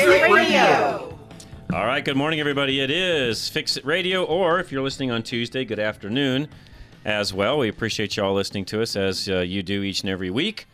It 0.00 0.30
Radio. 0.32 1.18
All 1.72 1.84
right, 1.84 2.04
good 2.04 2.16
morning, 2.16 2.38
everybody. 2.38 2.80
It 2.80 2.88
is 2.90 3.48
Fix 3.48 3.76
It 3.76 3.84
Radio, 3.84 4.22
or 4.24 4.60
if 4.60 4.70
you're 4.70 4.82
listening 4.82 5.10
on 5.10 5.24
Tuesday, 5.24 5.64
good 5.64 5.80
afternoon 5.80 6.48
as 7.04 7.34
well. 7.34 7.58
We 7.58 7.68
appreciate 7.68 8.16
you 8.16 8.22
all 8.22 8.32
listening 8.34 8.64
to 8.66 8.80
us 8.80 8.94
as 8.94 9.28
uh, 9.28 9.40
you 9.40 9.64
do 9.64 9.82
each 9.82 10.02
and 10.02 10.10
every 10.10 10.30
week. 10.30 10.66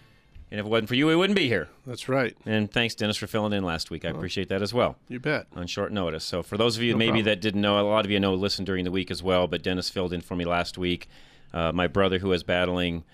And 0.51 0.61
if 0.61 0.67
it 0.67 0.69
wasn't 0.69 0.89
for 0.89 0.95
you, 0.95 1.07
we 1.07 1.17
wouldn't 1.17 1.37
be 1.39 1.49
here. 1.49 1.69
That's 1.87 2.07
right. 2.07 2.37
And 2.45 2.71
thanks, 2.71 2.95
Dennis, 2.95 3.17
for 3.17 3.27
filling 3.27 3.55
in 3.55 3.65
last 3.65 3.91
week. 3.91 4.05
I 4.05 4.11
appreciate 4.11 4.51
that 4.51 4.61
as 4.61 4.75
well 4.75 4.97
You 5.09 5.19
bet. 5.21 5.47
on 5.57 5.67
short 5.69 5.91
notice. 5.91 6.23
So, 6.25 6.43
for 6.43 6.59
those 6.59 6.77
of 6.77 6.83
you 6.83 6.93
No 6.93 6.99
maybe 6.99 7.09
problem. 7.13 7.25
that 7.25 7.41
didn't 7.41 7.63
know, 7.63 7.81
a 7.81 7.89
lot 7.89 8.05
of 8.05 8.11
you 8.11 8.21
know 8.21 8.35
listen 8.35 8.67
during 8.67 8.85
the 8.85 8.91
week 8.93 9.11
as 9.11 9.23
well, 9.23 9.47
but 9.47 9.63
Dennis 9.63 9.89
filled 9.89 10.13
in 10.13 10.21
for 10.21 10.37
me 10.37 10.45
last 10.45 10.77
week. 10.77 11.09
Uh, 11.55 11.73
my 11.73 11.87
brother, 11.87 12.19
who 12.19 12.29
was 12.29 12.43
battling 12.43 13.05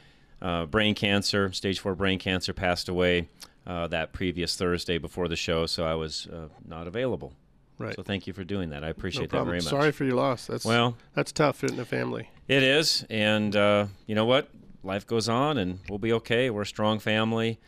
uh, 0.43 0.67
brain 0.67 0.95
cancer, 0.95 1.53
stage 1.53 1.79
four 1.81 1.95
brain 1.95 2.19
cancer, 2.19 2.53
passed 2.53 2.89
away 2.89 3.29
uh, 3.67 3.87
that 3.89 4.13
previous 4.13 4.57
Thursday 4.57 4.99
before 4.99 5.29
the 5.29 5.37
show, 5.37 5.67
so 5.67 5.85
I 5.85 5.95
was 5.95 6.27
uh, 6.27 6.49
not 6.67 6.87
available. 6.87 7.35
Right. 7.79 7.95
So, 7.95 8.03
thank 8.03 8.27
you 8.27 8.33
for 8.35 8.45
doing 8.45 8.71
that. 8.71 8.83
I 8.83 8.87
No 8.89 8.91
appreciate 8.91 9.23
that 9.31 9.31
problem. 9.31 9.49
very 9.53 9.59
much. 9.61 9.71
Sorry 9.71 9.91
for 9.93 10.05
your 10.05 10.15
loss. 10.17 10.47
That's 10.47 10.65
Well- 10.65 10.97
that's 11.15 11.33
tough 11.33 11.65
in 11.65 11.77
the 11.77 11.85
family. 11.87 12.31
It 12.49 12.63
is, 12.63 13.07
and 13.09 13.55
uh, 13.57 13.87
you 14.07 14.15
know 14.15 14.25
what? 14.27 14.49
Life 14.83 15.07
goes 15.07 15.29
on, 15.29 15.57
and 15.59 15.79
we'll 15.89 15.99
be 15.99 16.13
okay. 16.15 16.51
We're 16.51 16.63
a 16.63 16.67
strong 16.67 16.99
family, 16.99 17.59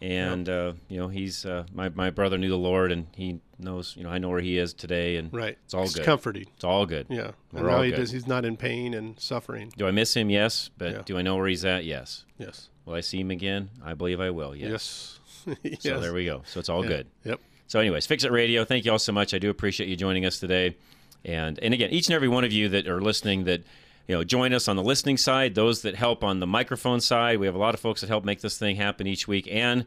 and 0.00 0.48
uh, 0.48 0.72
you 0.88 0.98
know 0.98 1.08
he's 1.08 1.44
uh, 1.46 1.64
my 1.72 1.88
my 1.90 2.10
brother 2.10 2.38
knew 2.38 2.48
the 2.48 2.56
Lord, 2.58 2.90
and 2.92 3.06
he 3.14 3.40
knows. 3.58 3.94
You 3.96 4.04
know, 4.04 4.10
I 4.10 4.18
know 4.18 4.30
where 4.30 4.40
he 4.40 4.58
is 4.58 4.74
today, 4.74 5.16
and 5.16 5.32
Right. 5.32 5.56
it's 5.64 5.74
all 5.74 5.84
It's 5.84 5.94
good. 5.94 6.04
comforting. 6.04 6.46
It's 6.54 6.64
all 6.64 6.84
good. 6.86 7.06
Yeah. 7.08 7.32
We're 7.52 7.60
and 7.60 7.68
all 7.70 7.82
he 7.82 7.90
good. 7.90 7.96
does. 7.98 8.10
He's 8.10 8.26
not 8.26 8.44
in 8.44 8.56
pain 8.56 8.94
and 8.94 9.18
suffering. 9.20 9.72
Do 9.76 9.86
I 9.86 9.90
miss 9.90 10.14
him? 10.16 10.28
Yes, 10.30 10.70
but 10.76 10.92
Yeah. 10.92 11.02
do 11.04 11.16
I 11.18 11.22
know 11.22 11.36
where 11.36 11.46
he's 11.46 11.64
at? 11.64 11.84
Yes. 11.84 12.24
Yes. 12.42 12.68
Will 12.84 12.94
I 12.94 13.00
see 13.00 13.20
him 13.20 13.30
again? 13.30 13.70
I 13.84 13.94
believe 13.94 14.20
I 14.20 14.30
will. 14.30 14.54
Yes. 14.54 15.18
Yes. 15.46 15.56
yes. 15.62 15.82
So 15.82 16.00
there 16.00 16.12
we 16.12 16.24
go. 16.24 16.42
So 16.46 16.60
it's 16.60 16.68
all 16.68 16.82
Yeah. 16.82 16.88
good. 16.88 17.06
Yep. 17.24 17.40
So, 17.68 17.80
anyways, 17.80 18.06
Fix 18.06 18.24
It 18.24 18.30
Radio. 18.32 18.64
Thank 18.64 18.84
you 18.84 18.92
all 18.92 18.98
so 18.98 19.12
much. 19.12 19.32
I 19.32 19.38
do 19.38 19.48
appreciate 19.48 19.88
you 19.88 19.96
joining 19.96 20.26
us 20.26 20.38
today, 20.38 20.76
and 21.24 21.58
and 21.60 21.72
again, 21.72 21.90
each 21.90 22.08
and 22.08 22.14
every 22.14 22.28
one 22.28 22.44
of 22.44 22.52
you 22.52 22.68
that 22.68 22.86
are 22.86 23.00
listening 23.00 23.44
that 23.44 23.62
you 24.08 24.14
know 24.14 24.24
join 24.24 24.52
us 24.52 24.68
on 24.68 24.76
the 24.76 24.82
listening 24.82 25.16
side. 25.16 25.54
Those 25.54 25.80
that 25.82 25.94
help 25.94 26.22
on 26.22 26.40
the 26.40 26.46
microphone 26.46 27.00
side. 27.00 27.38
We 27.38 27.46
have 27.46 27.54
a 27.54 27.58
lot 27.58 27.72
of 27.72 27.80
folks 27.80 28.02
that 28.02 28.08
help 28.08 28.24
make 28.24 28.40
this 28.42 28.58
thing 28.58 28.76
happen 28.76 29.06
each 29.06 29.26
week. 29.26 29.48
And 29.50 29.86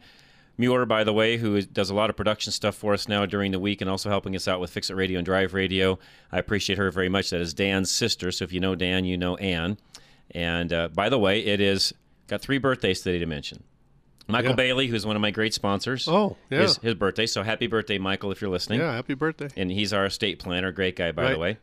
Muir, 0.57 0.85
by 0.87 1.03
the 1.03 1.13
way, 1.13 1.37
who 1.37 1.57
is, 1.57 1.67
does 1.67 1.89
a 1.91 1.93
lot 1.93 2.09
of 2.09 2.15
production 2.15 2.51
stuff 2.51 2.75
for 2.75 2.93
us 2.93 3.07
now 3.07 3.25
during 3.27 3.51
the 3.51 3.59
week, 3.59 3.81
and 3.81 3.89
also 3.89 4.09
helping 4.09 4.35
us 4.35 4.47
out 4.47 4.59
with 4.59 4.71
Fix 4.71 4.89
It 4.89 4.95
Radio 4.95 5.19
and 5.19 5.25
Drive 5.25 5.53
Radio. 5.53 5.99
I 6.31 6.39
appreciate 6.39 6.79
her 6.79 6.89
very 6.89 7.09
much. 7.09 7.29
That 7.29 7.41
is 7.41 7.53
Dan's 7.53 7.91
sister. 7.91 8.31
So 8.31 8.45
if 8.45 8.51
you 8.53 8.59
know 8.61 8.73
Dan, 8.73 9.05
you 9.05 9.15
know 9.17 9.35
Ann. 9.35 9.77
And 10.31 10.73
uh, 10.73 10.87
by 10.87 11.09
the 11.09 11.19
way, 11.19 11.41
it 11.45 11.61
is 11.61 11.93
got 12.27 12.41
three 12.41 12.57
birthdays 12.57 13.01
today 13.01 13.19
to 13.19 13.25
mention. 13.25 13.63
Michael 14.27 14.51
Yeah. 14.51 14.55
Bailey, 14.55 14.87
who's 14.87 15.05
one 15.05 15.15
of 15.15 15.21
my 15.21 15.29
great 15.31 15.53
sponsors. 15.53 16.07
Oh, 16.07 16.35
yeah. 16.49 16.61
His, 16.61 16.77
his 16.77 16.95
birthday. 16.95 17.27
So 17.27 17.43
happy 17.43 17.67
birthday, 17.67 17.99
Michael, 17.99 18.31
if 18.31 18.41
you're 18.41 18.49
listening. 18.49 18.79
Yeah. 18.79 18.93
Happy 18.93 19.13
birthday. 19.13 19.49
And 19.55 19.71
he's 19.71 19.93
our 19.93 20.05
estate 20.05 20.39
planner. 20.39 20.71
Great 20.71 20.95
guy, 20.95 21.11
by 21.11 21.31
the 21.31 21.37
way. 21.37 21.57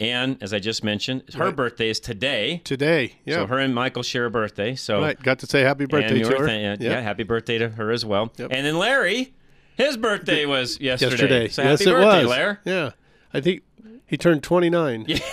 And 0.00 0.36
as 0.42 0.52
I 0.54 0.58
just 0.60 0.82
mentioned, 0.84 1.22
her 1.34 1.46
Right. 1.46 1.56
birthday 1.56 1.88
is 1.90 1.98
today. 2.00 2.60
Today. 2.64 3.14
Yeah. 3.24 3.36
So 3.36 3.46
her 3.46 3.58
and 3.58 3.74
Michael 3.74 4.02
share 4.02 4.26
a 4.26 4.30
birthday. 4.30 4.74
So 4.76 5.00
right. 5.00 5.20
Got 5.20 5.40
to 5.40 5.46
say 5.46 5.62
happy 5.62 5.86
birthday 5.86 6.22
to 6.22 6.28
her. 6.38 6.46
thing- 6.46 6.62
yeah, 6.62 6.76
yeah, 6.78 7.00
happy 7.00 7.22
birthday 7.24 7.58
to 7.58 7.68
her 7.70 7.90
as 7.90 8.04
well. 8.04 8.32
Yep. 8.36 8.50
And 8.52 8.64
then 8.66 8.78
Larry, 8.78 9.34
his 9.76 9.96
birthday 9.96 10.44
was 10.46 10.80
yesterday. 10.80 11.10
Yesterday. 11.10 11.48
So 11.48 11.62
yes, 11.62 11.80
happy 11.80 11.90
it 11.90 11.94
birthday, 11.94 12.18
was. 12.24 12.28
Larry. 12.30 12.56
Yeah. 12.64 12.90
I 13.34 13.40
think 13.40 13.62
he 14.06 14.16
turned 14.16 14.42
29. 14.42 15.04
Yeah. 15.08 15.18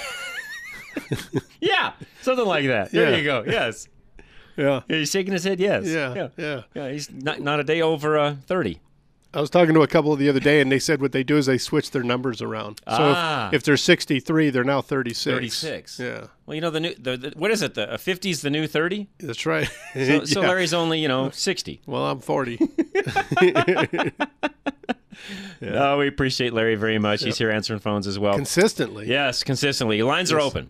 Yeah, 1.60 1.94
something 2.22 2.46
like 2.46 2.66
that. 2.68 2.92
There 2.92 3.12
Yeah. 3.12 3.18
you 3.18 3.24
go. 3.24 3.44
Yes. 3.46 3.88
Yeah. 4.58 4.82
Yeah, 4.88 4.98
He's 4.98 5.12
shaking 5.12 5.34
his 5.34 5.44
head. 5.44 5.60
Yes. 5.60 5.86
Yeah. 5.86 6.14
Yeah. 6.16 6.28
yeah. 6.38 6.62
Yeah, 6.74 6.90
he's 6.92 7.12
not, 7.12 7.40
not 7.42 7.60
a 7.60 7.64
day 7.64 7.82
over 7.82 8.18
uh, 8.18 8.36
30. 8.46 8.80
I 9.34 9.42
was 9.42 9.50
talking 9.50 9.74
to 9.74 9.82
a 9.82 9.88
couple 9.88 10.16
the 10.16 10.30
other 10.30 10.40
day, 10.40 10.62
and 10.62 10.72
they 10.72 10.80
said 10.80 11.02
what 11.02 11.12
they 11.12 11.22
do 11.22 11.36
is 11.36 11.46
they 11.46 11.58
switch 11.58 11.92
their 11.92 12.04
numbers 12.04 12.42
around. 12.42 12.78
So 12.88 12.96
Ah. 12.98 13.50
if, 13.50 13.56
if 13.56 13.64
they're 13.64 13.76
63, 13.76 14.50
they're 14.50 14.64
now 14.64 14.80
36. 14.82 15.24
36. 15.26 16.00
Yeah, 16.00 16.28
Well, 16.46 16.56
you 16.56 16.62
know, 16.62 16.70
the 16.70 16.80
new, 16.80 16.96
the, 16.96 17.18
the, 17.18 17.34
what 17.36 17.52
is 17.52 17.62
it? 17.62 17.74
The 17.74 17.92
uh, 17.96 17.98
50 17.98 18.30
is 18.30 18.42
the 18.42 18.50
new 18.50 18.66
30? 18.66 19.10
that's 19.20 19.46
right. 19.46 19.70
So, 19.94 20.24
so 20.24 20.42
Yeah. 20.42 20.48
Larry's 20.48 20.74
only, 20.74 21.02
you 21.02 21.10
know, 21.10 21.32
60. 21.32 21.82
Well, 21.86 22.06
I'm 22.06 22.20
40. 22.20 22.60
Oh, 25.62 25.98
we 25.98 26.08
appreciate 26.08 26.54
Larry 26.54 26.76
very 26.76 27.00
much. 27.00 27.24
He's 27.24 27.38
here 27.38 27.50
answering 27.50 27.80
phones 27.80 28.06
as 28.06 28.20
well. 28.20 28.36
Consistently. 28.36 29.08
Yes, 29.08 29.44
consistently. 29.44 30.02
Lines 30.04 30.32
are 30.32 30.40
open. 30.42 30.70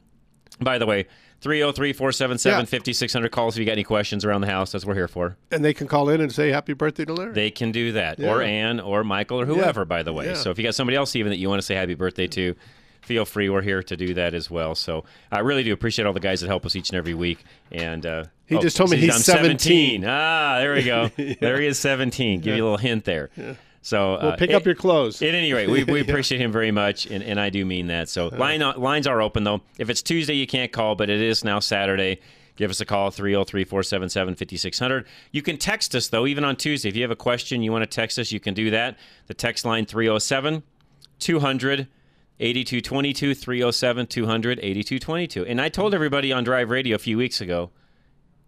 By 0.61 0.77
the 0.77 0.85
way, 0.85 1.07
303 1.41 1.93
477 1.93 2.65
5600 2.65 3.31
calls 3.31 3.55
if 3.55 3.59
you 3.59 3.65
got 3.65 3.73
any 3.73 3.83
questions 3.83 4.25
around 4.25 4.41
the 4.41 4.47
house. 4.47 4.71
That's 4.71 4.83
what 4.85 4.89
we're 4.91 4.95
here 5.01 5.07
for. 5.07 5.37
And 5.51 5.63
they 5.63 5.73
can 5.73 5.87
call 5.87 6.09
in 6.09 6.21
and 6.21 6.31
say 6.31 6.49
happy 6.51 6.73
birthday 6.73 7.05
to 7.05 7.13
Larry. 7.13 7.33
They 7.33 7.51
can 7.51 7.71
do 7.71 7.91
that. 7.91 8.19
Or 8.19 8.41
Yeah. 8.41 8.47
Ann 8.47 8.79
or 8.79 9.03
Michael 9.03 9.39
or 9.41 9.45
whoever, 9.45 9.85
by 9.85 10.01
the 10.03 10.13
way. 10.13 10.27
Yeah. 10.27 10.33
So 10.33 10.49
if 10.51 10.57
you 10.57 10.63
got 10.63 10.75
somebody 10.75 10.97
else 10.97 11.15
even 11.15 11.29
that 11.29 11.37
you 11.37 11.47
want 11.49 11.59
to 11.59 11.65
say 11.65 11.75
happy 11.75 11.93
birthday 11.93 12.27
to, 12.27 12.55
feel 13.01 13.25
free. 13.25 13.49
We're 13.49 13.61
here 13.61 13.83
to 13.83 13.95
do 13.95 14.15
that 14.15 14.33
as 14.33 14.49
well. 14.49 14.73
So 14.73 15.03
I 15.31 15.39
really 15.39 15.63
do 15.63 15.71
appreciate 15.73 16.05
all 16.05 16.13
the 16.13 16.19
guys 16.19 16.41
that 16.41 16.47
help 16.47 16.65
us 16.65 16.75
each 16.75 16.89
and 16.89 16.97
every 16.97 17.13
week. 17.13 17.43
And 17.71 18.03
uh, 18.05 18.25
He 18.47 18.57
just 18.57 18.75
told 18.77 18.89
me 18.89 18.97
he's 18.97 19.13
I'm 19.13 19.21
17. 19.21 20.03
Ah, 20.07 20.57
there 20.57 20.73
we 20.73 20.83
go. 20.83 21.09
There 21.39 21.61
he 21.61 21.67
is 21.67 21.77
17. 21.77 22.41
Give 22.41 22.55
you 22.55 22.63
a 22.63 22.65
little 22.65 22.77
hint 22.77 23.05
there. 23.05 23.29
So 23.85 24.13
well, 24.19 24.29
uh, 24.29 24.35
pick 24.35 24.49
it- 24.49 24.55
up 24.55 24.65
your 24.65 24.73
clothes. 24.73 25.21
At 25.21 25.35
any 25.35 25.53
rate, 25.53 25.69
we, 25.69 25.83
we 25.83 26.01
appreciate 26.09 26.41
him 26.41 26.51
very 26.51 26.71
much, 26.71 27.05
and, 27.05 27.23
and 27.23 27.39
I 27.39 27.51
do 27.51 27.63
mean 27.67 27.85
that. 27.87 28.09
So 28.09 28.29
line 28.29 28.61
lines 28.61 29.05
are 29.05 29.21
open, 29.21 29.43
though. 29.43 29.61
If 29.77 29.91
it's 29.91 30.01
Tuesday, 30.01 30.33
you 30.33 30.47
can't 30.47 30.71
call, 30.71 30.95
but 30.95 31.11
it 31.11 31.21
is 31.21 31.43
now 31.43 31.59
Saturday. 31.59 32.19
Give 32.55 32.71
us 32.71 32.81
a 32.81 32.85
call, 32.85 33.11
303 33.11 33.63
477 33.63 34.35
5600. 34.35 35.05
You 35.31 35.43
can 35.43 35.57
text 35.57 35.93
us, 35.93 36.07
though, 36.07 36.25
even 36.25 36.43
on 36.43 36.55
Tuesday. 36.55 36.89
If 36.89 36.95
you 36.95 37.03
have 37.03 37.11
a 37.11 37.15
question, 37.15 37.61
you 37.61 37.71
want 37.71 37.83
to 37.83 37.85
text 37.85 38.17
us, 38.17 38.31
you 38.31 38.39
can 38.39 38.55
do 38.55 38.71
that. 38.71 38.97
The 39.27 39.35
text 39.35 39.65
line 39.65 39.85
307 39.85 40.63
200 41.19 41.87
8222 42.39 43.35
307 43.35 44.07
200 44.07 44.59
8222. 44.59 45.45
And 45.45 45.61
I 45.61 45.69
told 45.69 45.93
everybody 45.93 46.33
on 46.33 46.43
Drive 46.43 46.71
Radio 46.71 46.95
a 46.95 46.99
few 46.99 47.17
weeks 47.17 47.39
ago 47.39 47.69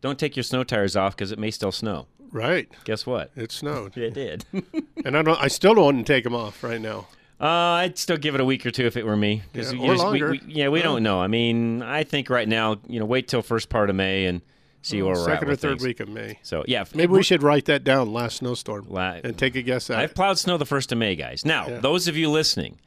don't 0.02 0.18
take 0.18 0.36
your 0.36 0.44
snow 0.44 0.64
tires 0.64 0.96
off 0.96 1.16
because 1.16 1.32
it 1.32 1.38
may 1.38 1.52
still 1.52 1.72
snow. 1.72 2.08
right. 2.32 2.68
Guess 2.86 3.06
what? 3.06 3.30
It 3.36 3.52
snowed. 3.52 3.96
It 3.98 4.14
did. 4.16 4.46
and 5.08 5.18
I 5.18 5.22
don't. 5.22 5.42
I 5.42 5.48
still 5.48 5.74
don't 5.74 5.84
want 5.86 6.06
to 6.08 6.14
take 6.14 6.24
them 6.24 6.36
off 6.36 6.64
right 6.64 6.80
now. 6.82 7.08
Uh, 7.40 7.46
I'd 7.46 7.98
still 7.98 8.18
give 8.18 8.34
it 8.36 8.42
a 8.42 8.46
week 8.46 8.66
or 8.66 8.72
two 8.72 8.86
if 8.86 8.98
it 8.98 9.06
were 9.06 9.16
me. 9.18 9.44
Yeah, 9.54 9.62
or 9.62 9.64
just- 9.64 9.74
we- 9.76 9.88
longer. 9.98 10.32
we- 10.32 10.42
yeah, 10.48 10.70
we 10.70 10.80
Yeah. 10.80 10.86
don't 10.86 11.04
know. 11.04 11.20
I 11.22 11.28
mean, 11.28 11.84
I 11.84 12.04
think 12.04 12.30
right 12.32 12.48
now, 12.48 12.78
you 12.88 13.00
know, 13.00 13.06
wait 13.06 13.28
till 13.28 13.42
first 13.44 13.70
part 13.70 13.90
of 13.92 13.96
May 13.96 14.26
and 14.26 14.42
see 14.82 15.02
where 15.04 15.14
we're 15.14 15.20
at. 15.22 15.26
Second 15.26 15.50
or 15.50 15.56
third 15.56 15.70
things. 15.74 15.84
week 15.84 16.00
of 16.00 16.10
May. 16.10 16.40
So 16.42 16.64
yeah, 16.68 16.86
Maybe 16.96 17.12
we 17.14 17.22
should 17.24 17.44
write 17.44 17.66
that 17.66 17.84
down. 17.84 18.12
Last 18.12 18.38
snowstorm. 18.38 18.88
La- 18.90 19.18
and 19.24 19.38
take 19.38 19.56
a 19.56 19.62
guess 19.62 19.90
at 19.92 20.00
I've 20.00 20.12
it. 20.12 20.16
plowed 20.16 20.40
snow 20.40 20.58
the 20.58 20.66
first 20.66 20.92
of 20.92 20.98
May, 20.98 21.16
guys. 21.16 21.46
Now, 21.46 21.68
Yeah. 21.68 21.80
those 21.80 22.08
of 22.08 22.18
you 22.18 22.30
listening, 22.32 22.80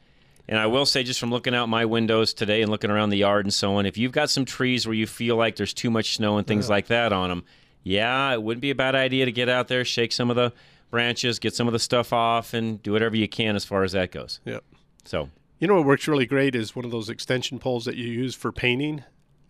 and 0.49 0.59
I 0.59 0.65
will 0.65 0.85
say 0.85 1.03
just 1.03 1.19
from 1.19 1.31
looking 1.31 1.55
out 1.55 1.69
my 1.69 1.85
windows 1.85 2.33
today 2.33 2.61
and 2.61 2.69
looking 2.69 2.89
around 2.91 3.11
the 3.11 3.17
yard 3.17 3.45
and 3.45 3.53
so 3.53 3.75
on, 3.75 3.85
if 3.85 3.97
you've 3.97 4.11
got 4.11 4.29
some 4.29 4.43
trees 4.43 4.85
where 4.85 4.95
you 4.95 5.07
feel 5.07 5.37
like 5.37 5.55
there's 5.55 5.73
too 5.73 5.89
much 5.89 6.15
snow 6.17 6.37
and 6.37 6.45
things 6.45 6.69
like 6.69 6.87
that 6.87 7.13
on 7.13 7.29
them, 7.29 7.43
yeah, 7.83 8.33
it 8.33 8.43
wouldn't 8.43 8.61
be 8.61 8.69
a 8.71 8.75
bad 8.75 8.95
idea 8.95 9.23
to 9.25 9.31
get 9.31 9.47
out 9.47 9.69
there, 9.69 9.85
shake 9.85 10.11
some 10.11 10.29
of 10.29 10.35
the 10.35 10.51
branches, 10.91 11.39
get 11.39 11.55
some 11.55 11.67
of 11.67 11.73
the 11.73 11.79
stuff 11.79 12.13
off, 12.13 12.53
and 12.53 12.83
do 12.83 12.91
whatever 12.91 13.15
you 13.17 13.27
can 13.27 13.55
as 13.55 13.65
far 13.65 13.83
as 13.83 13.93
that 13.93 14.11
goes. 14.11 14.39
Yep. 14.45 14.63
So 15.05 15.29
You 15.59 15.67
know 15.67 15.75
what 15.75 15.85
works 15.85 16.07
really 16.07 16.25
great 16.27 16.53
is 16.55 16.75
one 16.75 16.85
of 16.85 16.91
those 16.91 17.09
extension 17.09 17.57
poles 17.57 17.85
that 17.85 17.95
you 17.95 18.05
use 18.05 18.35
for 18.35 18.51
painting, 18.51 19.03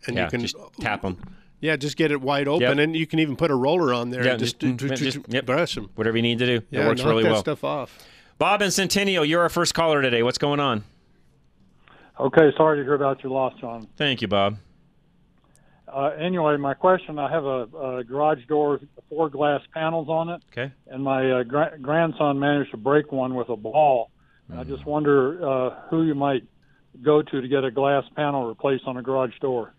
and 0.07 0.15
yeah, 0.15 0.25
you 0.25 0.29
can 0.29 0.41
just 0.41 0.55
tap 0.79 1.01
them. 1.01 1.17
yeah 1.59 1.75
just 1.75 1.97
get 1.97 2.11
it 2.11 2.21
wide 2.21 2.47
open, 2.47 2.61
Yep. 2.61 2.77
and 2.79 2.95
you 2.95 3.05
can 3.07 3.19
even 3.19 3.35
put 3.35 3.51
a 3.51 3.55
roller 3.55 3.93
on 3.93 4.09
there 4.11 4.23
Yeah, 4.23 4.31
and 4.31 4.39
just, 4.39 4.59
just- 4.59 4.77
mm, 4.77 4.89
just, 4.89 5.03
just- 5.03 5.19
yep. 5.27 5.45
brush 5.45 5.75
them. 5.75 5.89
Whatever 5.95 6.17
you 6.17 6.23
need 6.23 6.39
to 6.39 6.45
do. 6.45 6.65
Yeah, 6.69 6.85
it 6.85 6.87
works 6.87 7.03
really 7.03 7.23
that 7.23 7.31
well. 7.31 7.41
stuff 7.41 7.63
off. 7.63 7.97
Bob 8.37 8.61
and 8.61 8.71
Centennial, 8.73 9.23
you're 9.25 9.41
our 9.41 9.49
first 9.49 9.73
caller 9.73 10.01
today. 10.01 10.23
What's 10.23 10.37
going 10.39 10.59
on? 10.59 10.83
Okay, 12.19 12.51
sorry 12.57 12.77
to 12.77 12.83
hear 12.83 12.93
about 12.93 13.23
your 13.23 13.31
loss, 13.31 13.53
John. 13.59 13.87
Thank 13.97 14.21
you, 14.21 14.27
Bob. 14.27 14.57
Uh, 15.93 16.11
anyway, 16.17 16.55
my 16.57 16.73
question: 16.73 17.19
I 17.19 17.29
have 17.29 17.43
a, 17.43 17.97
a 17.99 18.03
garage 18.03 18.45
door, 18.47 18.79
four 19.09 19.29
glass 19.29 19.61
panels 19.73 20.07
on 20.07 20.29
it, 20.29 20.41
Okay. 20.51 20.71
and 20.87 21.03
my 21.03 21.31
uh, 21.31 21.43
gra- 21.43 21.77
grandson 21.81 22.39
managed 22.39 22.71
to 22.71 22.77
break 22.77 23.11
one 23.11 23.35
with 23.35 23.49
a 23.49 23.57
ball. 23.57 24.09
And 24.47 24.59
I 24.59 24.63
just 24.63 24.85
wonder 24.85 25.45
uh, 25.45 25.87
who 25.89 26.03
you 26.03 26.15
might 26.15 26.43
go 27.01 27.21
to 27.21 27.41
to 27.41 27.47
get 27.47 27.63
a 27.63 27.71
glass 27.71 28.03
panel 28.15 28.47
replaced 28.47 28.85
on 28.85 28.97
a 28.97 29.01
garage 29.01 29.37
door. 29.39 29.73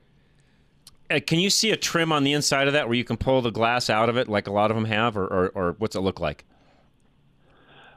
Uh, 1.11 1.21
can 1.27 1.39
you 1.39 1.51
see 1.51 1.71
a 1.71 1.77
trim 1.77 2.11
on 2.13 2.25
the 2.25 2.33
inside 2.33 2.69
of 2.69 2.73
that 2.73 2.89
where 2.89 2.97
you 2.97 3.05
can 3.05 3.17
pull 3.19 3.43
the 3.43 3.51
glass 3.51 3.91
out 3.91 4.09
of 4.09 4.17
it, 4.17 4.29
like 4.29 4.47
a 4.47 4.53
lot 4.53 4.71
of 4.71 4.77
them 4.77 4.87
have, 4.87 5.17
or, 5.17 5.27
or, 5.27 5.49
or 5.49 5.77
what's 5.79 5.95
it 5.95 6.01
look 6.01 6.21
like? 6.21 6.45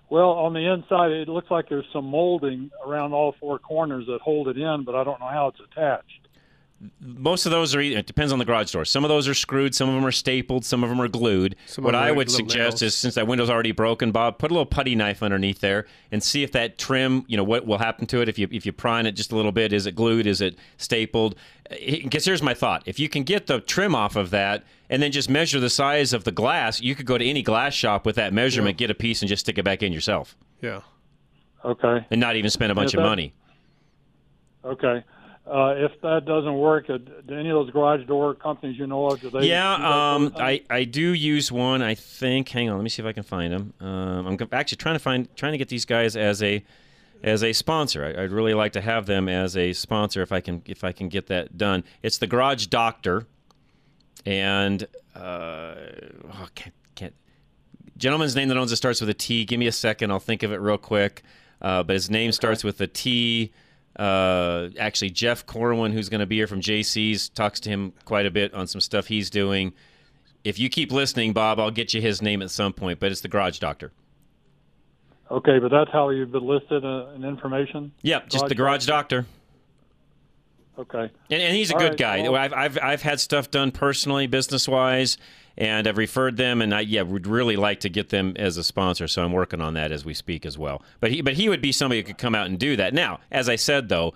Well, 0.09 0.31
on 0.31 0.53
the 0.53 0.71
inside, 0.71 1.11
it 1.11 1.27
looks 1.29 1.49
like 1.49 1.69
there's 1.69 1.85
some 1.91 2.05
molding 2.05 2.71
around 2.85 3.13
all 3.13 3.35
four 3.39 3.57
corners 3.57 4.05
that 4.07 4.21
hold 4.21 4.47
it 4.47 4.57
in, 4.57 4.83
but 4.83 4.95
I 4.95 5.03
don't 5.03 5.19
know 5.19 5.27
how 5.27 5.47
it's 5.47 5.59
attached. 5.59 6.24
Most 6.99 7.45
of 7.45 7.51
those 7.51 7.75
are 7.75 7.81
it 7.81 8.05
depends 8.05 8.31
on 8.33 8.39
the 8.39 8.45
garage 8.45 8.71
door. 8.71 8.85
Some 8.85 9.03
of 9.03 9.09
those 9.09 9.27
are 9.27 9.33
screwed, 9.33 9.75
some 9.75 9.89
of 9.89 9.95
them 9.95 10.05
are 10.05 10.11
stapled, 10.11 10.65
some 10.65 10.83
of 10.83 10.89
them 10.89 11.01
are 11.01 11.07
glued. 11.07 11.55
Some 11.65 11.83
what 11.83 11.95
I 11.95 12.11
would 12.11 12.31
suggest 12.31 12.81
nails. 12.81 12.81
is 12.81 12.95
since 12.95 13.15
that 13.15 13.27
window's 13.27 13.49
already 13.49 13.71
broken, 13.71 14.11
Bob, 14.11 14.37
put 14.37 14.51
a 14.51 14.53
little 14.53 14.65
putty 14.65 14.95
knife 14.95 15.21
underneath 15.23 15.59
there 15.61 15.85
and 16.11 16.21
see 16.23 16.43
if 16.43 16.51
that 16.53 16.77
trim, 16.77 17.25
you 17.27 17.37
know, 17.37 17.43
what 17.43 17.65
will 17.65 17.77
happen 17.77 18.05
to 18.07 18.21
it 18.21 18.29
if 18.29 18.37
you 18.39 18.47
if 18.51 18.65
you 18.65 18.71
prime 18.71 19.05
it 19.05 19.13
just 19.13 19.31
a 19.31 19.35
little 19.35 19.51
bit. 19.51 19.73
Is 19.73 19.85
it 19.85 19.95
glued? 19.95 20.27
Is 20.27 20.41
it 20.41 20.57
stapled? 20.77 21.35
Because 21.69 22.25
here's 22.25 22.43
my 22.43 22.53
thought: 22.53 22.83
if 22.85 22.99
you 22.99 23.09
can 23.09 23.23
get 23.23 23.47
the 23.47 23.59
trim 23.59 23.95
off 23.95 24.15
of 24.15 24.29
that 24.31 24.63
and 24.89 25.01
then 25.01 25.11
just 25.11 25.29
measure 25.29 25.59
the 25.59 25.69
size 25.69 26.13
of 26.13 26.23
the 26.23 26.31
glass, 26.31 26.79
you 26.81 26.93
could 26.95 27.05
go 27.05 27.17
to 27.17 27.25
any 27.25 27.41
glass 27.41 27.73
shop 27.73 28.05
with 28.05 28.15
that 28.17 28.33
measurement, 28.33 28.77
get 28.77 28.91
a 28.91 28.95
piece, 28.95 29.21
and 29.21 29.29
just 29.29 29.41
stick 29.41 29.57
it 29.57 29.63
back 29.63 29.81
in 29.81 29.91
yourself, 29.91 30.35
Yeah. 30.61 30.81
Okay. 31.63 32.05
and 32.11 32.21
not 32.21 32.35
even 32.35 32.51
spend 32.51 32.71
a 32.71 32.75
bunch 32.75 32.93
Yeah, 32.93 32.99
of 32.99 33.05
money. 33.05 33.33
Okay. 34.63 35.03
Uh, 35.47 35.75
if 35.77 36.01
that 36.01 36.25
doesn't 36.25 36.57
work, 36.57 36.89
uh, 36.89 36.97
do 36.97 37.35
any 37.37 37.49
of 37.49 37.55
those 37.55 37.69
garage 37.69 38.05
door 38.07 38.33
companies 38.33 38.79
you 38.79 38.87
know 38.87 39.05
of, 39.11 39.21
do 39.21 39.29
they? 39.29 39.47
Yeah, 39.47 39.75
of 39.75 39.83
um. 39.83 40.33
I, 40.37 40.63
I 40.71 40.85
do 40.85 41.13
use 41.13 41.51
one. 41.51 41.83
I 41.83 41.93
think. 41.93 42.49
Hang 42.49 42.67
on, 42.69 42.77
let 42.77 42.83
me 42.83 42.89
see 42.89 43.03
if 43.03 43.07
I 43.07 43.11
can 43.11 43.23
find 43.23 43.53
them. 43.53 43.73
Um, 43.79 44.25
I'm 44.25 44.37
actually 44.51 44.77
trying 44.77 44.95
to 44.95 44.99
find 44.99 45.27
trying 45.35 45.51
to 45.51 45.59
get 45.59 45.69
these 45.69 45.85
guys 45.85 46.15
as 46.15 46.41
a 46.41 46.63
as 47.21 47.43
a 47.43 47.53
sponsor. 47.53 48.03
I, 48.03 48.23
I'd 48.23 48.31
really 48.31 48.55
like 48.55 48.71
to 48.73 48.81
have 48.81 49.05
them 49.05 49.29
as 49.29 49.55
a 49.55 49.73
sponsor 49.73 50.23
if 50.23 50.31
I 50.31 50.41
can 50.41 50.63
if 50.65 50.83
I 50.83 50.91
can 50.91 51.09
get 51.09 51.27
that 51.27 51.55
done. 51.55 51.83
It's 52.01 52.17
the 52.17 52.27
Garage 52.27 52.65
Doctor, 52.65 53.27
and 54.25 54.87
uh, 55.15 55.75
oh, 56.33 56.47
can't, 56.55 56.75
can't 56.95 57.13
gentleman's 57.97 58.35
name 58.35 58.47
that 58.47 58.57
owns 58.57 58.71
it 58.71 58.77
starts 58.77 58.99
with 58.99 59.11
a 59.11 59.13
T. 59.13 59.45
Give 59.45 59.59
me 59.59 59.67
a 59.67 59.71
second. 59.71 60.09
I'll 60.09 60.19
think 60.19 60.41
of 60.41 60.51
it 60.51 60.59
real 60.59 60.79
quick. 60.79 61.21
Uh, 61.61 61.83
but 61.83 61.93
his 61.93 62.09
name 62.09 62.31
starts 62.31 62.63
with 62.63 62.81
a 62.81 62.87
T. 62.87 63.51
Uh, 63.95 64.69
actually, 64.79 65.09
Jeff 65.09 65.45
Corwin, 65.45 65.91
who's 65.93 66.09
going 66.09 66.19
to 66.19 66.25
be 66.25 66.35
here 66.37 66.47
from 66.47 66.61
JC's, 66.61 67.29
talks 67.29 67.59
to 67.61 67.69
him 67.69 67.93
quite 68.03 68.25
a 68.25 68.31
bit 68.31 68.53
on 68.53 68.67
some 68.67 68.81
stuff 68.81 69.07
he's 69.07 69.29
doing. 69.29 69.73
If 70.43 70.59
you 70.59 70.69
keep 70.69 70.91
listening, 70.91 71.33
Bob, 71.33 71.59
I'll 71.59 71.71
get 71.71 71.93
you 71.93 72.01
his 72.01 72.21
name 72.21 72.41
at 72.41 72.51
some 72.51 72.73
point. 72.73 72.99
But 72.99 73.11
it's 73.11 73.21
the 73.21 73.27
Garage 73.27 73.59
Doctor. 73.59 73.91
Okay, 75.31 75.57
but 75.59 75.71
that's 75.71 75.89
how 75.91 76.09
you've 76.09 76.31
been 76.31 76.45
listed 76.45 76.85
uh, 76.85 77.07
in 77.15 77.23
information. 77.23 77.91
Yep, 78.03 78.29
just 78.29 78.47
the 78.47 78.53
Garage 78.55 78.85
Doctor. 78.85 79.25
Okay. 80.77 81.09
And, 81.31 81.41
and 81.41 81.55
he's 81.55 81.71
a 81.71 81.73
All 81.73 81.79
good 81.79 81.89
right, 81.91 81.97
guy. 81.97 82.21
well- 82.29 82.35
I've, 82.35 82.53
I've 82.53 82.77
I've 82.83 83.01
had 83.01 83.19
stuff 83.19 83.49
done 83.49 83.71
personally, 83.71 84.27
business 84.27 84.67
wise, 84.67 85.17
and 85.57 85.87
I've 85.87 85.97
referred 85.97 86.37
them. 86.37 86.61
And 86.61 86.73
I 86.73 86.81
yeah 86.81 87.01
would 87.01 87.27
really 87.27 87.55
like 87.55 87.79
to 87.81 87.89
get 87.89 88.09
them 88.09 88.33
as 88.37 88.57
a 88.57 88.63
sponsor. 88.63 89.07
So 89.07 89.23
I'm 89.23 89.31
working 89.31 89.61
on 89.61 89.73
that 89.75 89.91
as 89.91 90.05
we 90.05 90.13
speak 90.13 90.45
as 90.45 90.57
well. 90.57 90.81
But 90.99 91.11
he 91.11 91.21
but 91.21 91.33
he 91.33 91.49
would 91.49 91.61
be 91.61 91.71
somebody 91.71 92.01
who 92.01 92.07
could 92.07 92.17
come 92.17 92.35
out 92.35 92.47
and 92.47 92.59
do 92.59 92.75
that. 92.75 92.93
Now, 92.93 93.19
as 93.31 93.49
I 93.49 93.55
said 93.55 93.89
though. 93.89 94.13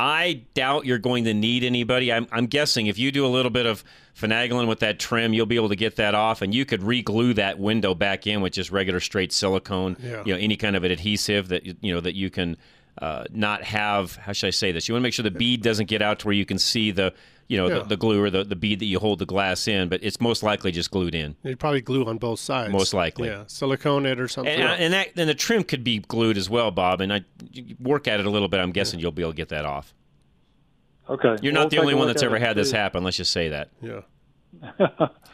I 0.00 0.44
doubt 0.54 0.86
you're 0.86 0.98
going 0.98 1.24
to 1.24 1.34
need 1.34 1.64
anybody. 1.64 2.12
I'm, 2.12 2.28
I'm 2.30 2.46
guessing 2.46 2.86
if 2.86 3.00
you 3.00 3.10
do 3.10 3.26
a 3.26 3.28
little 3.28 3.50
bit 3.50 3.66
of 3.66 3.82
finagling 4.16 4.68
with 4.68 4.78
that 4.78 5.00
trim, 5.00 5.34
you'll 5.34 5.44
be 5.44 5.56
able 5.56 5.70
to 5.70 5.76
get 5.76 5.96
that 5.96 6.14
off, 6.14 6.40
and 6.40 6.54
you 6.54 6.64
could 6.64 6.84
re-glue 6.84 7.34
that 7.34 7.58
window 7.58 7.96
back 7.96 8.24
in 8.24 8.40
with 8.40 8.52
just 8.52 8.70
regular 8.70 9.00
straight 9.00 9.32
silicone. 9.32 9.96
Yeah. 10.00 10.22
You 10.24 10.34
know, 10.34 10.38
any 10.38 10.56
kind 10.56 10.76
of 10.76 10.84
an 10.84 10.92
adhesive 10.92 11.48
that 11.48 11.66
you 11.82 11.92
know 11.92 12.00
that 12.00 12.14
you 12.14 12.30
can 12.30 12.56
uh, 13.00 13.24
not 13.30 13.62
have. 13.64 14.16
How 14.16 14.32
should 14.32 14.46
I 14.48 14.50
say 14.50 14.72
this? 14.72 14.88
You 14.88 14.94
want 14.94 15.02
to 15.02 15.04
make 15.04 15.14
sure 15.14 15.22
the 15.22 15.30
bead 15.30 15.62
doesn't 15.62 15.86
get 15.86 16.02
out 16.02 16.18
to 16.20 16.26
where 16.26 16.34
you 16.34 16.44
can 16.46 16.58
see 16.58 16.90
the 16.90 17.12
you 17.46 17.56
know 17.56 17.66
Yeah. 17.68 17.78
the, 17.78 17.84
the 17.84 17.96
glue 17.96 18.22
or 18.22 18.28
the, 18.30 18.44
the 18.44 18.56
bead 18.56 18.78
that 18.80 18.84
you 18.86 18.98
hold 18.98 19.18
the 19.20 19.26
glass 19.26 19.66
in, 19.68 19.88
but 19.88 20.00
it's 20.02 20.20
most 20.20 20.42
likely 20.42 20.70
just 20.70 20.90
glued 20.90 21.14
in. 21.14 21.34
You'd 21.42 21.58
probably 21.58 21.80
glue 21.80 22.04
on 22.06 22.18
both 22.18 22.40
sides. 22.40 22.70
Most 22.72 22.92
likely. 22.92 23.28
Yeah. 23.28 23.44
Silicone 23.46 24.04
it 24.06 24.20
or 24.20 24.28
something. 24.28 24.52
And, 24.52 24.62
uh, 24.68 24.72
and 24.72 24.92
that 24.92 25.08
and 25.16 25.28
the 25.28 25.34
trim 25.34 25.64
could 25.64 25.82
be 25.84 25.98
glued 26.00 26.36
as 26.36 26.50
well, 26.50 26.70
Bob. 26.70 27.00
And 27.00 27.12
I 27.12 27.22
you 27.52 27.76
work 27.80 28.06
at 28.08 28.20
it 28.20 28.26
a 28.26 28.30
little 28.30 28.48
bit. 28.48 28.60
I'm 28.60 28.72
guessing 28.72 29.00
you'll 29.00 29.12
be 29.12 29.22
able 29.22 29.32
to 29.32 29.36
get 29.36 29.48
that 29.50 29.64
off. 29.64 29.94
Okay. 31.08 31.36
You're 31.40 31.54
Well, 31.54 31.62
not 31.64 31.70
the 31.70 31.78
only 31.78 31.94
one 31.94 32.06
that's 32.06 32.22
ever 32.22 32.36
it 32.36 32.42
had 32.42 32.54
this 32.56 32.70
happen. 32.70 33.02
Let's 33.02 33.16
just 33.16 33.32
say 33.32 33.48
that. 33.48 33.70
yeah. 33.80 34.00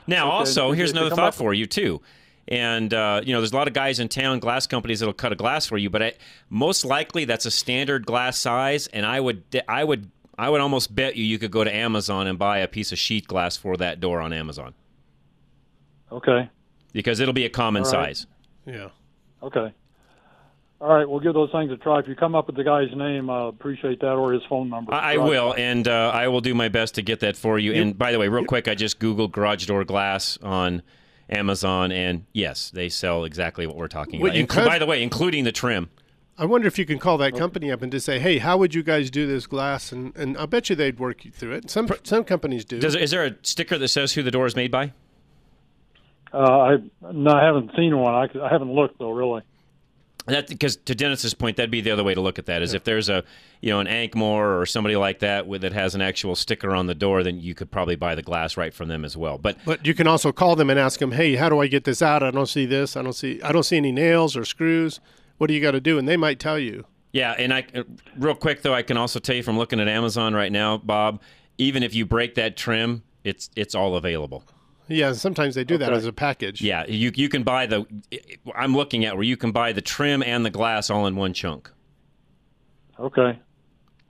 Now, 0.06 0.30
also, 0.30 0.72
here's 0.72 0.92
another 0.92 1.10
thought 1.10 1.28
up- 1.28 1.34
for 1.34 1.54
you 1.54 1.66
too. 1.66 2.00
And 2.48 2.92
uh, 2.92 3.22
you 3.24 3.32
know, 3.32 3.40
there's 3.40 3.52
a 3.52 3.56
lot 3.56 3.68
of 3.68 3.74
guys 3.74 4.00
in 4.00 4.08
town, 4.08 4.38
glass 4.38 4.66
companies 4.66 5.00
that'll 5.00 5.14
cut 5.14 5.32
a 5.32 5.36
glass 5.36 5.66
for 5.66 5.78
you, 5.78 5.88
but 5.88 6.02
I, 6.02 6.12
most 6.50 6.84
likely 6.84 7.24
that's 7.24 7.46
a 7.46 7.50
standard 7.50 8.04
glass 8.06 8.36
size. 8.38 8.86
And 8.88 9.06
I 9.06 9.18
would, 9.20 9.42
I 9.66 9.82
would, 9.84 10.10
I 10.36 10.50
would 10.50 10.60
almost 10.60 10.94
bet 10.94 11.16
you 11.16 11.24
you 11.24 11.38
could 11.38 11.50
go 11.50 11.64
to 11.64 11.74
Amazon 11.74 12.26
and 12.26 12.38
buy 12.38 12.58
a 12.58 12.68
piece 12.68 12.92
of 12.92 12.98
sheet 12.98 13.26
glass 13.28 13.56
for 13.56 13.76
that 13.78 13.98
door 14.00 14.20
on 14.20 14.32
Amazon 14.32 14.74
Okay. 16.12 16.50
because 16.92 17.20
it'll 17.20 17.32
be 17.34 17.44
a 17.46 17.50
common 17.50 17.84
All 17.84 17.92
right. 17.92 18.16
size. 18.16 18.26
Yeah. 18.66 18.88
Okay. 19.42 19.72
All 20.80 20.92
right, 20.94 21.08
we'll 21.08 21.20
give 21.20 21.32
those 21.32 21.50
things 21.50 21.70
a 21.72 21.76
try. 21.78 22.00
If 22.00 22.08
you 22.08 22.14
come 22.14 22.34
up 22.34 22.46
with 22.46 22.56
the 22.56 22.64
guy's 22.64 22.94
name, 22.94 23.30
I 23.30 23.48
appreciate 23.48 24.00
that 24.00 24.12
or 24.12 24.32
his 24.32 24.42
phone 24.50 24.68
number. 24.68 24.92
I, 24.92 25.14
I 25.14 25.16
Right. 25.16 25.28
will, 25.28 25.54
and 25.56 25.88
uh, 25.88 26.10
I 26.12 26.28
will 26.28 26.42
do 26.42 26.52
my 26.54 26.68
best 26.68 26.96
to 26.96 27.02
get 27.02 27.20
that 27.20 27.36
for 27.36 27.58
you. 27.58 27.72
And 27.72 27.96
by 27.96 28.12
the 28.12 28.18
way, 28.18 28.28
real 28.28 28.44
quick, 28.44 28.68
I 28.68 28.74
just 28.74 28.98
googled 28.98 29.32
garage 29.32 29.64
door 29.66 29.84
glass 29.84 30.36
on 30.42 30.82
Amazon, 31.30 31.90
and 31.92 32.24
yes, 32.32 32.70
they 32.70 32.88
sell 32.88 33.24
exactly 33.24 33.66
what 33.66 33.76
we're 33.76 33.88
talking 33.88 34.20
What 34.20 34.28
about. 34.28 34.36
you 34.38 34.46
Inclu- 34.46 34.48
could- 34.48 34.66
by 34.66 34.78
the 34.78 34.86
way, 34.86 35.02
including 35.02 35.44
the 35.44 35.52
trim. 35.52 35.90
I 36.36 36.44
wonder 36.46 36.66
if 36.66 36.78
you 36.80 36.84
can 36.84 36.98
call 36.98 37.16
that 37.18 37.36
company 37.36 37.70
up 37.70 37.80
and 37.80 37.92
just 37.92 38.04
say, 38.04 38.18
"Hey, 38.18 38.38
how 38.38 38.56
would 38.58 38.74
you 38.74 38.82
guys 38.82 39.08
do 39.08 39.24
this 39.26 39.46
glass?" 39.46 39.92
And 39.92 40.14
and 40.16 40.36
I 40.36 40.46
bet 40.46 40.68
you 40.68 40.74
they'd 40.74 40.98
work 40.98 41.24
you 41.24 41.30
through 41.30 41.52
it. 41.52 41.70
Some 41.70 41.88
some 42.02 42.24
companies 42.24 42.64
do. 42.64 42.80
Does, 42.80 42.96
is 42.96 43.12
there 43.12 43.24
a 43.24 43.36
sticker 43.42 43.78
that 43.78 43.86
says 43.88 44.14
who 44.14 44.22
the 44.24 44.32
door 44.32 44.44
is 44.46 44.56
made 44.56 44.72
by? 44.72 44.92
Uh, 46.32 46.38
I 46.38 46.76
no, 47.12 47.30
I 47.30 47.44
haven't 47.44 47.70
seen 47.76 47.96
one. 47.96 48.14
I, 48.14 48.28
I 48.44 48.48
haven't 48.50 48.72
looked 48.72 48.98
though, 48.98 49.12
really. 49.12 49.42
That 50.26 50.48
because 50.48 50.76
to 50.76 50.94
Dennis's 50.94 51.34
point, 51.34 51.56
that'd 51.58 51.70
be 51.70 51.82
the 51.82 51.90
other 51.90 52.02
way 52.02 52.14
to 52.14 52.20
look 52.20 52.38
at 52.38 52.46
that. 52.46 52.62
Is 52.62 52.72
if 52.72 52.84
there's 52.84 53.10
a 53.10 53.24
you 53.60 53.70
know 53.70 53.80
an 53.80 53.86
Ankmore 53.86 54.58
or 54.58 54.64
somebody 54.64 54.96
like 54.96 55.18
that 55.18 55.46
with, 55.46 55.60
that 55.62 55.72
has 55.72 55.94
an 55.94 56.00
actual 56.00 56.34
sticker 56.34 56.74
on 56.74 56.86
the 56.86 56.94
door, 56.94 57.22
then 57.22 57.40
you 57.40 57.54
could 57.54 57.70
probably 57.70 57.96
buy 57.96 58.14
the 58.14 58.22
glass 58.22 58.56
right 58.56 58.72
from 58.72 58.88
them 58.88 59.04
as 59.04 59.16
well. 59.16 59.36
But 59.36 59.58
But 59.66 59.86
you 59.86 59.92
can 59.92 60.06
also 60.06 60.32
call 60.32 60.56
them 60.56 60.70
and 60.70 60.80
ask 60.80 60.98
them, 60.98 61.12
"Hey, 61.12 61.36
how 61.36 61.50
do 61.50 61.60
I 61.60 61.66
get 61.66 61.84
this 61.84 62.00
out? 62.00 62.22
I 62.22 62.30
don't 62.30 62.48
see 62.48 62.64
this. 62.64 62.96
I 62.96 63.02
don't 63.02 63.12
see. 63.12 63.42
I 63.42 63.52
don't 63.52 63.64
see 63.64 63.76
any 63.76 63.92
nails 63.92 64.34
or 64.34 64.46
screws. 64.46 65.00
What 65.36 65.48
do 65.48 65.54
you 65.54 65.60
got 65.60 65.72
to 65.72 65.80
do?" 65.80 65.98
And 65.98 66.08
they 66.08 66.16
might 66.16 66.38
tell 66.38 66.58
you. 66.58 66.86
Yeah, 67.12 67.32
and 67.38 67.52
I 67.52 67.66
uh, 67.74 67.84
real 68.16 68.34
quick 68.34 68.62
though, 68.62 68.74
I 68.74 68.82
can 68.82 68.96
also 68.96 69.20
tell 69.20 69.36
you 69.36 69.42
from 69.42 69.58
looking 69.58 69.78
at 69.78 69.88
Amazon 69.88 70.34
right 70.34 70.50
now, 70.50 70.78
Bob. 70.78 71.20
Even 71.58 71.82
if 71.82 71.94
you 71.94 72.06
break 72.06 72.34
that 72.36 72.56
trim, 72.56 73.02
it's 73.24 73.50
it's 73.54 73.74
all 73.74 73.94
available. 73.94 74.42
Yeah, 74.88 75.12
sometimes 75.12 75.54
they 75.54 75.64
do 75.64 75.78
that 75.78 75.92
as 75.92 76.04
a 76.04 76.12
package. 76.12 76.60
Yeah, 76.60 76.84
you 76.86 77.10
you 77.14 77.28
can 77.28 77.42
buy 77.42 77.66
the. 77.66 77.86
I'm 78.54 78.74
looking 78.76 79.04
at 79.04 79.14
where 79.14 79.22
you 79.24 79.36
can 79.36 79.50
buy 79.50 79.72
the 79.72 79.80
trim 79.80 80.22
and 80.22 80.44
the 80.44 80.50
glass 80.50 80.90
all 80.90 81.06
in 81.06 81.16
one 81.16 81.32
chunk. 81.32 81.70
Okay. 82.98 83.38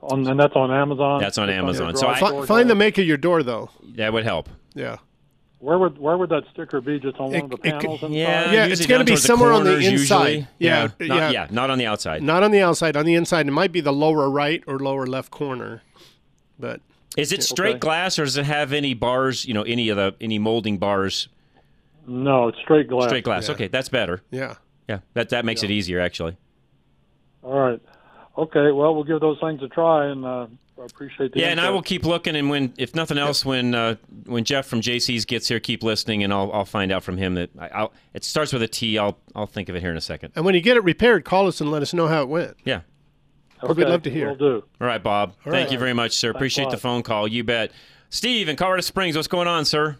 On 0.02 0.26
and 0.26 0.38
that's 0.38 0.54
on 0.56 0.70
Amazon. 0.70 1.20
That's 1.20 1.38
on 1.38 1.49
It's 1.49 1.56
Amazon. 1.58 1.92
the 1.92 1.99
So 1.99 2.08
I- 2.08 2.18
Fi- 2.20 2.30
door 2.30 2.46
find 2.46 2.68
the 2.68 2.75
guy? 2.75 2.78
make 2.78 2.99
of 2.99 3.06
your 3.06 3.16
door, 3.16 3.42
though. 3.42 3.70
That 3.96 4.12
would 4.12 4.25
help. 4.25 4.49
Yeah. 4.75 4.96
Where 5.60 5.78
would 5.78 5.96
where 5.96 6.18
would 6.18 6.28
that 6.28 6.42
sticker 6.52 6.82
be? 6.82 6.99
Just 7.00 7.16
on 7.18 7.26
one 7.26 7.34
It- 7.37 7.44
of 7.44 7.50
the 7.50 7.56
it 7.56 7.62
panels 7.80 8.02
inside? 8.02 8.10
Yeah, 8.12 8.52
Yeah, 8.52 8.64
it's 8.66 8.84
gonna 8.84 9.04
be 9.04 9.12
towards 9.12 9.22
the 9.22 9.26
somewhere 9.28 9.52
on 9.52 9.64
the 9.64 9.76
inside. 9.76 9.90
usually. 9.92 10.46
Yeah, 10.58 10.88
not, 11.00 11.16
yeah. 11.16 11.30
yeah, 11.30 11.46
not 11.50 11.70
on 11.70 11.78
the 11.78 11.87
outside. 11.87 12.22
Not 12.22 12.42
on 12.42 12.50
the 12.50 12.60
outside. 12.60 12.96
On 12.99 13.06
the 13.06 13.14
inside, 13.14 13.46
it 13.46 13.50
might 13.52 13.72
be 13.72 13.80
the 13.80 13.92
lower 13.92 14.28
right 14.28 14.62
or 14.66 14.78
lower 14.78 15.06
left 15.06 15.30
corner. 15.30 15.82
But 16.58 16.80
Is 17.16 17.33
it 17.33 17.42
straight 17.42 17.76
okay. 17.76 17.78
glass 17.78 18.18
or 18.18 18.25
does 18.25 18.37
it 18.37 18.44
have 18.44 18.73
any 18.73 18.94
bars? 18.94 19.44
You 19.44 19.54
know, 19.54 19.62
any 19.62 19.88
of 19.88 19.97
the 19.97 20.14
any 20.21 20.38
molding 20.38 20.78
bars? 20.78 21.28
No, 22.06 22.49
it's 22.49 22.59
straight 22.59 22.88
glass. 22.88 23.09
Straight 23.09 23.25
glass. 23.25 23.49
Yeah. 23.49 23.54
Okay, 23.54 23.68
that's 23.68 23.88
better. 23.88 24.21
yeah, 24.30 24.56
Yeah, 24.88 25.00
that 25.14 25.30
that 25.30 25.44
makes 25.44 25.62
it 25.62 25.71
easier 25.71 26.00
actually. 26.00 26.37
All 27.42 27.59
right. 27.59 27.80
Okay. 28.37 28.73
Well, 28.73 28.94
we'll 28.94 29.04
give 29.04 29.21
those 29.21 29.38
things 29.40 29.62
a 29.62 29.68
try, 29.68 30.06
and 30.06 30.25
uh, 30.25 30.47
I 30.80 30.85
appreciate 30.85 31.33
the. 31.33 31.40
Yeah, 31.40 31.49
and 31.49 31.61
I 31.61 31.71
will 31.71 31.83
keep 31.83 32.04
looking. 32.04 32.35
And 32.35 32.50
when, 32.50 32.73
if 32.78 32.94
nothing 32.94 33.18
else, 33.18 33.44
when 33.44 33.75
uh, 33.75 33.97
when 34.26 34.44
Jeff 34.44 34.66
from 34.66 34.80
JC's 34.80 35.25
gets 35.25 35.49
here, 35.49 35.61
keep 35.61 35.83
listening, 35.83 36.25
and 36.25 36.33
I'll 36.33 36.50
I'll 36.52 36.64
find 36.64 36.90
out 36.90 37.04
from 37.04 37.16
him 37.16 37.35
that 37.35 37.50
I, 37.59 37.68
I'll. 37.68 37.92
It 38.12 38.25
starts 38.25 38.52
with 38.52 38.62
a 38.62 38.68
T. 38.68 38.99
I'll 38.99 39.18
I'll 39.35 39.47
think 39.47 39.68
of 39.68 39.76
it 39.76 39.80
here 39.80 39.90
in 39.90 39.97
a 39.97 40.02
second. 40.02 40.33
and 40.35 40.44
when 40.44 40.54
you 40.54 40.61
get 40.61 40.76
it 40.76 40.85
repaired, 40.85 41.25
call 41.25 41.47
us 41.47 41.61
and 41.61 41.71
let 41.71 41.83
us 41.83 41.94
know 41.94 42.09
how 42.09 42.23
it 42.23 42.28
went. 42.28 42.56
Yeah. 42.64 42.80
Okay, 43.64 43.83
we'd 43.85 43.88
love 43.88 44.02
to 44.02 44.11
hear. 44.11 44.28
Will 44.28 44.37
do. 44.37 44.64
All 44.80 44.87
right, 44.87 45.02
Bob. 45.02 45.35
Thank 45.42 45.52
right. 45.54 45.73
you 45.73 45.78
very 45.78 45.92
much, 45.94 46.12
sir. 46.12 46.30
Appreciate 46.30 46.71
the 46.71 46.76
phone 46.76 47.02
call. 47.02 47.26
You 47.28 47.44
bet. 47.44 47.73
Steve 48.11 48.49
in 48.49 48.56
Colorado 48.56 48.83
Springs, 48.83 49.16
what's 49.16 49.28
going 49.28 49.49
on, 49.49 49.64
sir? 49.64 49.97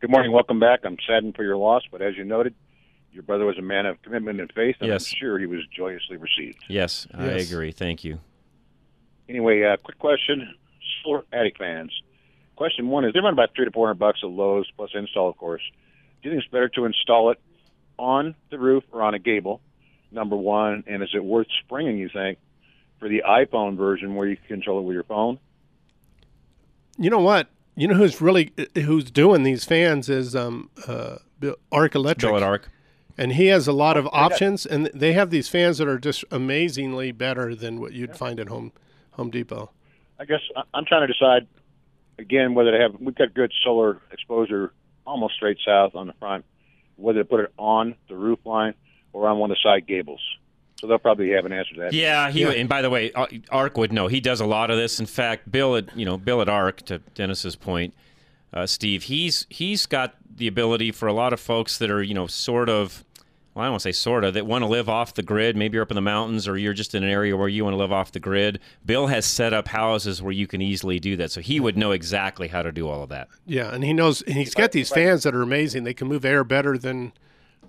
Good 0.00 0.10
morning. 0.10 0.32
Welcome 0.32 0.60
back. 0.60 0.80
I'm 0.84 0.96
saddened 1.06 1.34
for 1.34 1.42
your 1.44 1.56
loss, 1.56 1.82
but 1.90 2.02
as 2.02 2.16
you 2.16 2.24
noted, 2.24 2.54
your 3.12 3.22
brother 3.22 3.44
was 3.44 3.58
a 3.58 3.62
man 3.62 3.86
of 3.86 4.00
commitment 4.02 4.40
and 4.40 4.50
faith, 4.52 4.76
and 4.80 4.88
Yes. 4.88 5.12
I'm 5.12 5.18
sure 5.18 5.38
he 5.38 5.46
was 5.46 5.60
joyously 5.76 6.16
received. 6.16 6.64
Yes, 6.68 7.06
I 7.14 7.24
agree. 7.26 7.72
Thank 7.72 8.04
you. 8.04 8.20
Anyway, 9.28 9.62
uh, 9.62 9.76
quick 9.76 9.98
question, 9.98 10.54
Solar 11.02 11.24
Attic 11.32 11.58
fans. 11.58 11.92
Question 12.56 12.88
one 12.88 13.04
is: 13.04 13.12
They 13.12 13.20
run 13.20 13.32
about 13.32 13.50
three 13.54 13.64
to 13.64 13.70
four 13.70 13.86
hundred 13.86 13.98
bucks 13.98 14.20
at 14.22 14.30
Lowe's 14.30 14.70
plus 14.76 14.90
install, 14.94 15.28
of 15.28 15.36
course. 15.36 15.62
Do 16.22 16.28
you 16.28 16.34
think 16.34 16.44
it's 16.44 16.52
better 16.52 16.68
to 16.70 16.84
install 16.84 17.30
it 17.30 17.40
on 17.98 18.34
the 18.50 18.58
roof 18.58 18.84
or 18.92 19.02
on 19.02 19.14
a 19.14 19.18
gable? 19.18 19.60
Number 20.12 20.36
one, 20.36 20.84
and 20.86 21.02
is 21.02 21.10
it 21.14 21.24
worth 21.24 21.46
springing? 21.64 21.96
You 21.98 22.10
think 22.12 22.38
for 22.98 23.08
the 23.08 23.22
iPhone 23.26 23.76
version 23.76 24.14
where 24.14 24.28
you 24.28 24.36
can 24.36 24.46
control 24.46 24.80
it 24.80 24.82
with 24.82 24.94
your 24.94 25.04
phone? 25.04 25.38
You 26.98 27.10
know 27.10 27.20
what? 27.20 27.48
You 27.74 27.88
know 27.88 27.94
who's 27.94 28.20
really 28.20 28.52
who's 28.74 29.10
doing 29.10 29.42
these 29.42 29.64
fans 29.64 30.08
is 30.08 30.36
um 30.36 30.70
uh 30.86 31.16
Ark 31.72 31.94
Electric. 31.94 32.30
Bill 32.30 32.36
at 32.36 32.42
Ark. 32.42 32.68
And 33.18 33.32
he 33.32 33.46
has 33.48 33.66
a 33.68 33.72
lot 33.72 33.96
of 33.96 34.08
options, 34.12 34.64
and 34.64 34.90
they 34.94 35.12
have 35.12 35.30
these 35.30 35.48
fans 35.48 35.78
that 35.78 35.88
are 35.88 35.98
just 35.98 36.24
amazingly 36.30 37.12
better 37.12 37.54
than 37.54 37.78
what 37.78 37.92
you'd 37.92 38.16
find 38.16 38.40
at 38.40 38.48
Home 38.48 38.72
Home 39.12 39.30
Depot. 39.30 39.70
I 40.18 40.24
guess 40.24 40.40
I'm 40.72 40.84
trying 40.84 41.06
to 41.06 41.12
decide 41.12 41.46
again 42.18 42.54
whether 42.54 42.70
to 42.70 42.78
have. 42.78 43.00
We've 43.00 43.14
got 43.14 43.34
good 43.34 43.52
solar 43.64 44.00
exposure 44.12 44.72
almost 45.06 45.34
straight 45.34 45.58
south 45.64 45.94
on 45.94 46.06
the 46.06 46.14
front. 46.14 46.44
Whether 46.96 47.20
to 47.20 47.24
put 47.24 47.40
it 47.40 47.52
on 47.58 47.96
the 48.08 48.14
roof 48.14 48.38
line 48.44 48.74
or 49.12 49.28
on 49.28 49.38
one 49.38 49.50
of 49.50 49.56
the 49.56 49.68
side 49.68 49.86
gables. 49.86 50.20
So 50.80 50.88
they'll 50.88 50.98
probably 50.98 51.30
have 51.30 51.44
an 51.46 51.52
answer 51.52 51.74
to 51.74 51.80
that. 51.82 51.92
Yeah, 51.92 52.30
he 52.30 52.42
and 52.42 52.68
by 52.68 52.82
the 52.82 52.90
way, 52.90 53.12
Ar- 53.12 53.28
Ark 53.50 53.76
would 53.78 53.92
know. 53.92 54.08
He 54.08 54.20
does 54.20 54.40
a 54.40 54.46
lot 54.46 54.68
of 54.68 54.76
this. 54.76 54.98
In 54.98 55.06
fact, 55.06 55.50
Bill 55.50 55.76
at 55.76 55.96
you 55.96 56.04
know 56.04 56.18
Bill 56.18 56.42
at 56.42 56.48
Ark 56.48 56.82
to 56.86 56.98
Dennis's 56.98 57.54
point, 57.54 57.94
uh, 58.52 58.66
Steve, 58.66 59.04
he's 59.04 59.46
he's 59.48 59.86
got 59.86 60.16
the 60.28 60.48
ability 60.48 60.90
for 60.90 61.06
a 61.06 61.12
lot 61.12 61.32
of 61.32 61.38
folks 61.40 61.78
that 61.78 61.90
are 61.90 62.02
you 62.02 62.14
know 62.14 62.26
sort 62.26 62.68
of. 62.68 63.04
Well, 63.54 63.62
I 63.62 63.66
don't 63.66 63.72
want 63.72 63.82
to 63.82 63.88
say 63.90 63.92
sort 63.92 64.24
of 64.24 64.32
that 64.34 64.46
want 64.46 64.62
to 64.62 64.66
live 64.66 64.88
off 64.88 65.12
the 65.12 65.22
grid. 65.22 65.56
Maybe 65.56 65.74
you're 65.74 65.82
up 65.82 65.90
in 65.90 65.94
the 65.94 66.00
mountains, 66.00 66.48
or 66.48 66.56
you're 66.56 66.72
just 66.72 66.94
in 66.94 67.04
an 67.04 67.10
area 67.10 67.36
where 67.36 67.48
you 67.48 67.64
want 67.64 67.74
to 67.74 67.78
live 67.78 67.92
off 67.92 68.10
the 68.10 68.18
grid. 68.18 68.58
Bill 68.84 69.06
has 69.08 69.26
set 69.26 69.52
up 69.52 69.68
houses 69.68 70.22
where 70.22 70.32
you 70.32 70.46
can 70.46 70.62
easily 70.62 70.98
do 70.98 71.16
that, 71.18 71.30
so 71.30 71.40
he 71.42 71.60
would 71.60 71.76
know 71.76 71.92
exactly 71.92 72.48
how 72.48 72.62
to 72.62 72.72
do 72.72 72.88
all 72.88 73.02
of 73.02 73.10
that. 73.10 73.28
Yeah, 73.46 73.72
and 73.72 73.84
he 73.84 73.92
knows 73.92 74.22
and 74.22 74.34
he's 74.36 74.54
got 74.54 74.72
these 74.72 74.88
fans 74.88 75.22
that 75.22 75.34
are 75.34 75.42
amazing. 75.42 75.84
They 75.84 75.94
can 75.94 76.08
move 76.08 76.24
air 76.24 76.44
better 76.44 76.76
than 76.78 77.12
the, 77.12 77.12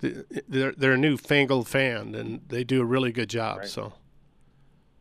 they're 0.00 0.72
they're 0.72 0.92
a 0.92 0.98
new 0.98 1.16
fangled 1.16 1.68
fan, 1.68 2.14
and 2.14 2.40
they 2.48 2.64
do 2.64 2.82
a 2.82 2.84
really 2.84 3.12
good 3.12 3.30
job. 3.30 3.64
So 3.66 3.92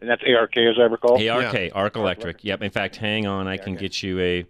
And 0.01 0.09
that's 0.09 0.23
ARK, 0.23 0.55
as 0.57 0.77
I 0.79 0.83
recall. 0.83 1.15
ARK, 1.29 1.71
Arc 1.73 1.95
Electric. 1.95 2.43
Yep. 2.43 2.61
In 2.61 2.69
fact, 2.71 2.95
hang 2.97 3.25
on, 3.27 3.47
I 3.47 3.57
can 3.57 3.75
get 3.75 4.03
you 4.03 4.19
a 4.19 4.45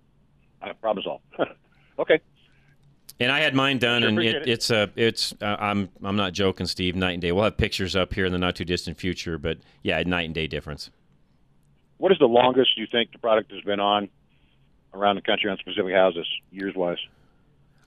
uh, 0.62 0.74
problem 0.74 1.04
solved. 1.04 1.24
okay. 2.00 2.20
And 3.20 3.32
I 3.32 3.39
had 3.39 3.53
mine 3.53 3.77
done, 3.77 4.01
Sure, 4.01 4.10
and 4.10 4.20
it, 4.20 4.36
it. 4.36 4.48
it's 4.48 4.70
a 4.70 4.89
it's 4.96 5.34
uh, 5.41 5.55
I'm 5.60 5.89
I'm 6.03 6.15
not 6.15 6.34
joking, 6.34 6.65
Steve. 6.65 6.96
Night 6.96 7.12
and 7.12 7.22
day. 7.22 7.32
We'll 7.32 7.43
have 7.43 7.58
pictures 7.58 7.96
up 7.96 8.13
here 8.13 8.25
in 8.25 8.32
the 8.32 8.38
not 8.39 8.55
too 8.55 8.65
distant 8.65 8.98
future, 8.98 9.38
but 9.38 9.60
yeah, 9.84 10.01
night 10.03 10.24
and 10.25 10.34
day 10.34 10.48
difference. 10.48 10.89
What 11.98 12.12
is 12.12 12.17
the 12.20 12.27
longest 12.27 12.77
you 12.77 12.86
think 12.91 13.12
the 13.12 13.20
product 13.20 13.51
has 13.51 13.62
been 13.62 13.79
on 13.79 14.10
around 14.93 15.15
the 15.15 15.22
country 15.22 15.50
on 15.50 15.58
specific 15.58 15.93
houses, 15.93 16.27
years-wise? 16.51 16.98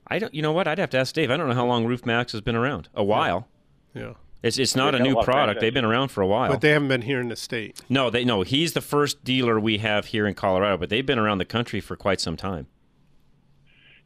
I 0.07 0.19
don't. 0.19 0.33
You 0.33 0.43
know 0.43 0.53
what? 0.53 0.69
I'd 0.69 0.79
have 0.79 0.91
to 0.91 0.99
ask 0.99 1.15
Dave. 1.15 1.31
I 1.31 1.37
don't 1.37 1.49
know 1.49 1.55
how 1.55 1.67
long 1.67 1.85
Roof 1.85 2.07
Max 2.07 2.33
has 2.33 2.41
been 2.41 2.57
around. 2.57 2.89
A 2.95 3.05
while. 3.05 3.49
Yeah. 3.95 4.15
It's 4.43 4.59
it's 4.59 4.77
not 4.77 4.95
a 4.95 4.99
got 4.99 5.07
a 5.07 5.11
new 5.11 5.23
product. 5.23 5.61
They've 5.61 5.75
been 5.75 5.85
around 5.85 6.09
for 6.09 6.21
a 6.21 6.27
while. 6.27 6.51
But 6.51 6.61
they 6.61 6.71
haven't 6.71 6.89
been 6.89 7.03
here 7.03 7.21
in 7.21 7.29
the 7.29 7.37
state. 7.37 7.83
no, 7.89 8.11
they 8.11 8.25
no. 8.25 8.43
He's 8.43 8.75
the 8.75 8.81
first 8.81 9.25
dealer 9.25 9.59
we 9.59 9.79
have 9.79 10.07
here 10.07 10.27
in 10.27 10.35
Colorado, 10.35 10.77
but 10.77 10.89
they've 10.89 11.05
been 11.05 11.19
around 11.19 11.39
the 11.39 11.45
country 11.45 11.81
for 11.81 11.97
quite 11.97 12.21
some 12.21 12.37
time. 12.37 12.69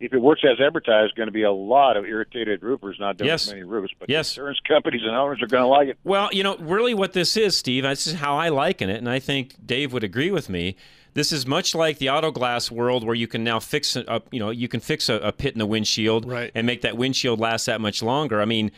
If 0.00 0.14
it 0.14 0.18
works 0.18 0.40
as 0.50 0.58
advertised, 0.60 1.14
going 1.14 1.26
to 1.28 1.32
be 1.32 1.42
a 1.42 1.52
lot 1.52 1.96
of 1.98 2.06
irritated 2.06 2.62
roofers 2.62 2.96
not 2.98 3.18
doing 3.18 3.28
Yes. 3.28 3.48
many 3.50 3.62
roofs, 3.64 3.92
but 3.98 4.08
Yes. 4.08 4.30
insurance 4.32 4.58
companies 4.66 5.02
and 5.04 5.14
owners 5.14 5.42
are 5.42 5.46
going 5.46 5.62
to 5.62 5.66
like 5.68 5.88
it. 5.88 5.98
Well, 6.04 6.30
you 6.32 6.42
know, 6.42 6.56
really 6.56 6.94
what 6.94 7.12
this 7.12 7.36
is, 7.36 7.56
Steve, 7.56 7.82
this 7.82 8.06
is 8.06 8.14
how 8.14 8.36
I 8.38 8.48
liken 8.48 8.88
it, 8.88 8.96
and 8.96 9.08
I 9.10 9.18
think 9.18 9.54
Dave 9.64 9.92
would 9.92 10.02
agree 10.02 10.30
with 10.30 10.48
me. 10.48 10.74
This 11.12 11.32
is 11.32 11.46
much 11.46 11.74
like 11.74 11.98
the 11.98 12.08
auto 12.08 12.30
glass 12.30 12.70
world 12.70 13.04
where 13.04 13.14
you 13.14 13.26
can 13.26 13.44
now 13.44 13.58
fix 13.60 13.94
a, 13.96 14.22
you 14.30 14.38
know, 14.40 14.48
you 14.50 14.68
can 14.68 14.80
fix 14.80 15.08
a, 15.10 15.14
a 15.16 15.32
pit 15.32 15.52
in 15.52 15.58
the 15.58 15.66
windshield 15.66 16.24
Right. 16.26 16.50
and 16.54 16.66
make 16.66 16.80
that 16.80 16.96
windshield 16.96 17.38
last 17.38 17.66
that 17.66 17.80
much 17.80 18.02
longer. 18.02 18.40
I 18.40 18.44
mean, 18.46 18.70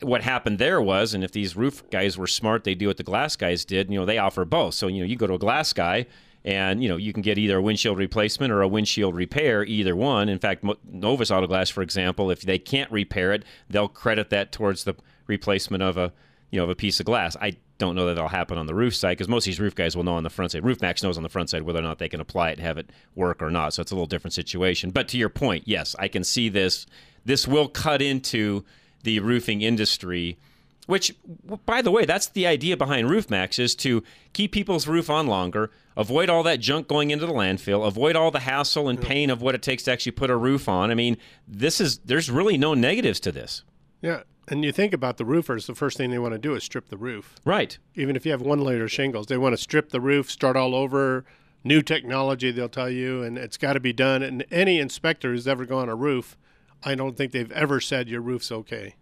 what 0.00 0.22
happened 0.22 0.58
there 0.60 0.80
was, 0.80 1.12
and 1.12 1.24
if 1.24 1.32
these 1.32 1.56
roof 1.56 1.82
guys 1.90 2.16
were 2.16 2.28
smart, 2.28 2.62
they 2.62 2.76
do 2.76 2.86
what 2.86 2.98
the 2.98 3.02
glass 3.02 3.34
guys 3.34 3.64
did. 3.64 3.90
You 3.90 3.98
know, 3.98 4.04
they 4.06 4.18
offer 4.18 4.44
both. 4.44 4.74
So 4.74 4.86
you 4.86 5.00
know, 5.00 5.06
you 5.06 5.16
go 5.16 5.26
to 5.26 5.34
a 5.34 5.38
glass 5.38 5.72
guy, 5.72 6.06
and 6.44 6.82
you 6.82 6.88
know, 6.88 6.96
you 6.96 7.12
can 7.12 7.22
get 7.22 7.38
either 7.38 7.58
a 7.58 7.62
windshield 7.62 7.98
replacement 7.98 8.52
or 8.52 8.62
a 8.62 8.68
windshield 8.68 9.14
repair, 9.14 9.64
either 9.64 9.94
one. 9.94 10.28
In 10.28 10.38
fact, 10.38 10.64
Novus 10.84 11.30
Auto 11.30 11.46
Glass, 11.46 11.70
for 11.70 11.82
example, 11.82 12.30
if 12.30 12.42
they 12.42 12.58
can't 12.58 12.90
repair 12.90 13.32
it, 13.32 13.44
they'll 13.70 13.88
credit 13.88 14.30
that 14.30 14.52
towards 14.52 14.84
the 14.84 14.94
replacement 15.26 15.82
of 15.82 15.96
a 15.96 16.12
you 16.50 16.58
know 16.58 16.64
of 16.64 16.70
a 16.70 16.74
piece 16.74 17.00
of 17.00 17.06
glass. 17.06 17.36
I 17.40 17.56
don't 17.78 17.96
know 17.96 18.06
that 18.06 18.14
that'll 18.14 18.28
happen 18.28 18.58
on 18.58 18.66
the 18.66 18.74
roof 18.74 18.94
side 18.94 19.12
because 19.12 19.28
most 19.28 19.44
of 19.44 19.46
these 19.46 19.60
roof 19.60 19.74
guys 19.74 19.96
will 19.96 20.04
know 20.04 20.14
on 20.14 20.22
the 20.22 20.30
front 20.30 20.52
side. 20.52 20.64
Roof 20.64 20.80
Max 20.80 21.02
knows 21.02 21.16
on 21.16 21.22
the 21.22 21.28
front 21.28 21.50
side 21.50 21.62
whether 21.62 21.80
or 21.80 21.82
not 21.82 21.98
they 21.98 22.08
can 22.08 22.20
apply 22.20 22.50
it 22.50 22.58
and 22.58 22.66
have 22.66 22.78
it 22.78 22.90
work 23.16 23.42
or 23.42 23.50
not. 23.50 23.74
So 23.74 23.82
it's 23.82 23.90
a 23.90 23.94
little 23.94 24.06
different 24.06 24.34
situation. 24.34 24.90
But 24.90 25.08
to 25.08 25.18
your 25.18 25.28
point, 25.28 25.64
yes, 25.66 25.96
I 25.98 26.08
can 26.08 26.22
see 26.22 26.48
this. 26.48 26.86
This 27.24 27.48
will 27.48 27.68
cut 27.68 28.02
into 28.02 28.64
the 29.02 29.20
roofing 29.20 29.62
industry. 29.62 30.38
Which, 30.86 31.14
by 31.64 31.80
the 31.80 31.92
way, 31.92 32.04
that's 32.04 32.26
the 32.26 32.46
idea 32.46 32.76
behind 32.76 33.08
Roof 33.08 33.30
Max 33.30 33.58
is 33.58 33.76
to 33.76 34.02
keep 34.32 34.50
people's 34.50 34.88
roof 34.88 35.08
on 35.08 35.28
longer, 35.28 35.70
avoid 35.96 36.28
all 36.28 36.42
that 36.42 36.58
junk 36.58 36.88
going 36.88 37.12
into 37.12 37.24
the 37.24 37.32
landfill, 37.32 37.86
avoid 37.86 38.16
all 38.16 38.32
the 38.32 38.40
hassle 38.40 38.88
and 38.88 39.00
pain 39.00 39.30
of 39.30 39.40
what 39.40 39.54
it 39.54 39.62
takes 39.62 39.84
to 39.84 39.92
actually 39.92 40.12
put 40.12 40.28
a 40.28 40.36
roof 40.36 40.68
on. 40.68 40.90
I 40.90 40.94
mean, 40.94 41.18
this 41.46 41.80
is 41.80 41.98
there's 41.98 42.30
really 42.30 42.58
no 42.58 42.74
negatives 42.74 43.20
to 43.20 43.32
this. 43.32 43.62
Yeah. 44.00 44.22
And 44.48 44.64
you 44.64 44.72
think 44.72 44.92
about 44.92 45.18
the 45.18 45.24
roofers, 45.24 45.68
the 45.68 45.74
first 45.74 45.96
thing 45.96 46.10
they 46.10 46.18
want 46.18 46.32
to 46.32 46.38
do 46.38 46.56
is 46.56 46.64
strip 46.64 46.88
the 46.88 46.96
roof. 46.96 47.36
Right. 47.44 47.78
Even 47.94 48.16
if 48.16 48.26
you 48.26 48.32
have 48.32 48.42
one 48.42 48.60
layer 48.60 48.82
of 48.82 48.90
shingles, 48.90 49.26
they 49.26 49.38
want 49.38 49.52
to 49.52 49.62
strip 49.62 49.90
the 49.90 50.00
roof, 50.00 50.28
start 50.28 50.56
all 50.56 50.74
over, 50.74 51.24
new 51.62 51.80
technology, 51.80 52.50
they'll 52.50 52.68
tell 52.68 52.90
you, 52.90 53.22
and 53.22 53.38
it's 53.38 53.56
got 53.56 53.74
to 53.74 53.80
be 53.80 53.92
done. 53.92 54.22
And 54.22 54.44
any 54.50 54.80
inspector 54.80 55.30
who's 55.30 55.46
ever 55.46 55.64
gone 55.64 55.82
on 55.82 55.88
a 55.90 55.94
roof, 55.94 56.36
I 56.82 56.96
don't 56.96 57.16
think 57.16 57.30
they've 57.30 57.52
ever 57.52 57.80
said 57.80 58.08
your 58.08 58.20
roof's 58.20 58.50
okay. 58.50 58.96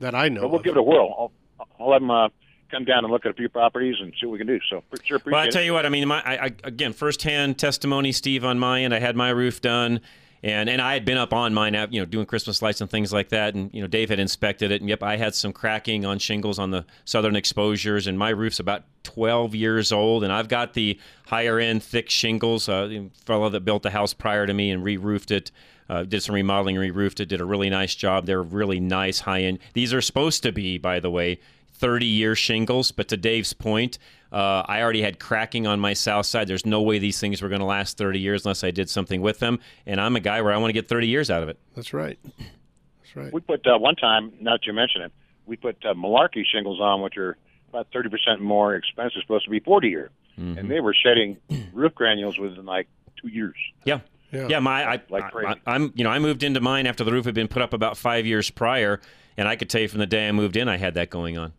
That 0.00 0.14
I 0.14 0.28
know. 0.28 0.42
But 0.42 0.48
we'll 0.50 0.58
of. 0.60 0.64
give 0.64 0.76
it 0.76 0.78
a 0.78 0.82
whirl. 0.82 1.14
I'll, 1.60 1.66
I'll 1.78 1.92
have 1.92 2.02
them 2.02 2.10
uh, 2.10 2.28
come 2.70 2.84
down 2.84 3.04
and 3.04 3.12
look 3.12 3.24
at 3.26 3.30
a 3.30 3.34
few 3.34 3.48
properties 3.48 3.96
and 4.00 4.12
see 4.20 4.26
what 4.26 4.32
we 4.32 4.38
can 4.38 4.46
do. 4.46 4.58
So 4.68 4.82
sure 5.04 5.16
appreciate 5.18 5.32
Well, 5.32 5.42
I 5.42 5.46
it. 5.46 5.52
tell 5.52 5.62
you 5.62 5.72
what. 5.72 5.86
I 5.86 5.88
mean, 5.88 6.06
my 6.08 6.22
I, 6.22 6.44
I, 6.46 6.50
again, 6.64 6.92
firsthand 6.92 7.58
testimony, 7.58 8.12
Steve, 8.12 8.44
on 8.44 8.58
my 8.58 8.82
end. 8.82 8.94
I 8.94 8.98
had 8.98 9.16
my 9.16 9.28
roof 9.30 9.60
done, 9.60 10.00
and 10.42 10.70
and 10.70 10.80
I 10.80 10.94
had 10.94 11.04
been 11.04 11.18
up 11.18 11.32
on 11.34 11.52
mine, 11.52 11.74
you 11.90 12.00
know, 12.00 12.06
doing 12.06 12.24
Christmas 12.26 12.62
lights 12.62 12.80
and 12.80 12.88
things 12.88 13.12
like 13.12 13.28
that. 13.30 13.54
And 13.54 13.72
you 13.74 13.82
know, 13.82 13.86
Dave 13.88 14.08
had 14.08 14.18
inspected 14.20 14.70
it, 14.70 14.80
and 14.80 14.88
yep, 14.88 15.02
I 15.02 15.16
had 15.16 15.34
some 15.34 15.52
cracking 15.52 16.06
on 16.06 16.18
shingles 16.18 16.58
on 16.58 16.70
the 16.70 16.86
southern 17.04 17.36
exposures, 17.36 18.06
and 18.06 18.18
my 18.18 18.30
roof's 18.30 18.60
about 18.60 18.84
12 19.02 19.54
years 19.54 19.92
old, 19.92 20.24
and 20.24 20.32
I've 20.32 20.48
got 20.48 20.72
the 20.74 20.98
higher 21.26 21.58
end 21.58 21.82
thick 21.82 22.08
shingles. 22.08 22.68
Uh, 22.68 22.86
the 22.86 23.10
fellow 23.26 23.48
that 23.50 23.60
built 23.66 23.82
the 23.82 23.90
house 23.90 24.14
prior 24.14 24.46
to 24.46 24.54
me 24.54 24.70
and 24.70 24.82
re-roofed 24.84 25.30
it. 25.30 25.50
Uh, 25.90 26.04
did 26.04 26.22
some 26.22 26.36
remodeling, 26.36 26.76
re-roofed 26.76 27.18
it, 27.18 27.26
did 27.26 27.40
a 27.40 27.44
really 27.44 27.68
nice 27.68 27.96
job. 27.96 28.24
They're 28.24 28.44
really 28.44 28.78
nice, 28.78 29.18
high 29.18 29.42
end. 29.42 29.58
These 29.72 29.92
are 29.92 30.00
supposed 30.00 30.44
to 30.44 30.52
be, 30.52 30.78
by 30.78 31.00
the 31.00 31.10
way, 31.10 31.40
30 31.72 32.06
year 32.06 32.36
shingles. 32.36 32.92
But 32.92 33.08
to 33.08 33.16
Dave's 33.16 33.52
point, 33.52 33.98
uh, 34.30 34.62
I 34.66 34.82
already 34.82 35.02
had 35.02 35.18
cracking 35.18 35.66
on 35.66 35.80
my 35.80 35.94
south 35.94 36.26
side. 36.26 36.46
There's 36.46 36.64
no 36.64 36.80
way 36.80 37.00
these 37.00 37.18
things 37.18 37.42
were 37.42 37.48
going 37.48 37.58
to 37.58 37.66
last 37.66 37.98
30 37.98 38.20
years 38.20 38.44
unless 38.44 38.62
I 38.62 38.70
did 38.70 38.88
something 38.88 39.20
with 39.20 39.40
them. 39.40 39.58
And 39.84 40.00
I'm 40.00 40.14
a 40.14 40.20
guy 40.20 40.40
where 40.42 40.52
I 40.52 40.58
want 40.58 40.68
to 40.68 40.74
get 40.74 40.88
30 40.88 41.08
years 41.08 41.28
out 41.28 41.42
of 41.42 41.48
it. 41.48 41.58
That's 41.74 41.92
right. 41.92 42.20
That's 42.22 43.16
right. 43.16 43.32
We 43.32 43.40
put 43.40 43.66
uh, 43.66 43.76
one 43.76 43.96
time, 43.96 44.32
not 44.40 44.62
to 44.62 44.72
mention 44.72 45.02
it, 45.02 45.12
we 45.44 45.56
put 45.56 45.84
uh, 45.84 45.94
malarkey 45.94 46.44
shingles 46.46 46.80
on, 46.80 47.02
which 47.02 47.16
are 47.16 47.36
about 47.70 47.90
30% 47.90 48.38
more 48.38 48.76
expensive, 48.76 49.22
supposed 49.22 49.46
to 49.46 49.50
be 49.50 49.58
40 49.58 49.88
year. 49.88 50.10
Mm-hmm. 50.38 50.56
And 50.56 50.70
they 50.70 50.78
were 50.78 50.94
shedding 50.94 51.38
roof 51.72 51.96
granules 51.96 52.38
within 52.38 52.64
like 52.64 52.86
two 53.20 53.26
years. 53.28 53.56
Yeah. 53.84 54.00
Yeah. 54.32 54.46
Yeah, 54.48 54.58
my 54.60 54.84
I, 54.84 55.00
Like 55.08 55.30
crazy. 55.32 55.60
I, 55.66 55.74
am 55.74 55.92
you 55.94 56.04
know 56.04 56.10
I 56.10 56.18
moved 56.18 56.42
into 56.42 56.60
mine 56.60 56.86
after 56.86 57.04
the 57.04 57.12
roof 57.12 57.24
had 57.24 57.34
been 57.34 57.48
put 57.48 57.62
up 57.62 57.72
about 57.72 57.96
five 57.96 58.26
years 58.26 58.50
prior, 58.50 59.00
and 59.36 59.48
I 59.48 59.56
could 59.56 59.68
tell 59.68 59.80
you 59.80 59.88
from 59.88 59.98
the 60.00 60.06
day 60.06 60.28
I 60.28 60.32
moved 60.32 60.56
in, 60.56 60.68
I 60.68 60.76
had 60.76 60.94
that 60.94 61.10
going 61.10 61.38
on. 61.38 61.52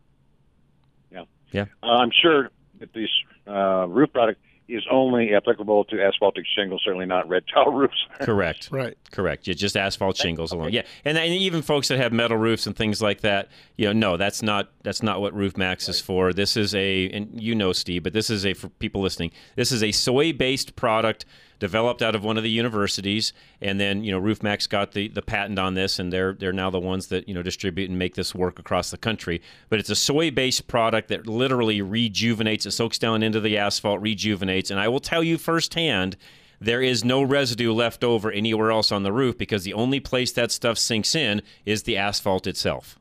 Yeah. 1.12 1.24
Yeah. 1.52 1.66
Uh, 1.84 1.88
I'm 1.88 2.12
sure 2.12 2.50
that 2.80 2.94
this 2.94 3.10
uh, 3.48 3.88
roof 3.88 4.12
product 4.14 4.40
is 4.72 4.84
only 4.90 5.34
applicable 5.36 5.84
to 5.86 6.02
asphaltic 6.02 6.46
shingles, 6.56 6.82
certainly 6.84 7.06
not 7.06 7.28
red 7.28 7.44
tile 7.54 7.72
roofs. 7.72 8.08
Correct. 8.22 8.70
Right. 8.72 8.98
Correct. 9.12 9.48
Yeah, 9.48 9.54
just 9.54 9.76
asphalt 9.76 10.16
shingles 10.16 10.52
alone. 10.52 10.72
Yeah, 10.72 10.84
and, 11.04 11.18
and 11.18 11.34
even 11.34 11.62
folks 11.62 11.90
that 11.90 11.98
have 11.98 12.14
metal 12.14 12.38
roofs 12.38 12.66
and 12.68 12.76
things 12.76 13.02
like 13.02 13.22
that, 13.22 13.50
you 13.76 13.88
know, 13.88 13.94
no, 13.94 14.18
that's 14.18 14.42
not 14.42 14.72
that's 14.84 15.04
not 15.04 15.20
what 15.20 15.34
Roof 15.34 15.58
Max 15.58 15.90
is 15.90 16.00
for. 16.00 16.32
This 16.32 16.56
is 16.56 16.74
a, 16.74 17.10
and 17.10 17.42
you 17.42 17.54
know, 17.54 17.74
Steve, 17.74 18.04
but 18.04 18.14
this 18.14 18.30
is 18.30 18.46
a 18.46 18.54
for 18.54 18.70
people 18.70 19.02
listening. 19.02 19.32
This 19.56 19.72
is 19.72 19.84
a 19.84 19.92
soy-based 19.92 20.76
product 20.76 21.26
developed 21.62 22.02
out 22.02 22.16
of 22.16 22.24
one 22.24 22.38
of 22.38 22.44
the 22.44 22.50
universities, 22.50 23.34
and 23.62 23.80
then 23.80 24.04
you 24.04 24.12
know 24.12 24.20
RoofMax 24.20 24.68
got 24.68 24.92
the, 24.94 25.08
the 25.08 25.22
patent 25.22 25.60
on 25.60 25.76
this, 25.76 26.00
and 26.00 26.12
they're 26.12 26.34
they're 26.34 26.52
now 26.52 26.72
the 26.72 26.80
ones 26.80 27.08
that 27.08 27.30
you 27.30 27.36
know 27.36 27.44
distribute 27.44 27.88
and 27.88 27.98
make 27.98 28.16
this 28.16 28.36
work 28.36 28.60
across 28.60 28.90
the 28.90 28.98
country. 28.98 29.42
But 29.70 29.80
it's 29.80 29.92
a 29.92 29.96
soy 29.96 30.32
based 30.32 30.68
product 30.68 31.08
that 31.10 31.28
literally 31.28 31.82
rejuvenates, 31.82 32.66
it 32.66 32.72
soaks 32.72 32.98
down 32.98 33.24
into 33.24 33.40
the 33.40 33.58
asphalt, 33.58 34.02
rejuvenates, 34.02 34.72
and 34.72 34.80
I 34.80 34.90
will 34.90 35.00
tell 35.00 35.24
you 35.24 35.38
firsthand 35.38 36.18
there 36.60 36.82
is 36.82 37.06
no 37.06 37.22
residue 37.22 37.74
left 37.74 38.04
over 38.04 38.32
anywhere 38.32 38.72
else 38.72 38.92
on 38.92 39.04
the 39.04 39.14
roof 39.14 39.38
because 39.38 39.64
the 39.64 39.74
only 39.74 40.00
place 40.00 40.32
that 40.32 40.52
stuff 40.52 40.78
sinks 40.78 41.16
in 41.16 41.44
is 41.66 41.84
the 41.84 41.96
asphalt 41.96 42.48
itself. 42.48 42.98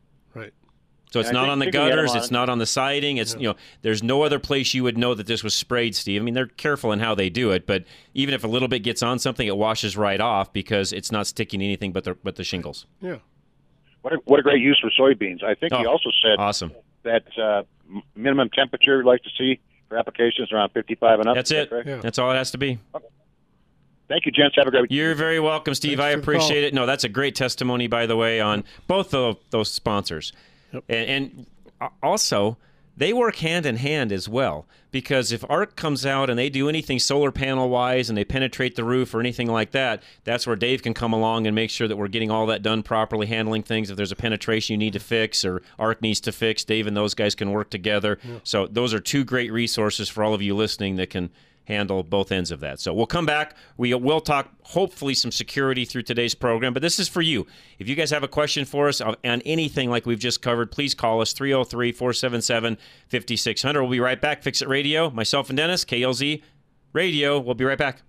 Right. 1.10 1.14
So 1.14 1.20
it's 1.20 1.28
And 1.30 1.36
not 1.36 1.48
on 1.48 1.58
the 1.58 1.64
think 1.66 1.74
we 1.74 1.80
had 1.80 1.88
them 1.90 1.96
gutters. 2.06 2.14
It's 2.14 2.30
not 2.30 2.48
on 2.48 2.58
the 2.58 2.66
siding. 2.66 3.16
It's 3.16 3.34
you 3.34 3.48
know, 3.48 3.56
there's 3.82 4.02
no 4.02 4.22
other 4.22 4.38
place 4.38 4.74
you 4.74 4.84
would 4.84 4.96
know 4.96 5.14
that 5.14 5.26
this 5.26 5.42
was 5.42 5.54
sprayed, 5.54 5.94
Steve. 5.96 6.20
I 6.20 6.24
mean, 6.24 6.34
they're 6.34 6.46
careful 6.46 6.92
in 6.92 7.00
how 7.00 7.14
they 7.14 7.28
do 7.28 7.50
it, 7.50 7.66
but 7.66 7.84
even 8.14 8.32
if 8.32 8.44
a 8.44 8.46
little 8.46 8.68
bit 8.68 8.80
gets 8.80 9.02
on 9.02 9.18
something, 9.18 9.46
it 9.46 9.56
washes 9.56 9.96
right 9.96 10.20
off 10.20 10.52
because 10.52 10.92
it's 10.92 11.10
not 11.10 11.26
sticking 11.26 11.60
anything 11.62 11.92
but 11.92 12.04
the 12.04 12.14
but 12.22 12.36
the 12.36 12.44
shingles. 12.44 12.86
Yeah. 13.00 13.16
What 14.02 14.14
a, 14.14 14.16
what 14.24 14.40
a 14.40 14.42
great 14.42 14.60
use 14.62 14.80
for 14.80 14.90
soybeans. 14.90 15.42
I 15.42 15.54
think 15.54 15.74
he 15.74 15.84
Oh, 15.84 15.90
also 15.90 16.10
said 16.22 16.36
Awesome. 16.38 16.72
that 17.02 17.24
uh, 17.38 17.64
minimum 18.14 18.48
temperature 18.50 18.96
we'd 18.98 19.04
like 19.04 19.22
to 19.24 19.30
see 19.36 19.60
for 19.88 19.98
applications 19.98 20.52
around 20.52 20.70
55 20.70 21.18
and 21.20 21.28
up. 21.28 21.34
That's 21.34 21.50
Is 21.50 21.68
that 21.68 21.76
it. 21.76 21.86
Yeah. 21.86 21.96
That's 21.96 22.18
all 22.18 22.30
it 22.30 22.36
has 22.36 22.50
to 22.52 22.58
be. 22.58 22.78
Thank 24.08 24.26
you, 24.26 24.32
gents. 24.32 24.56
Have 24.56 24.66
a 24.66 24.70
great 24.70 24.90
You're 24.90 25.14
very 25.14 25.38
welcome, 25.38 25.74
Steve. 25.74 25.98
Thanks 25.98 26.16
I 26.16 26.18
appreciate 26.18 26.60
call. 26.62 26.68
it. 26.68 26.74
No, 26.74 26.86
that's 26.86 27.04
a 27.04 27.08
great 27.08 27.34
testimony, 27.36 27.86
by 27.86 28.06
the 28.06 28.16
way, 28.16 28.40
on 28.40 28.64
both 28.86 29.12
of 29.14 29.36
those 29.50 29.70
sponsors. 29.70 30.32
Yep. 30.72 30.84
And, 30.88 31.10
and 31.10 31.46
also, 32.02 32.56
they 32.96 33.12
work 33.12 33.36
hand 33.36 33.64
in 33.64 33.76
hand 33.76 34.12
as 34.12 34.28
well. 34.28 34.66
Because 34.90 35.30
if 35.30 35.48
ARK 35.48 35.76
comes 35.76 36.04
out 36.04 36.28
and 36.28 36.38
they 36.38 36.50
do 36.50 36.68
anything 36.68 36.98
solar 36.98 37.30
panel 37.30 37.68
wise 37.68 38.08
and 38.08 38.18
they 38.18 38.24
penetrate 38.24 38.74
the 38.74 38.84
roof 38.84 39.14
or 39.14 39.20
anything 39.20 39.46
like 39.46 39.70
that, 39.70 40.02
that's 40.24 40.46
where 40.46 40.56
Dave 40.56 40.82
can 40.82 40.94
come 40.94 41.12
along 41.12 41.46
and 41.46 41.54
make 41.54 41.70
sure 41.70 41.86
that 41.86 41.96
we're 41.96 42.08
getting 42.08 42.30
all 42.30 42.46
that 42.46 42.60
done 42.62 42.82
properly, 42.82 43.28
handling 43.28 43.62
things. 43.62 43.88
If 43.88 43.96
there's 43.96 44.12
a 44.12 44.16
penetration 44.16 44.74
you 44.74 44.78
need 44.78 44.92
to 44.94 44.98
fix 44.98 45.44
or 45.44 45.62
ARK 45.78 46.02
needs 46.02 46.20
to 46.22 46.32
fix, 46.32 46.64
Dave 46.64 46.86
and 46.88 46.96
those 46.96 47.14
guys 47.14 47.34
can 47.36 47.52
work 47.52 47.70
together. 47.70 48.18
So, 48.42 48.66
those 48.66 48.92
are 48.92 49.00
two 49.00 49.24
great 49.24 49.52
resources 49.52 50.08
for 50.08 50.24
all 50.24 50.34
of 50.34 50.42
you 50.42 50.56
listening 50.56 50.96
that 50.96 51.08
can 51.10 51.30
handle 51.70 52.02
both 52.02 52.32
ends 52.32 52.50
of 52.50 52.60
that. 52.60 52.80
So 52.80 52.92
we'll 52.92 53.06
come 53.06 53.26
back. 53.26 53.56
We 53.76 53.94
will 53.94 54.20
talk 54.20 54.50
hopefully 54.64 55.14
some 55.14 55.32
security 55.32 55.84
through 55.84 56.02
today's 56.02 56.34
program, 56.34 56.72
but 56.74 56.82
this 56.82 56.98
is 56.98 57.08
for 57.08 57.22
you. 57.22 57.46
If 57.78 57.88
you 57.88 57.94
guys 57.94 58.10
have 58.10 58.22
a 58.22 58.28
question 58.28 58.64
for 58.64 58.88
us 58.88 59.00
on 59.00 59.16
anything 59.24 59.88
like 59.88 60.04
we've 60.04 60.18
just 60.18 60.42
covered, 60.42 60.70
please 60.70 60.94
call 60.94 61.20
us 61.20 61.32
303 61.32 61.92
477 61.92 62.76
5600. 63.08 63.80
We'll 63.82 63.90
be 63.90 64.00
right 64.00 64.20
back. 64.20 64.42
Fix 64.42 64.60
It 64.60 64.68
Radio, 64.68 65.10
myself 65.10 65.48
and 65.48 65.56
Dennis, 65.56 65.84
KLZ 65.84 66.42
Radio. 66.92 67.38
We'll 67.38 67.54
be 67.54 67.64
right 67.64 67.78
back. 67.78 68.02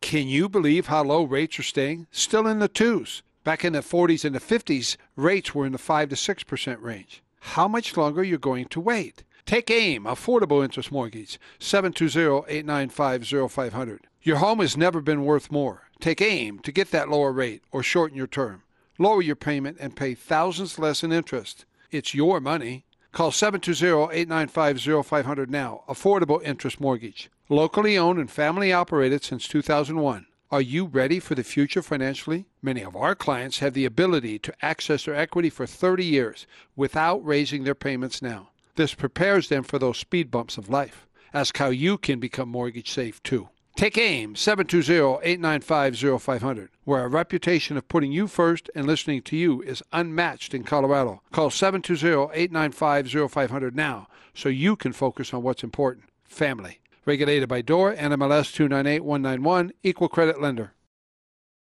Can 0.00 0.28
you 0.28 0.48
believe 0.48 0.86
how 0.86 1.02
low 1.04 1.24
rates 1.24 1.58
are 1.58 1.62
staying? 1.64 2.06
Still 2.10 2.46
in 2.46 2.58
the 2.58 2.68
twos. 2.68 3.22
Back 3.44 3.64
in 3.64 3.72
the 3.74 3.80
40s 3.80 4.24
and 4.24 4.34
the 4.34 4.40
50s, 4.40 4.96
rates 5.14 5.54
were 5.54 5.66
in 5.66 5.72
the 5.72 5.78
5 5.78 6.08
to 6.08 6.16
6% 6.16 6.82
range. 6.82 7.22
How 7.40 7.68
much 7.68 7.96
longer 7.96 8.22
are 8.22 8.24
you 8.24 8.38
going 8.38 8.66
to 8.66 8.80
wait? 8.80 9.22
Take 9.46 9.70
AIM, 9.70 10.04
Affordable 10.06 10.64
Interest 10.64 10.90
Mortgage, 10.90 11.38
720-895-0500. 11.60 14.00
Your 14.22 14.38
home 14.38 14.58
has 14.58 14.76
never 14.76 15.00
been 15.00 15.24
worth 15.24 15.52
more. 15.52 15.84
Take 16.00 16.20
AIM 16.20 16.58
to 16.58 16.72
get 16.72 16.90
that 16.90 17.08
lower 17.08 17.30
rate 17.30 17.62
or 17.70 17.84
shorten 17.84 18.16
your 18.16 18.26
term. 18.26 18.64
Lower 18.98 19.22
your 19.22 19.36
payment 19.36 19.76
and 19.78 19.94
pay 19.94 20.14
thousands 20.14 20.80
less 20.80 21.04
in 21.04 21.12
interest. 21.12 21.64
It's 21.92 22.12
your 22.12 22.40
money. 22.40 22.86
Call 23.12 23.30
720-895-0500 23.30 25.48
now. 25.48 25.84
Affordable 25.88 26.42
Interest 26.42 26.80
Mortgage. 26.80 27.30
Locally 27.48 27.96
owned 27.96 28.18
and 28.18 28.28
family 28.28 28.72
operated 28.72 29.22
since 29.22 29.46
2001. 29.46 30.26
Are 30.50 30.60
you 30.60 30.86
ready 30.86 31.20
for 31.20 31.36
the 31.36 31.44
future 31.44 31.82
financially? 31.82 32.46
Many 32.60 32.82
of 32.82 32.96
our 32.96 33.14
clients 33.14 33.60
have 33.60 33.74
the 33.74 33.84
ability 33.84 34.40
to 34.40 34.52
access 34.60 35.04
their 35.04 35.14
equity 35.14 35.50
for 35.50 35.66
30 35.66 36.04
years 36.04 36.48
without 36.74 37.24
raising 37.24 37.62
their 37.62 37.76
payments 37.76 38.20
now. 38.20 38.48
This 38.76 38.94
prepares 38.94 39.48
them 39.48 39.64
for 39.64 39.78
those 39.78 39.98
speed 39.98 40.30
bumps 40.30 40.56
of 40.58 40.70
life. 40.70 41.06
Ask 41.34 41.58
how 41.58 41.70
you 41.70 41.98
can 41.98 42.20
become 42.20 42.48
mortgage 42.48 42.90
safe 42.90 43.22
too. 43.22 43.48
Take 43.76 43.98
AIM 43.98 44.36
720-895-0500, 44.36 46.68
where 46.84 47.04
a 47.04 47.08
reputation 47.08 47.76
of 47.76 47.88
putting 47.88 48.10
you 48.10 48.26
first 48.26 48.70
and 48.74 48.86
listening 48.86 49.20
to 49.22 49.36
you 49.36 49.60
is 49.60 49.82
unmatched 49.92 50.54
in 50.54 50.64
Colorado. 50.64 51.20
Call 51.30 51.50
720-895-0500 51.50 53.74
now 53.74 54.08
so 54.34 54.48
you 54.48 54.76
can 54.76 54.92
focus 54.92 55.34
on 55.34 55.42
what's 55.42 55.62
important, 55.62 56.06
family. 56.24 56.80
Regulated 57.04 57.50
by 57.50 57.60
DOR, 57.62 57.94
NMLS 57.94 58.54
298191, 58.54 59.72
Equal 59.82 60.08
Credit 60.08 60.40
Lender. 60.40 60.72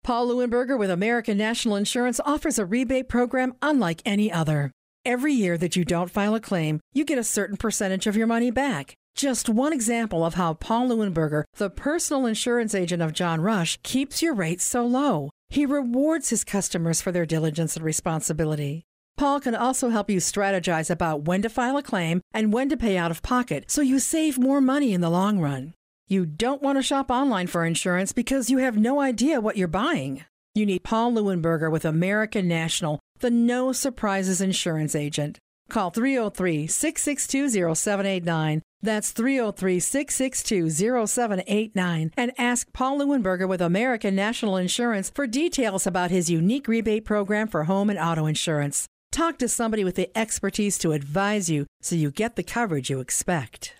Paul 0.02 0.28
Lewinberger 0.28 0.78
with 0.78 0.90
American 0.90 1.38
National 1.38 1.76
Insurance 1.76 2.20
offers 2.26 2.58
a 2.58 2.66
rebate 2.66 3.08
program 3.08 3.54
unlike 3.62 4.02
any 4.04 4.30
other. 4.30 4.72
Every 5.06 5.34
year 5.34 5.58
that 5.58 5.76
you 5.76 5.84
don't 5.84 6.10
file 6.10 6.34
a 6.34 6.40
claim, 6.40 6.80
you 6.94 7.04
get 7.04 7.18
a 7.18 7.24
certain 7.24 7.58
percentage 7.58 8.06
of 8.06 8.16
your 8.16 8.26
money 8.26 8.50
back. 8.50 8.94
Just 9.14 9.50
one 9.50 9.74
example 9.74 10.24
of 10.24 10.32
how 10.32 10.54
Paul 10.54 10.88
Lewinberger, 10.88 11.44
the 11.58 11.68
personal 11.68 12.24
insurance 12.24 12.74
agent 12.74 13.02
of 13.02 13.12
John 13.12 13.42
Rush, 13.42 13.78
keeps 13.82 14.22
your 14.22 14.32
rates 14.32 14.64
so 14.64 14.86
low. 14.86 15.28
He 15.50 15.66
rewards 15.66 16.30
his 16.30 16.42
customers 16.42 17.02
for 17.02 17.12
their 17.12 17.26
diligence 17.26 17.76
and 17.76 17.84
responsibility. 17.84 18.82
Paul 19.18 19.40
can 19.40 19.54
also 19.54 19.90
help 19.90 20.08
you 20.08 20.20
strategize 20.20 20.88
about 20.88 21.26
when 21.26 21.42
to 21.42 21.50
file 21.50 21.76
a 21.76 21.82
claim 21.82 22.22
and 22.32 22.50
when 22.50 22.70
to 22.70 22.76
pay 22.76 22.96
out 22.96 23.10
of 23.10 23.22
pocket 23.22 23.70
so 23.70 23.82
you 23.82 23.98
save 23.98 24.38
more 24.38 24.62
money 24.62 24.94
in 24.94 25.02
the 25.02 25.10
long 25.10 25.38
run. 25.38 25.74
You 26.08 26.24
don't 26.24 26.62
want 26.62 26.78
to 26.78 26.82
shop 26.82 27.10
online 27.10 27.46
for 27.48 27.66
insurance 27.66 28.12
because 28.12 28.48
you 28.48 28.56
have 28.58 28.78
no 28.78 29.00
idea 29.00 29.42
what 29.42 29.58
you're 29.58 29.68
buying. 29.68 30.24
You 30.54 30.64
need 30.64 30.84
Paul 30.84 31.12
Lewinberger 31.12 31.70
with 31.70 31.84
American 31.84 32.48
National, 32.48 33.00
the 33.24 33.30
no 33.30 33.72
surprises 33.72 34.42
insurance 34.42 34.94
agent. 34.94 35.38
Call 35.70 35.88
303 35.88 36.66
662 36.66 37.74
0789. 37.74 38.60
That's 38.82 39.12
303 39.12 39.80
662 39.80 41.06
0789. 41.06 42.12
And 42.18 42.32
ask 42.36 42.70
Paul 42.74 42.98
Lewinberger 42.98 43.48
with 43.48 43.62
American 43.62 44.14
National 44.14 44.58
Insurance 44.58 45.08
for 45.08 45.26
details 45.26 45.86
about 45.86 46.10
his 46.10 46.28
unique 46.28 46.68
rebate 46.68 47.06
program 47.06 47.48
for 47.48 47.64
home 47.64 47.88
and 47.88 47.98
auto 47.98 48.26
insurance. 48.26 48.86
Talk 49.10 49.38
to 49.38 49.48
somebody 49.48 49.84
with 49.84 49.94
the 49.94 50.10
expertise 50.14 50.76
to 50.80 50.92
advise 50.92 51.48
you 51.48 51.66
so 51.80 51.96
you 51.96 52.10
get 52.10 52.36
the 52.36 52.42
coverage 52.42 52.90
you 52.90 53.00
expect. 53.00 53.72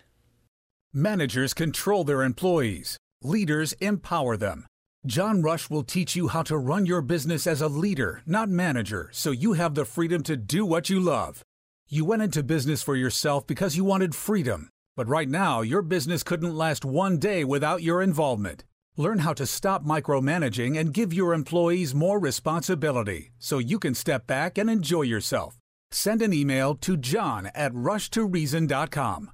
Managers 0.95 1.53
control 1.53 2.03
their 2.03 2.23
employees, 2.23 2.97
leaders 3.23 3.75
empower 3.75 4.39
them. 4.39 4.65
John 5.07 5.43
Rush 5.43 5.69
will 5.69 5.83
teach 5.83 6.17
you 6.17 6.29
how 6.29 6.43
to 6.45 6.57
run 6.57 6.87
your 6.87 7.03
business 7.03 7.47
as 7.47 7.61
a 7.61 7.69
leader, 7.69 8.23
not 8.25 8.49
manager, 8.49 9.11
so 9.13 9.33
you 9.33 9.53
have 9.53 9.75
the 9.75 9.85
freedom 9.85 10.23
to 10.23 10.35
do 10.35 10.65
what 10.65 10.89
you 10.89 10.99
love. 10.99 11.43
You 11.91 12.07
went 12.07 12.23
into 12.23 12.43
business 12.43 12.83
for 12.83 12.97
yourself 12.97 13.47
because 13.47 13.77
you 13.77 13.85
wanted 13.85 14.15
freedom, 14.15 14.71
but 14.97 15.07
right 15.07 15.29
now 15.29 15.61
your 15.61 15.83
business 15.83 16.23
couldn't 16.23 16.57
last 16.57 16.87
one 16.87 17.19
day 17.19 17.45
without 17.45 17.83
your 17.83 18.01
involvement. 18.01 18.65
Learn 18.97 19.19
how 19.19 19.35
to 19.35 19.45
stop 19.45 19.85
micromanaging 19.85 20.81
and 20.81 20.95
give 20.95 21.13
your 21.13 21.35
employees 21.35 21.95
more 21.95 22.19
responsibility 22.19 23.33
so 23.39 23.59
you 23.59 23.79
can 23.79 23.95
step 23.95 24.27
back 24.27 24.57
and 24.57 24.71
enjoy 24.71 25.03
yourself. 25.03 25.59
Send 25.91 26.23
an 26.23 26.33
email 26.33 26.77
to 26.77 26.97
john 26.97 27.51
at 27.55 27.75
rushtoreason.com. 27.75 29.33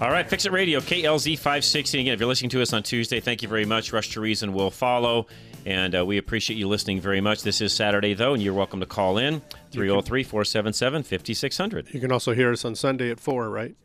All 0.00 0.10
right, 0.10 0.26
Fix 0.28 0.46
It 0.46 0.52
Radio, 0.52 0.80
KLZ 0.80 1.36
560. 1.36 2.00
Again, 2.00 2.14
if 2.14 2.20
you're 2.20 2.28
listening 2.28 2.48
to 2.50 2.62
us 2.62 2.72
on 2.72 2.82
Tuesday, 2.82 3.20
thank 3.20 3.42
you 3.42 3.48
very 3.48 3.66
much. 3.66 3.92
Rush 3.92 4.08
to 4.10 4.20
Reason 4.22 4.54
will 4.54 4.70
follow, 4.70 5.26
and 5.66 5.94
uh, 5.94 6.06
we 6.06 6.16
appreciate 6.16 6.56
you 6.56 6.68
listening 6.68 7.02
very 7.02 7.20
much. 7.20 7.42
This 7.42 7.60
is 7.60 7.74
Saturday, 7.74 8.14
though, 8.14 8.32
and 8.32 8.42
you're 8.42 8.54
welcome 8.54 8.80
to 8.80 8.86
call 8.86 9.18
in 9.18 9.42
303 9.72 10.22
477 10.24 11.02
5600. 11.02 11.92
You 11.92 12.00
can 12.00 12.10
also 12.12 12.32
hear 12.32 12.50
us 12.50 12.64
on 12.64 12.74
Sunday 12.76 13.10
at 13.10 13.20
4, 13.20 13.50
right? 13.50 13.76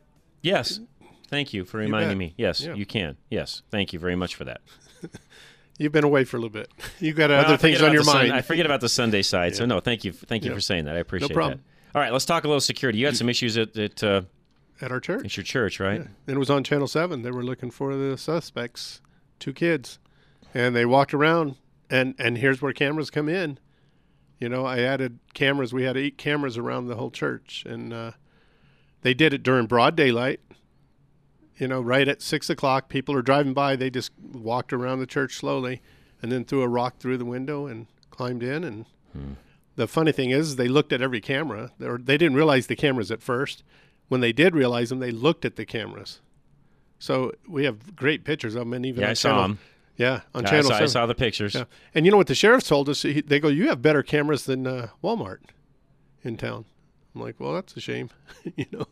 Yes. 0.41 0.80
Thank 1.28 1.54
you 1.54 1.65
for 1.65 1.80
reminding 1.80 2.12
bet. 2.12 2.17
me. 2.17 2.34
Yes, 2.38 2.62
Yeah. 2.62 2.75
you 2.75 2.86
can. 2.86 3.17
Yes. 3.30 3.63
Thank 3.69 3.91
you 3.91 3.99
very 3.99 4.15
much 4.15 4.36
for 4.36 4.45
that. 4.45 4.62
You've 5.78 5.91
been 5.91 6.06
away 6.06 6.23
for 6.23 6.38
a 6.38 6.39
little 6.39 6.49
bit. 6.54 6.69
You've 7.01 7.17
got 7.17 7.30
Well, 7.30 7.43
other 7.43 7.58
things 7.58 7.82
on 7.82 7.91
your 7.91 8.04
the 8.04 8.12
Sun- 8.12 8.15
mind. 8.30 8.34
I 8.34 8.41
forget 8.41 8.65
about 8.65 8.80
the 8.80 8.88
Sunday 8.88 9.21
side. 9.21 9.58
So, 9.58 9.65
no, 9.65 9.82
thank 9.82 10.06
you. 10.06 10.13
Thank 10.13 10.45
you 10.45 10.51
Yeah. 10.51 10.56
for 10.56 10.62
saying 10.62 10.86
that. 10.86 10.95
I 10.95 10.99
appreciate 10.99 11.34
problem. 11.34 11.60
that. 11.60 11.97
All 11.97 12.01
right, 12.01 12.13
let's 12.13 12.23
talk 12.25 12.45
a 12.45 12.47
little 12.47 12.62
security. 12.62 12.99
You 12.99 13.06
had 13.06 13.17
some 13.17 13.28
issues 13.28 13.58
at, 13.58 13.75
at, 13.78 14.01
uh, 14.01 14.21
At 14.81 14.91
our 14.91 14.99
church. 14.99 15.25
It's 15.25 15.38
your 15.38 15.43
church, 15.43 15.79
right? 15.79 16.01
Yeah. 16.01 16.07
And 16.27 16.35
it 16.35 16.38
was 16.38 16.49
on 16.49 16.63
Channel 16.63 16.88
7. 16.88 17.21
They 17.21 17.31
were 17.31 17.43
looking 17.43 17.71
for 17.71 17.95
the 17.95 18.17
suspects, 18.17 19.01
two 19.39 19.53
kids. 19.53 19.99
And 20.53 20.75
they 20.75 20.85
walked 20.85 21.13
around, 21.13 21.55
and, 21.89 22.13
and 22.19 22.38
here's 22.38 22.61
where 22.61 22.73
cameras 22.73 23.09
come 23.09 23.29
in. 23.29 23.57
You 24.39 24.49
know, 24.49 24.65
I 24.65 24.79
added 24.79 25.19
cameras. 25.33 25.73
We 25.73 25.83
had 25.83 25.95
eight 25.95 26.17
cameras 26.17 26.57
around 26.57 26.88
the 26.88 26.95
whole 26.95 27.11
church. 27.11 27.63
And 27.65 27.93
uh, 27.93 28.11
they 29.01 29.13
did 29.13 29.33
it 29.33 29.43
during 29.43 29.65
broad 29.65 29.95
daylight. 29.95 30.41
You 31.57 31.69
know, 31.69 31.79
right 31.79 32.07
at 32.07 32.21
6 32.21 32.49
o'clock, 32.49 32.89
people 32.89 33.15
are 33.15 33.21
driving 33.21 33.53
by. 33.53 33.77
They 33.77 33.89
just 33.89 34.11
walked 34.19 34.73
around 34.73 34.99
the 34.99 35.05
church 35.05 35.35
slowly 35.35 35.81
and 36.21 36.31
then 36.31 36.43
threw 36.43 36.61
a 36.61 36.67
rock 36.67 36.97
through 36.97 37.17
the 37.17 37.25
window 37.25 37.65
and 37.65 37.88
climbed 38.09 38.43
in. 38.43 38.63
And 38.65 38.85
the 39.77 39.88
funny 39.88 40.11
thing 40.11 40.31
is, 40.31 40.57
they 40.57 40.67
looked 40.67 40.91
at 40.91 41.01
every 41.01 41.21
camera. 41.21 41.71
They, 41.79 41.88
were, 41.88 41.97
they 41.97 42.17
didn't 42.17 42.35
realize 42.35 42.67
the 42.67 42.75
cameras 42.75 43.09
at 43.09 43.21
first. 43.21 43.63
When 44.07 44.21
they 44.21 44.31
did 44.33 44.55
realize 44.55 44.89
them, 44.89 44.99
they 44.99 45.11
looked 45.11 45.45
at 45.45 45.55
the 45.55 45.65
cameras. 45.65 46.21
So 46.99 47.31
we 47.47 47.65
have 47.65 47.95
great 47.95 48.23
pictures 48.23 48.55
of 48.55 48.59
them, 48.61 48.73
and 48.73 48.85
even 48.85 49.01
Yeah, 49.01 49.07
on 49.07 49.11
I 49.11 49.13
saw 49.13 49.41
them. 49.41 49.59
Yeah, 49.97 50.21
on 50.33 50.45
I 50.45 50.49
channel. 50.49 50.69
saw, 50.71 50.77
I 50.77 50.85
saw 50.87 51.05
the 51.05 51.15
pictures. 51.15 51.55
Yeah. 51.55 51.65
And 51.93 52.05
you 52.05 52.11
know 52.11 52.17
what 52.17 52.27
the 52.27 52.35
sheriffs 52.35 52.67
told 52.67 52.89
us? 52.89 53.01
He, 53.03 53.21
they 53.21 53.39
go, 53.39 53.47
"You 53.47 53.69
have 53.69 53.81
better 53.81 54.03
cameras 54.03 54.45
than 54.45 54.67
uh, 54.67 54.89
Walmart 55.03 55.39
in 56.23 56.35
town." 56.37 56.65
I'm 57.13 57.21
like, 57.21 57.39
"Well, 57.39 57.53
that's 57.53 57.75
a 57.77 57.79
shame," 57.79 58.09
you 58.55 58.65
know. 58.71 58.85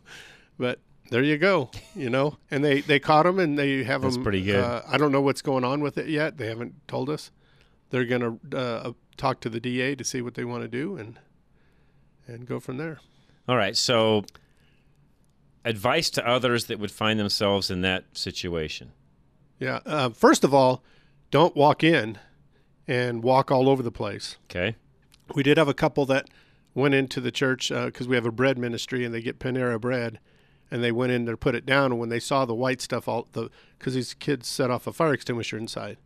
But 0.58 0.78
there 1.10 1.22
you 1.22 1.36
go, 1.36 1.70
you 1.94 2.08
know. 2.08 2.38
And 2.50 2.64
they 2.64 2.80
they 2.80 2.98
caught 2.98 3.24
them, 3.24 3.38
and 3.38 3.58
they 3.58 3.84
have 3.84 4.00
That's 4.02 4.14
them. 4.14 4.22
pretty 4.22 4.42
good. 4.42 4.56
Uh, 4.64 4.82
I 4.88 4.96
don't 4.96 5.12
know 5.12 5.20
what's 5.20 5.42
going 5.42 5.62
on 5.64 5.80
with 5.80 5.98
it 5.98 6.08
yet. 6.08 6.38
They 6.38 6.46
haven't 6.46 6.86
told 6.88 7.10
us. 7.10 7.30
They're 7.90 8.06
gonna 8.06 8.38
uh, 8.54 8.92
talk 9.18 9.40
to 9.40 9.50
the 9.50 9.60
DA 9.60 9.94
to 9.96 10.04
see 10.04 10.22
what 10.22 10.34
they 10.34 10.44
want 10.44 10.62
to 10.62 10.68
do, 10.68 10.96
and 10.96 11.18
and 12.26 12.46
go 12.46 12.60
from 12.60 12.78
there. 12.78 13.00
All 13.46 13.56
right. 13.56 13.76
So, 13.76 14.24
advice 15.64 16.10
to 16.10 16.26
others 16.26 16.66
that 16.66 16.78
would 16.78 16.90
find 16.90 17.18
themselves 17.18 17.70
in 17.70 17.80
that 17.82 18.04
situation. 18.12 18.92
Yeah. 19.58 19.80
Uh, 19.86 20.10
first 20.10 20.44
of 20.44 20.52
all, 20.52 20.82
don't 21.30 21.56
walk 21.56 21.82
in 21.82 22.18
and 22.86 23.22
walk 23.22 23.50
all 23.50 23.68
over 23.68 23.82
the 23.82 23.90
place. 23.92 24.36
Okay. 24.50 24.76
We 25.34 25.42
did 25.42 25.56
have 25.56 25.68
a 25.68 25.74
couple 25.74 26.04
that 26.06 26.28
went 26.74 26.94
into 26.94 27.20
the 27.20 27.30
church 27.30 27.70
because 27.70 28.06
we 28.06 28.14
have 28.16 28.26
a 28.26 28.32
bread 28.32 28.58
ministry 28.58 29.04
and 29.04 29.14
they 29.14 29.22
get 29.22 29.38
Panera 29.38 29.80
bread, 29.80 30.18
and 30.70 30.82
they 30.82 30.92
went 30.92 31.12
in 31.12 31.24
to 31.26 31.36
put 31.36 31.54
it 31.54 31.64
down. 31.64 31.92
And 31.92 32.00
when 32.00 32.08
they 32.10 32.20
saw 32.20 32.44
the 32.44 32.54
white 32.54 32.80
stuff, 32.82 33.08
all 33.08 33.26
the 33.32 33.48
because 33.78 33.94
these 33.94 34.12
kids 34.14 34.48
set 34.48 34.70
off 34.70 34.86
a 34.86 34.92
fire 34.92 35.14
extinguisher 35.14 35.56
inside, 35.56 35.96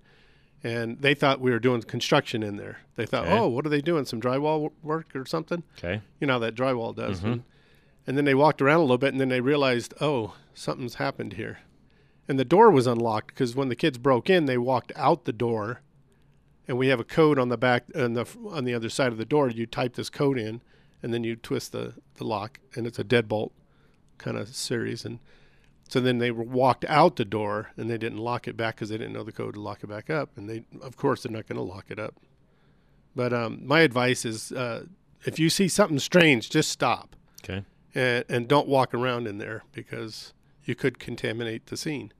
and 0.62 1.00
they 1.00 1.14
thought 1.14 1.40
we 1.40 1.50
were 1.50 1.58
doing 1.58 1.82
construction 1.82 2.42
in 2.42 2.56
there. 2.56 2.78
They 2.96 3.06
thought, 3.06 3.24
Okay. 3.26 3.36
oh, 3.38 3.48
what 3.48 3.64
are 3.66 3.70
they 3.70 3.80
doing? 3.80 4.04
Some 4.04 4.20
drywall 4.20 4.70
work 4.82 5.14
or 5.16 5.24
something? 5.26 5.62
Okay. 5.78 6.00
You 6.20 6.26
know 6.26 6.34
how 6.34 6.38
that 6.40 6.54
drywall 6.54 6.94
does. 6.94 7.20
Mhm. 7.20 7.42
And, 8.08 8.16
then 8.16 8.24
they 8.24 8.34
walked 8.34 8.62
around 8.62 8.78
a 8.78 8.82
little 8.82 8.98
bit, 8.98 9.12
and 9.12 9.20
then 9.20 9.28
they 9.28 9.42
realized, 9.42 9.92
oh, 10.00 10.34
something's 10.54 10.94
happened 10.94 11.34
here. 11.34 11.58
And 12.26 12.38
the 12.38 12.44
door 12.44 12.70
was 12.70 12.86
unlocked 12.86 13.28
because 13.28 13.54
when 13.54 13.68
the 13.68 13.76
kids 13.76 13.98
broke 13.98 14.30
in, 14.30 14.46
they 14.46 14.58
walked 14.58 14.92
out 14.96 15.24
the 15.24 15.32
door, 15.32 15.82
and 16.66 16.78
we 16.78 16.88
have 16.88 17.00
a 17.00 17.04
code 17.04 17.38
on 17.38 17.48
the 17.48 17.56
back 17.56 17.84
on 17.94 18.14
the 18.14 18.26
on 18.50 18.64
the 18.64 18.74
other 18.74 18.90
side 18.90 19.12
of 19.12 19.18
the 19.18 19.24
door. 19.24 19.48
You 19.48 19.66
type 19.66 19.94
this 19.94 20.10
code 20.10 20.38
in, 20.38 20.60
and 21.02 21.14
then 21.14 21.24
you 21.24 21.36
twist 21.36 21.72
the 21.72 21.94
the 22.16 22.24
lock, 22.24 22.60
and 22.74 22.86
it's 22.86 22.98
a 22.98 23.04
deadbolt 23.04 23.52
kind 24.18 24.36
of 24.36 24.54
series. 24.54 25.06
And 25.06 25.20
so 25.88 26.00
then 26.00 26.18
they 26.18 26.30
walked 26.30 26.84
out 26.86 27.16
the 27.16 27.24
door, 27.24 27.70
and 27.78 27.88
they 27.88 27.96
didn't 27.96 28.18
lock 28.18 28.46
it 28.46 28.58
back 28.58 28.76
because 28.76 28.90
they 28.90 28.98
didn't 28.98 29.14
know 29.14 29.24
the 29.24 29.32
code 29.32 29.54
to 29.54 29.60
lock 29.60 29.82
it 29.82 29.86
back 29.86 30.10
up. 30.10 30.30
And 30.36 30.50
they, 30.50 30.64
of 30.82 30.98
course, 30.98 31.22
they're 31.22 31.32
not 31.32 31.46
going 31.46 31.56
to 31.56 31.62
lock 31.62 31.86
it 31.88 31.98
up. 31.98 32.14
But 33.16 33.32
um, 33.32 33.66
my 33.66 33.80
advice 33.80 34.26
is, 34.26 34.52
uh, 34.52 34.84
if 35.24 35.38
you 35.38 35.48
see 35.48 35.68
something 35.68 35.98
strange, 35.98 36.50
just 36.50 36.70
stop 36.70 37.16
Okay. 37.42 37.64
And, 37.98 38.24
and 38.28 38.48
don't 38.48 38.68
walk 38.68 38.94
around 38.94 39.26
in 39.26 39.38
there 39.38 39.64
because 39.72 40.32
you 40.64 40.74
could 40.74 40.98
contaminate 40.98 41.66
the 41.66 41.76
scene. 41.76 42.12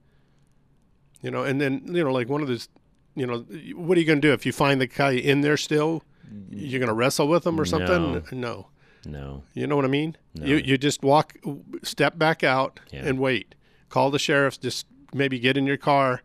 You 1.21 1.31
know, 1.31 1.43
and 1.43 1.59
then 1.59 1.81
you 1.85 2.03
know, 2.03 2.11
like 2.11 2.29
one 2.29 2.41
of 2.41 2.47
those, 2.47 2.69
you 3.15 3.25
know, 3.27 3.39
what 3.75 3.97
are 3.97 4.01
you 4.01 4.07
going 4.07 4.21
to 4.21 4.27
do 4.27 4.33
if 4.33 4.45
you 4.45 4.51
find 4.51 4.79
the 4.79 4.87
guy 4.87 5.11
in 5.11 5.41
there 5.41 5.57
still? 5.57 6.03
You're 6.49 6.79
going 6.79 6.87
to 6.89 6.93
wrestle 6.93 7.27
with 7.27 7.45
him 7.45 7.59
or 7.59 7.65
something? 7.65 8.23
No. 8.31 8.67
No. 9.05 9.43
You 9.53 9.65
know 9.67 9.75
what 9.75 9.85
I 9.85 9.89
mean? 9.89 10.15
No. 10.35 10.45
You 10.45 10.55
you 10.57 10.77
just 10.77 11.01
walk, 11.03 11.35
step 11.83 12.17
back 12.17 12.43
out 12.43 12.79
Yeah. 12.91 13.05
and 13.05 13.17
wait. 13.19 13.55
Call 13.89 14.11
the 14.11 14.19
sheriffs. 14.19 14.57
Just 14.57 14.85
maybe 15.13 15.39
get 15.39 15.57
in 15.57 15.65
your 15.65 15.77
car, 15.77 16.21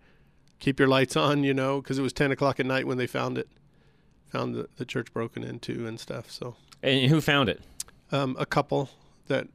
keep 0.59 0.79
your 0.79 0.89
lights 0.89 1.17
on. 1.17 1.43
You 1.45 1.55
know, 1.55 1.81
because 1.81 1.99
it 1.99 2.03
was 2.03 2.13
ten 2.13 2.31
o'clock 2.33 2.61
at 2.61 2.67
night 2.67 2.87
when 2.87 2.99
they 2.99 3.07
found 3.07 3.39
it, 3.39 3.49
found 4.29 4.55
the, 4.55 4.69
the 4.77 4.85
church 4.85 5.13
broken 5.13 5.43
into 5.43 5.87
and 5.87 5.99
stuff. 5.99 6.31
So 6.31 6.57
And 6.83 7.09
who 7.11 7.21
found 7.21 7.49
it? 7.49 7.61
um, 8.13 8.37
a 8.39 8.47
couple 8.47 8.91
that 9.27 9.49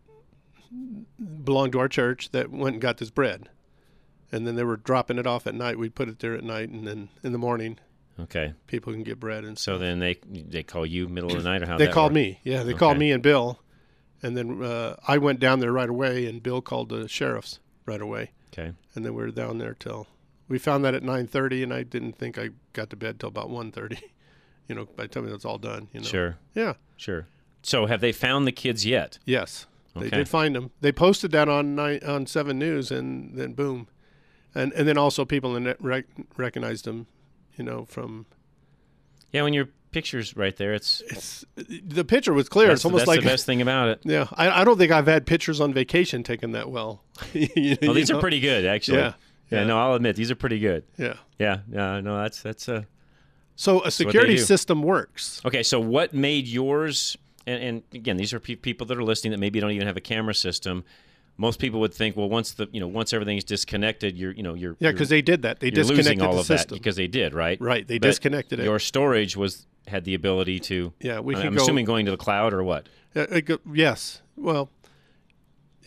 belonged 1.43 1.71
to 1.73 1.79
our 1.79 1.87
church 1.87 2.31
that 2.31 2.51
went 2.51 2.75
and 2.75 2.81
got 2.81 2.97
this 2.97 3.09
bread. 3.09 3.49
And 4.31 4.45
then 4.45 4.55
they 4.55 4.63
were 4.63 4.77
dropping 4.77 5.17
it 5.17 5.25
off 5.25 5.47
at 5.47 5.55
night. 5.55 5.79
We'd 5.79 5.95
put 5.95 6.07
it 6.07 6.19
there 6.19 6.35
at 6.35 6.43
night, 6.43 6.69
and 6.69 6.85
then 6.85 7.09
in 7.23 7.31
the 7.31 7.39
morning, 7.39 7.79
Okay. 8.19 8.53
people 8.67 8.93
can 8.93 9.01
get 9.03 9.19
bread. 9.19 9.43
And 9.43 9.57
So 9.57 9.77
then 9.79 9.99
they 9.99 10.17
they 10.31 10.61
call 10.61 10.85
you 10.85 11.07
middle 11.07 11.31
of 11.35 11.41
the 11.43 11.49
night 11.49 11.63
or 11.63 11.65
how 11.65 11.77
they 11.77 11.87
called 11.87 12.11
work? 12.11 12.15
me. 12.15 12.39
Yeah, 12.43 12.61
they 12.63 12.73
called 12.75 12.97
me 12.99 13.11
and 13.11 13.23
Bill, 13.23 13.59
and 14.21 14.37
then 14.37 14.61
uh, 14.61 14.97
I 15.07 15.17
went 15.17 15.39
down 15.39 15.59
there 15.61 15.71
right 15.71 15.89
away, 15.89 16.27
and 16.27 16.43
Bill 16.43 16.61
called 16.61 16.89
the 16.89 17.07
sheriffs 17.07 17.59
right 17.87 18.01
away. 18.01 18.31
Okay. 18.53 18.73
And 18.93 19.03
then 19.05 19.15
we 19.15 19.23
were 19.23 19.31
down 19.31 19.57
there 19.57 19.73
till 19.73 20.05
we 20.47 20.59
found 20.59 20.85
that 20.85 20.93
at 20.93 21.01
nine 21.01 21.25
thirty, 21.25 21.63
and 21.63 21.73
I 21.73 21.81
didn't 21.81 22.13
think 22.17 22.37
I 22.37 22.49
got 22.73 22.91
to 22.91 22.95
bed 22.95 23.19
till 23.19 23.29
about 23.29 23.49
one 23.49 23.71
thirty. 23.71 23.97
You 24.67 24.75
know, 24.75 24.85
by 24.85 25.05
the 25.05 25.07
time 25.09 25.25
was 25.31 25.45
all 25.45 25.57
done. 25.57 25.87
You 25.93 26.01
know. 26.01 26.05
Sure. 26.05 26.37
Yeah. 26.53 26.73
Sure. 26.95 27.25
So 27.61 27.85
have 27.87 28.01
they 28.01 28.11
found 28.11 28.47
the 28.47 28.51
kids 28.51 28.85
yet? 28.85 29.19
Yes, 29.25 29.67
they 29.95 30.07
Okay. 30.07 30.17
did 30.17 30.29
find 30.29 30.55
them. 30.55 30.71
They 30.81 30.91
posted 30.91 31.31
that 31.31 31.49
on 31.49 31.75
nine, 31.75 31.99
on 32.05 32.25
Seven 32.25 32.57
News, 32.59 32.91
and 32.91 33.37
then 33.37 33.53
boom, 33.53 33.87
and 34.55 34.71
and 34.73 34.87
then 34.87 34.97
also 34.97 35.25
people 35.25 35.55
in 35.55 35.67
it 35.67 35.77
rec- 35.81 36.05
recognized 36.37 36.85
them, 36.85 37.07
you 37.57 37.63
know, 37.63 37.85
from 37.85 38.25
Yeah, 39.31 39.43
when 39.43 39.53
your 39.53 39.67
picture's 39.91 40.37
right 40.37 40.55
there, 40.55 40.73
it's 40.73 41.01
it's 41.07 41.43
the 41.55 42.05
picture 42.05 42.33
was 42.33 42.47
clear. 42.47 42.67
That's 42.69 42.79
it's 42.79 42.85
almost 42.85 43.01
that's 43.01 43.07
like 43.07 43.19
the 43.21 43.25
best 43.25 43.45
thing 43.45 43.61
about 43.61 43.89
it. 43.89 43.99
Yeah, 44.03 44.27
I, 44.33 44.61
I 44.61 44.63
don't 44.63 44.77
think 44.77 44.91
I've 44.91 45.07
had 45.07 45.25
pictures 45.25 45.59
on 45.59 45.73
vacation 45.73 46.23
taken 46.23 46.51
that 46.51 46.69
well. 46.71 47.03
You 47.33 47.75
Well, 47.81 47.93
these 47.93 48.09
know? 48.09 48.17
are 48.17 48.21
pretty 48.21 48.39
good, 48.39 48.65
actually. 48.65 48.99
Yeah, 48.99 49.13
Yeah. 49.51 49.59
yeah. 49.61 49.67
No, 49.67 49.79
I'll 49.79 49.95
admit 49.95 50.15
these 50.15 50.31
are 50.31 50.35
pretty 50.35 50.59
good. 50.59 50.83
Yeah. 50.97 51.15
Yeah. 51.39 51.59
Yeah. 51.71 51.99
No, 51.99 52.17
that's 52.21 52.41
that's 52.41 52.67
a. 52.69 52.87
So 53.55 53.83
a 53.83 53.91
security 53.91 54.37
system 54.37 54.81
works. 54.83 55.41
Okay, 55.43 55.63
so 55.63 55.81
what 55.81 56.13
made 56.13 56.47
yours? 56.47 57.17
And, 57.49 57.63
and 57.63 57.83
again, 57.93 58.17
these 58.17 58.33
are 58.33 58.39
pe- 58.39 58.55
people 58.55 58.85
that 58.87 58.97
are 58.97 59.03
listening 59.03 59.31
that 59.31 59.39
maybe 59.39 59.59
don't 59.59 59.71
even 59.71 59.87
have 59.87 59.97
a 59.97 60.01
camera 60.01 60.33
system. 60.35 60.83
Most 61.37 61.59
people 61.59 61.79
would 61.79 61.93
think, 61.93 62.15
well, 62.17 62.29
once 62.29 62.51
the 62.51 62.67
you 62.71 62.79
know 62.79 62.87
once 62.87 63.13
everything's 63.13 63.43
disconnected, 63.45 64.17
you're 64.17 64.33
you 64.33 64.43
know 64.43 64.53
you're 64.53 64.75
Yeah, 64.79 64.91
because 64.91 65.09
they 65.09 65.21
did 65.21 65.41
that. 65.43 65.59
They 65.59 65.71
disconnected 65.71 66.05
losing 66.05 66.21
all 66.21 66.33
the 66.33 66.39
of 66.41 66.45
system. 66.45 66.75
that 66.75 66.79
because 66.83 66.95
they 66.97 67.07
did 67.07 67.33
right. 67.33 67.59
Right, 67.61 67.87
they 67.87 67.97
But 67.97 68.07
disconnected 68.07 68.59
it. 68.59 68.65
Your 68.65 68.77
storage 68.79 69.35
was 69.37 69.65
had 69.87 70.03
the 70.03 70.13
ability 70.15 70.59
to. 70.59 70.93
Yeah, 71.01 71.19
we 71.21 71.35
I'm 71.35 71.55
go- 71.55 71.61
assuming 71.63 71.85
going 71.85 72.05
to 72.05 72.11
the 72.11 72.17
cloud 72.17 72.53
or 72.53 72.63
what. 72.63 72.87
Uh, 73.15 73.39
go- 73.39 73.59
yes. 73.73 74.21
Well, 74.35 74.69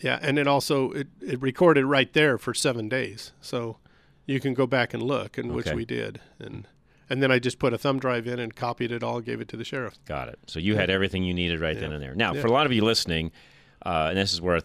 yeah, 0.01 0.19
and 0.21 0.37
it 0.39 0.47
also 0.47 0.91
it, 0.91 1.07
it 1.21 1.41
recorded 1.41 1.85
right 1.85 2.11
there 2.13 2.37
for 2.37 2.53
seven 2.53 2.89
days, 2.89 3.31
so 3.39 3.77
you 4.25 4.39
can 4.39 4.53
go 4.53 4.65
back 4.67 4.93
and 4.93 5.01
look, 5.03 5.37
and 5.37 5.53
which 5.53 5.71
we 5.71 5.85
did, 5.85 6.19
and 6.39 6.67
and 7.09 7.21
then 7.21 7.31
I 7.31 7.39
just 7.39 7.59
put 7.59 7.73
a 7.73 7.77
thumb 7.77 7.99
drive 7.99 8.27
in 8.27 8.39
and 8.39 8.55
copied 8.55 8.91
it 8.91 9.03
all, 9.03 9.19
gave 9.21 9.41
it 9.41 9.47
to 9.49 9.57
the 9.57 9.63
sheriff. 9.63 9.97
Got 10.05 10.29
it. 10.29 10.39
So 10.47 10.59
you 10.59 10.75
had 10.75 10.89
everything 10.89 11.23
you 11.23 11.33
needed 11.33 11.59
right 11.59 11.79
then 11.79 11.91
and 11.91 12.01
there. 12.01 12.15
Now, 12.15 12.33
Yeah. 12.33 12.41
for 12.41 12.47
a 12.47 12.51
lot 12.51 12.65
of 12.65 12.71
you 12.73 12.83
listening, 12.83 13.31
uh, 13.85 14.07
and 14.09 14.17
this 14.17 14.33
is 14.33 14.41
where 14.41 14.61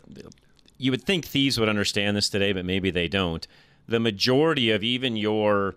you 0.78 0.90
would 0.90 1.02
think 1.02 1.24
thieves 1.24 1.58
would 1.58 1.68
understand 1.68 2.16
this 2.16 2.28
today, 2.30 2.52
but 2.52 2.64
maybe 2.64 2.90
they 2.90 3.08
don't. 3.08 3.46
The 3.88 3.98
majority 4.00 4.70
of 4.70 4.84
even 4.84 5.16
your 5.16 5.76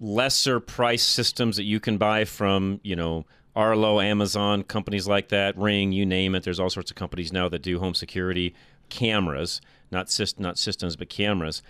lesser 0.00 0.60
price 0.60 1.02
systems 1.02 1.56
that 1.56 1.64
you 1.64 1.80
can 1.80 1.98
buy 1.98 2.24
from, 2.24 2.80
you 2.82 2.96
know, 2.96 3.26
Arlo, 3.56 4.00
Amazon, 4.00 4.62
companies 4.62 5.08
like 5.08 5.28
that, 5.28 5.56
Ring, 5.58 5.92
you 5.92 6.06
name 6.06 6.34
it. 6.34 6.44
There's 6.44 6.60
all 6.60 6.70
sorts 6.70 6.90
of 6.90 6.96
companies 6.96 7.32
now 7.32 7.48
that 7.48 7.62
do 7.62 7.80
home 7.80 7.94
security 7.94 8.54
cameras, 8.88 9.60
not 9.90 10.06
syst- 10.06 10.38
not 10.38 10.56
systems, 10.56 10.96
but 10.96 11.08
cameras. 11.08 11.62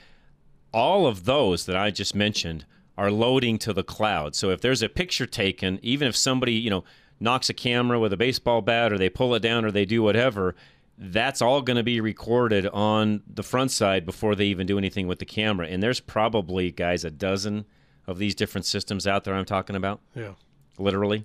All 0.73 1.07
of 1.07 1.25
those 1.25 1.67
that 1.67 1.77
I 1.77 1.91
just 1.91 2.15
mentioned 2.15 2.65
are 2.99 3.11
loading 3.11 3.59
to 3.59 3.73
the 3.73 3.83
cloud. 3.83 4.35
So 4.35 4.51
if 4.51 4.61
there's 4.61 4.83
a 4.83 4.89
picture 4.89 5.27
taken, 5.27 5.79
even 5.83 6.09
if 6.09 6.17
somebody, 6.17 6.53
you 6.55 6.71
know, 6.71 6.85
knocks 7.19 7.49
a 7.49 7.55
camera 7.55 7.99
with 7.99 8.13
a 8.13 8.17
baseball 8.17 8.63
bat 8.63 8.93
or 8.93 8.99
they 8.99 9.09
pull 9.09 9.35
it 9.35 9.41
down 9.41 9.65
or 9.65 9.71
they 9.71 9.85
do 9.85 10.03
whatever, 10.03 10.55
that's 10.99 11.41
all 11.41 11.63
going 11.63 11.77
to 11.77 11.83
be 11.83 12.01
recorded 12.01 12.67
on 12.67 13.23
the 13.27 13.43
front 13.43 13.71
side 13.71 14.05
before 14.05 14.35
they 14.35 14.47
even 14.47 14.67
do 14.67 14.77
anything 14.77 15.07
with 15.07 15.19
the 15.19 15.25
camera. 15.25 15.67
And 15.67 15.83
there's 15.83 16.01
probably, 16.01 16.71
guys, 16.71 17.05
a 17.05 17.11
dozen 17.11 17.65
of 18.07 18.19
these 18.19 18.35
different 18.35 18.67
systems 18.67 19.07
out 19.07 19.25
there 19.25 19.35
I'm 19.35 19.45
talking 19.45 19.77
about 19.77 20.01
Yeah. 20.15 20.33
literally. 20.79 21.25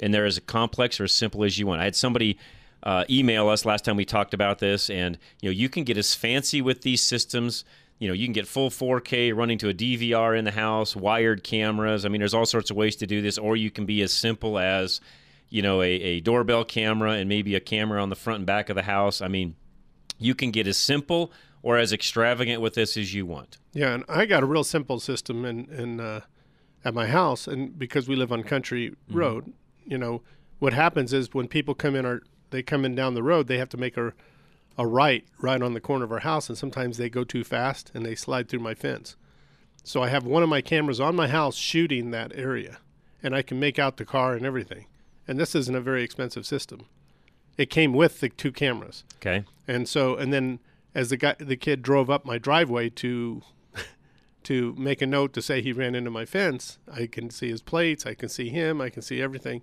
And 0.00 0.14
they're 0.14 0.24
as 0.24 0.38
complex 0.38 0.98
or 0.98 1.04
as 1.04 1.12
simple 1.12 1.44
as 1.44 1.58
you 1.58 1.66
want. 1.66 1.80
I 1.80 1.84
had 1.84 1.96
somebody 1.96 2.38
uh, 2.82 3.04
email 3.10 3.48
us 3.48 3.64
last 3.64 3.84
time 3.84 3.96
we 3.96 4.04
talked 4.04 4.34
about 4.34 4.58
this, 4.58 4.90
and 4.90 5.16
you 5.40 5.48
know 5.48 5.52
you 5.52 5.68
can 5.68 5.84
get 5.84 5.96
as 5.96 6.14
fancy 6.14 6.60
with 6.60 6.82
these 6.82 7.00
systems. 7.02 7.64
You 8.02 8.08
know 8.08 8.14
you 8.14 8.26
can 8.26 8.32
get 8.32 8.48
full 8.48 8.68
4K 8.68 9.32
running 9.32 9.58
to 9.58 9.68
a 9.68 9.72
DVR 9.72 10.36
in 10.36 10.44
the 10.44 10.50
house, 10.50 10.96
wired 10.96 11.44
cameras. 11.44 12.04
I 12.04 12.08
mean, 12.08 12.18
there's 12.18 12.34
all 12.34 12.46
sorts 12.46 12.68
of 12.68 12.76
ways 12.76 12.96
to 12.96 13.06
do 13.06 13.22
this, 13.22 13.38
or 13.38 13.54
you 13.54 13.70
can 13.70 13.86
be 13.86 14.02
as 14.02 14.12
simple 14.12 14.58
as 14.58 15.00
you 15.50 15.62
know 15.62 15.82
a, 15.82 15.86
a 15.86 16.20
doorbell 16.20 16.64
camera 16.64 17.12
and 17.12 17.28
maybe 17.28 17.54
a 17.54 17.60
camera 17.60 18.02
on 18.02 18.08
the 18.08 18.16
front 18.16 18.38
and 18.38 18.46
back 18.46 18.68
of 18.70 18.74
the 18.74 18.82
house. 18.82 19.22
I 19.22 19.28
mean, 19.28 19.54
you 20.18 20.34
can 20.34 20.50
get 20.50 20.66
as 20.66 20.76
simple 20.76 21.30
or 21.62 21.78
as 21.78 21.92
extravagant 21.92 22.60
with 22.60 22.74
this 22.74 22.96
as 22.96 23.14
you 23.14 23.24
want. 23.24 23.58
Yeah, 23.72 23.94
and 23.94 24.04
I 24.08 24.26
got 24.26 24.42
a 24.42 24.46
real 24.46 24.64
simple 24.64 24.98
system 24.98 25.44
in 25.44 25.66
in 25.66 26.00
uh, 26.00 26.22
at 26.84 26.94
my 26.94 27.06
house, 27.06 27.46
and 27.46 27.78
because 27.78 28.08
we 28.08 28.16
live 28.16 28.32
on 28.32 28.42
country 28.42 28.90
Mm-hmm. 28.90 29.16
road, 29.16 29.52
you 29.86 29.96
know, 29.96 30.22
what 30.58 30.72
happens 30.72 31.12
is 31.12 31.32
when 31.32 31.46
people 31.46 31.76
come 31.76 31.94
in 31.94 32.04
our 32.04 32.22
they 32.50 32.64
come 32.64 32.84
in 32.84 32.96
down 32.96 33.14
the 33.14 33.22
road, 33.22 33.46
they 33.46 33.58
have 33.58 33.68
to 33.68 33.76
make 33.76 33.96
a 33.96 34.12
a 34.78 34.86
right 34.86 35.24
right 35.38 35.60
on 35.62 35.74
the 35.74 35.80
corner 35.80 36.04
of 36.04 36.12
our 36.12 36.20
house, 36.20 36.48
and 36.48 36.56
sometimes 36.58 36.96
they 36.96 37.08
go 37.10 37.24
too 37.24 37.44
fast 37.44 37.90
and 37.94 38.04
they 38.04 38.14
slide 38.14 38.48
through 38.48 38.60
my 38.60 38.74
fence. 38.74 39.16
So 39.84 40.02
I 40.02 40.08
have 40.08 40.24
one 40.24 40.42
of 40.42 40.48
my 40.48 40.60
cameras 40.60 41.00
on 41.00 41.16
my 41.16 41.28
house 41.28 41.56
shooting 41.56 42.10
that 42.10 42.32
area, 42.34 42.78
and 43.22 43.34
I 43.34 43.42
can 43.42 43.58
make 43.58 43.78
out 43.78 43.96
the 43.96 44.04
car 44.04 44.34
and 44.34 44.46
everything. 44.46 44.86
and 45.28 45.38
this 45.38 45.54
isn't 45.54 45.76
a 45.76 45.80
very 45.80 46.02
expensive 46.02 46.44
system. 46.44 46.86
It 47.56 47.70
came 47.70 47.92
with 47.92 48.20
the 48.20 48.28
two 48.28 48.50
cameras. 48.50 49.04
Okay. 49.16 49.44
And 49.68 49.88
so, 49.88 50.16
and 50.16 50.32
then 50.32 50.58
as 50.94 51.10
the 51.10 51.16
guy, 51.16 51.36
the 51.38 51.56
kid 51.56 51.82
drove 51.82 52.10
up 52.10 52.24
my 52.24 52.38
driveway 52.38 52.90
to 52.90 53.42
to 54.44 54.74
make 54.76 55.00
a 55.02 55.06
note 55.06 55.32
to 55.34 55.42
say 55.42 55.62
he 55.62 55.72
ran 55.72 55.94
into 55.94 56.10
my 56.10 56.24
fence, 56.24 56.78
I 56.92 57.06
can 57.06 57.30
see 57.30 57.48
his 57.50 57.62
plates, 57.62 58.06
I 58.06 58.14
can 58.14 58.28
see 58.28 58.48
him, 58.48 58.80
I 58.80 58.90
can 58.90 59.02
see 59.02 59.22
everything. 59.22 59.62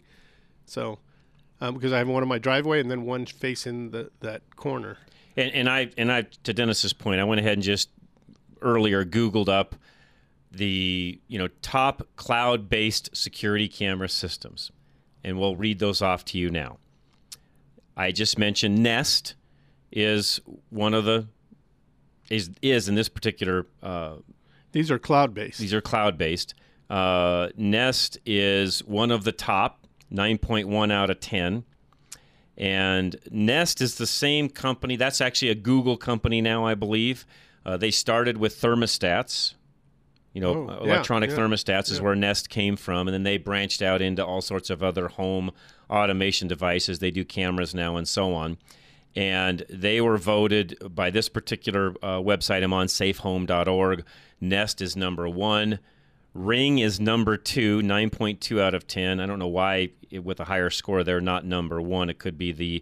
So, 0.65 1.00
um, 1.62 1.76
because 1.76 1.91
I 1.91 1.98
have 1.98 2.08
one 2.08 2.24
on 2.24 2.30
my 2.30 2.39
driveway 2.39 2.80
and 2.80 2.89
then 2.89 3.04
one 3.04 3.26
facing 3.26 3.91
the 3.91 4.12
that 4.22 4.56
corner. 4.56 4.98
And, 5.36 5.54
and 5.54 5.69
I 5.69 5.89
and 5.98 6.12
I 6.12 6.24
to 6.43 6.54
Dennis's 6.54 6.93
point, 6.93 7.19
I 7.19 7.24
went 7.24 7.39
ahead 7.39 7.54
and 7.54 7.63
just 7.63 7.89
earlier 8.62 9.06
Googled 9.06 9.50
up 9.50 9.76
the 10.52 11.19
you 11.28 11.38
know 11.38 11.48
top 11.62 12.08
cloud-based 12.15 13.15
security 13.15 13.67
camera 13.67 14.10
systems, 14.10 14.72
and 15.24 15.39
we'll 15.39 15.56
read 15.56 15.80
those 15.80 16.02
off 16.02 16.26
to 16.26 16.38
you 16.38 16.50
now. 16.50 16.78
I 17.95 18.12
just 18.12 18.38
mentioned 18.38 18.82
Nest 18.82 19.36
is 19.91 20.39
one 20.69 20.93
of 20.93 21.06
the 21.06 21.28
is 22.30 22.52
is 22.62 22.89
in 22.89 22.95
this 22.95 23.10
particular. 23.10 23.67
Uh, 23.82 24.15
these 24.72 24.91
are 24.91 25.00
cloud 25.00 25.34
based. 25.34 25.60
These 25.60 25.74
are 25.74 25.82
cloud 25.82 26.17
based. 26.17 26.54
Uh, 26.89 27.50
Nest 27.56 28.17
is 28.26 28.84
one 28.84 29.12
of 29.12 29.24
the 29.24 29.32
top, 29.32 29.79
nine 30.10 30.38
point 30.38 30.67
one 30.67 30.91
out 30.91 31.10
of 31.10 31.19
ten. 31.19 31.63
And 32.58 33.15
Nest 33.32 33.80
is 33.80 33.95
the 33.95 34.06
same 34.08 34.50
company. 34.50 34.98
That's 34.98 35.22
actually 35.22 35.50
a 35.50 35.56
Google 35.56 35.95
company 35.95 36.41
now, 36.41 36.65
I 36.65 36.76
believe. 36.76 37.26
Uh, 37.65 37.78
they 37.78 37.91
started 37.91 38.38
with 38.38 38.60
thermostats. 38.60 39.54
You 40.34 40.41
know, 40.41 40.69
Oh, 40.69 40.84
electronic 40.84 41.30
yeah, 41.30 41.38
yeah, 41.38 41.41
thermostats 41.43 41.89
is 41.89 41.98
yeah. 41.98 42.04
where 42.04 42.15
Nest 42.15 42.50
came 42.50 42.76
from, 42.76 43.08
and 43.08 43.13
then 43.13 43.24
they 43.24 43.38
branched 43.38 43.82
out 43.82 44.02
into 44.02 44.24
all 44.26 44.41
sorts 44.41 44.69
of 44.69 44.84
other 44.84 45.08
home 45.08 45.52
automation 45.89 46.48
devices. 46.48 47.00
They 47.00 47.12
do 47.12 47.26
cameras 47.26 47.74
now 47.74 47.95
and 47.95 48.08
so 48.08 48.34
on. 48.34 48.58
And 49.15 49.65
they 49.69 50.02
were 50.02 50.17
voted 50.17 50.78
by 50.93 51.10
this 51.10 51.30
particular 51.30 51.95
uh, 52.04 52.19
website 52.19 52.63
I'm 52.63 52.74
on, 52.74 52.88
safehome.org. 52.88 54.06
Nest 54.39 54.82
is 54.82 54.95
number 54.95 55.28
one. 55.28 55.80
Ring 56.39 56.80
is 56.80 57.02
number 57.02 57.36
two, 57.36 57.82
9.2 57.82 58.62
out 58.62 58.73
of 58.73 58.88
10. 58.88 59.19
I 59.19 59.25
don't 59.25 59.39
know 59.39 59.47
why, 59.47 59.89
it- 60.10 60.23
with 60.23 60.39
a 60.39 60.45
higher 60.45 60.69
score, 60.69 61.04
they're 61.04 61.19
not 61.19 61.43
number 61.43 61.82
one. 61.82 62.10
It 62.10 62.17
could 62.17 62.38
be 62.38 62.54
the, 62.54 62.82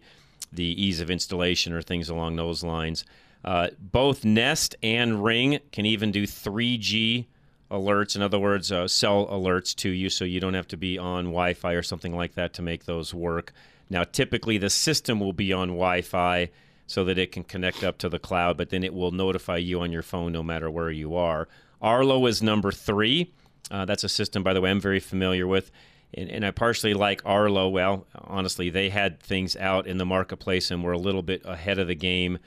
the 0.54 0.64
ease 0.64 1.02
of 1.02 1.10
installation 1.10 1.74
or 1.74 1.82
things 1.82 2.08
along 2.08 2.36
those 2.36 2.64
lines. 2.64 3.04
Uh, 3.44 3.70
both 3.80 4.24
Nest 4.24 4.76
and 4.84 5.24
Ring 5.24 5.58
can 5.72 5.88
even 5.88 6.12
do 6.12 6.28
3G 6.28 7.26
alerts. 7.72 8.16
In 8.16 8.22
other 8.22 8.38
words, 8.38 8.72
uh, 8.72 8.88
cell 8.88 9.26
alerts 9.26 9.76
to 9.78 9.90
you, 9.90 10.12
so 10.12 10.24
you 10.24 10.40
don't 10.40 10.54
have 10.54 10.68
to 10.68 10.78
be 10.78 11.00
on 11.00 11.26
Wi 11.26 11.56
Fi 11.56 11.74
or 11.74 11.82
something 11.82 12.16
like 12.16 12.36
that 12.36 12.54
to 12.54 12.62
make 12.62 12.86
those 12.86 13.12
work. 13.12 13.54
Now, 13.90 14.04
typically, 14.04 14.60
the 14.60 14.70
system 14.70 15.20
will 15.20 15.34
be 15.34 15.52
on 15.52 15.70
Wi 15.70 16.02
Fi 16.02 16.52
so 16.86 17.04
that 17.06 17.18
it 17.18 17.32
can 17.32 17.44
connect 17.44 17.84
up 17.84 17.98
to 18.00 18.10
the 18.10 18.20
cloud, 18.20 18.56
but 18.56 18.70
then 18.70 18.84
it 18.84 18.94
will 18.94 19.12
notify 19.12 19.58
you 19.58 19.82
on 19.82 19.92
your 19.92 20.04
phone 20.04 20.32
no 20.32 20.44
matter 20.44 20.70
where 20.70 20.92
you 20.92 21.16
are. 21.16 21.48
Arlo 21.82 22.28
is 22.28 22.44
number 22.44 22.72
three. 22.72 23.32
Uh, 23.70 23.86
that's 23.86 24.04
a 24.04 24.10
system, 24.10 24.44
by 24.44 24.54
the 24.54 24.62
way, 24.62 24.70
I'm 24.70 24.80
very 24.80 25.00
familiar 25.00 25.48
with. 25.48 25.72
And, 26.14 26.30
and 26.30 26.46
I 26.46 26.52
partially 26.52 26.94
like 26.94 27.22
Arlo. 27.26 27.68
Well, 27.68 28.08
honestly, 28.16 28.70
they 28.70 28.90
had 28.90 29.20
things 29.20 29.56
out 29.56 29.88
in 29.88 29.98
the 29.98 30.06
marketplace 30.06 30.72
and 30.72 30.84
were 30.84 30.94
a 30.94 30.98
little 30.98 31.22
bit 31.22 31.42
ahead 31.44 31.80
of 31.80 31.88
the 31.88 31.96
game 31.96 32.40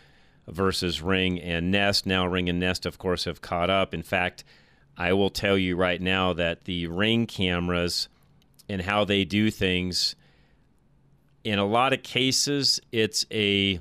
versus 0.49 1.03
Ring 1.03 1.41
and 1.41 1.71
Nest. 1.71 2.07
Now, 2.07 2.27
Ring 2.27 2.49
and 2.49 2.59
Nest, 2.59 2.87
of 2.87 2.99
course, 2.99 3.25
have 3.25 3.41
caught 3.41 3.71
up. 3.71 3.93
In 3.93 4.03
fact, 4.03 4.45
I 4.97 5.13
will 5.13 5.31
tell 5.31 5.59
you 5.59 5.77
right 5.77 6.01
now 6.01 6.33
that 6.33 6.65
the 6.65 6.87
Ring 6.87 7.27
cameras 7.27 8.09
and 8.69 8.83
how 8.83 9.05
they 9.05 9.25
do 9.25 9.51
things, 9.51 10.15
in 11.45 11.59
a 11.59 11.67
lot 11.67 11.93
of 11.93 12.03
cases, 12.03 12.81
it's 12.93 13.27
a 13.31 13.81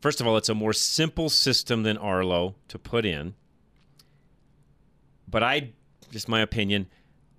first 0.00 0.20
of 0.20 0.26
all, 0.26 0.36
it's 0.36 0.48
a 0.48 0.54
more 0.54 0.72
simple 0.72 1.28
system 1.28 1.82
than 1.82 1.96
Arlo 1.96 2.54
to 2.68 2.78
put 2.78 3.04
in. 3.04 3.34
But 5.28 5.42
I, 5.42 5.70
just 6.16 6.28
my 6.28 6.40
opinion, 6.40 6.86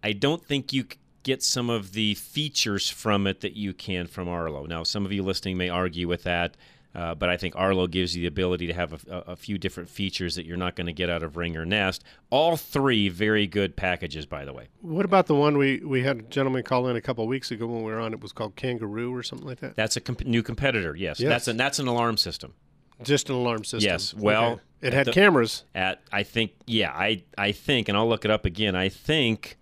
I 0.04 0.14
don't 0.14 0.46
think 0.46 0.72
you 0.72 0.86
get 1.24 1.42
some 1.42 1.68
of 1.70 1.94
the 1.94 2.14
features 2.14 2.90
from 2.90 3.26
it 3.26 3.42
that 3.42 3.58
you 3.58 3.74
can 3.74 4.06
from 4.06 4.30
Arlo. 4.30 4.66
Now, 4.66 4.84
some 4.84 5.04
of 5.04 5.12
you 5.12 5.24
listening 5.24 5.58
may 5.58 5.68
argue 5.68 6.08
with 6.08 6.24
that. 6.24 6.56
Uh, 6.96 7.14
but 7.14 7.30
I 7.30 7.38
think 7.38 7.56
Arlo 7.56 7.86
gives 7.86 8.16
you 8.16 8.22
the 8.22 8.28
ability 8.28 8.66
to 8.68 8.74
have 8.74 9.06
a, 9.08 9.18
a, 9.28 9.36
few 9.36 9.60
different 9.60 9.88
features 9.88 10.36
that 10.36 10.48
you're 10.48 10.58
not 10.58 10.76
going 10.76 10.88
to 10.88 10.94
get 10.94 11.12
out 11.12 11.22
of 11.22 11.38
Ring 11.38 11.56
or 11.56 11.64
Nest. 11.64 12.04
All 12.32 12.58
three 12.58 13.08
very 13.08 13.46
good 13.46 13.76
packages, 13.76 14.26
by 14.26 14.46
the 14.46 14.54
way. 14.54 14.70
What 14.82 15.06
about 15.06 15.28
the 15.28 15.36
one 15.36 15.60
we, 15.60 15.80
we 15.86 16.02
had 16.02 16.18
a 16.18 16.22
gentleman 16.24 16.64
call 16.64 16.88
in 16.88 16.96
a 16.96 17.02
couple 17.02 17.24
of 17.24 17.28
weeks 17.28 17.52
ago 17.52 17.68
when 17.68 17.84
we 17.84 17.92
were 17.92 18.00
on? 18.00 18.14
It 18.14 18.22
was 18.22 18.32
called 18.32 18.56
Kangaroo 18.56 19.14
or 19.14 19.22
something 19.22 19.48
like 19.48 19.60
that. 19.60 19.76
That's 19.76 19.96
a 19.96 20.02
comp- 20.02 20.26
new 20.26 20.42
competitor. 20.42 20.96
Yes, 20.96 21.20
Yes. 21.20 21.30
that's 21.30 21.48
an 21.48 21.58
that's 21.58 21.78
an 21.78 21.88
alarm 21.88 22.18
system. 22.18 22.56
Just 23.04 23.30
an 23.30 23.36
alarm 23.36 23.64
system. 23.64 23.92
Yes. 23.92 24.14
Well, 24.16 24.54
Okay. 24.54 24.62
It 24.82 24.94
had 24.94 25.08
the- 25.08 25.12
cameras. 25.14 25.64
At 25.76 26.02
I 26.12 26.24
think 26.24 26.52
yeah 26.66 26.92
I 26.92 27.24
I 27.38 27.52
think 27.52 27.90
and 27.90 27.98
I'll 27.98 28.08
look 28.10 28.26
it 28.26 28.32
up 28.32 28.46
again. 28.46 28.76
I 28.76 28.90
think 28.90 29.58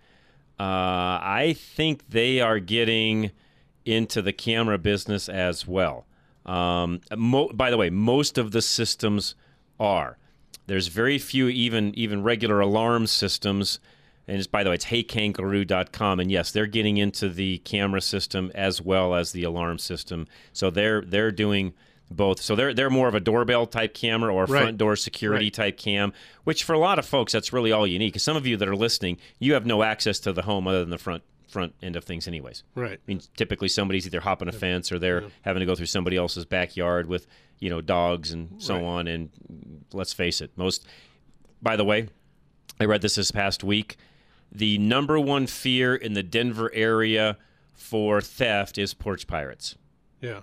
uh, 0.58 0.62
I 0.62 1.54
think 1.58 2.08
they 2.08 2.40
are 2.40 2.58
getting 2.58 3.30
into 3.84 4.22
the 4.22 4.32
camera 4.32 4.78
business 4.78 5.28
as 5.28 5.66
well. 5.66 6.06
Um, 6.46 7.00
mo- 7.16 7.50
by 7.52 7.70
the 7.70 7.76
way, 7.76 7.90
most 7.90 8.38
of 8.38 8.52
the 8.52 8.62
systems 8.62 9.34
are. 9.78 10.16
There's 10.66 10.88
very 10.88 11.18
few 11.18 11.48
even 11.48 11.94
even 11.94 12.22
regular 12.22 12.60
alarm 12.60 13.06
systems. 13.06 13.78
And 14.28 14.38
it's, 14.38 14.48
by 14.48 14.64
the 14.64 14.70
way, 14.70 14.74
it's 14.74 14.86
heykangaroo.com. 14.86 16.18
And 16.18 16.32
yes, 16.32 16.50
they're 16.50 16.66
getting 16.66 16.96
into 16.96 17.28
the 17.28 17.58
camera 17.58 18.00
system 18.00 18.50
as 18.56 18.82
well 18.82 19.14
as 19.14 19.30
the 19.30 19.44
alarm 19.44 19.78
system. 19.78 20.26
So 20.52 20.68
they're 20.70 21.02
they're 21.02 21.30
doing 21.30 21.74
both. 22.10 22.40
So 22.40 22.54
they're 22.54 22.72
they're 22.74 22.90
more 22.90 23.08
of 23.08 23.14
a 23.14 23.20
doorbell 23.20 23.66
type 23.66 23.94
camera 23.94 24.32
or 24.32 24.44
a 24.44 24.46
Right. 24.46 24.62
front 24.62 24.78
door 24.78 24.96
security 24.96 25.46
Right. 25.46 25.52
type 25.54 25.76
cam, 25.78 26.12
which 26.44 26.62
for 26.64 26.72
a 26.72 26.78
lot 26.78 26.98
of 26.98 27.06
folks 27.06 27.32
that's 27.32 27.52
really 27.52 27.72
all 27.72 27.86
you 27.86 27.98
need. 27.98 28.08
Because 28.08 28.22
some 28.22 28.36
of 28.36 28.46
you 28.46 28.56
that 28.56 28.68
are 28.68 28.76
listening, 28.76 29.18
you 29.38 29.54
have 29.54 29.66
no 29.66 29.82
access 29.82 30.18
to 30.20 30.32
the 30.32 30.42
home 30.42 30.66
other 30.68 30.80
than 30.80 30.90
the 30.90 30.98
front 30.98 31.22
front 31.48 31.74
end 31.82 31.96
of 31.96 32.04
things, 32.04 32.26
anyways. 32.28 32.64
Right. 32.74 32.94
I 32.98 33.02
mean, 33.06 33.20
typically 33.36 33.68
somebody's 33.68 34.04
either 34.06 34.20
hopping 34.20 34.48
a 34.48 34.52
fence 34.52 34.90
or 34.92 34.98
they're 34.98 35.24
having 35.42 35.60
to 35.60 35.66
go 35.66 35.74
through 35.76 35.86
somebody 35.86 36.16
else's 36.16 36.44
backyard 36.44 37.06
with, 37.06 37.26
you 37.60 37.70
know, 37.70 37.80
dogs 37.80 38.32
and 38.32 38.60
so 38.62 38.74
Right. 38.74 38.82
on. 38.84 39.06
And 39.08 39.30
let's 39.92 40.12
face 40.12 40.40
it, 40.40 40.50
most. 40.56 40.86
By 41.62 41.76
the 41.76 41.84
way, 41.84 42.08
I 42.80 42.84
read 42.84 43.00
this 43.00 43.14
this 43.14 43.30
past 43.30 43.62
week. 43.64 43.96
The 44.52 44.76
number 44.78 45.18
one 45.20 45.46
fear 45.46 45.94
in 45.94 46.12
the 46.14 46.22
Denver 46.22 46.70
area 46.74 47.38
for 47.72 48.20
theft 48.20 48.76
is 48.76 48.92
porch 48.92 49.26
pirates. 49.26 49.76
Yeah. 50.20 50.40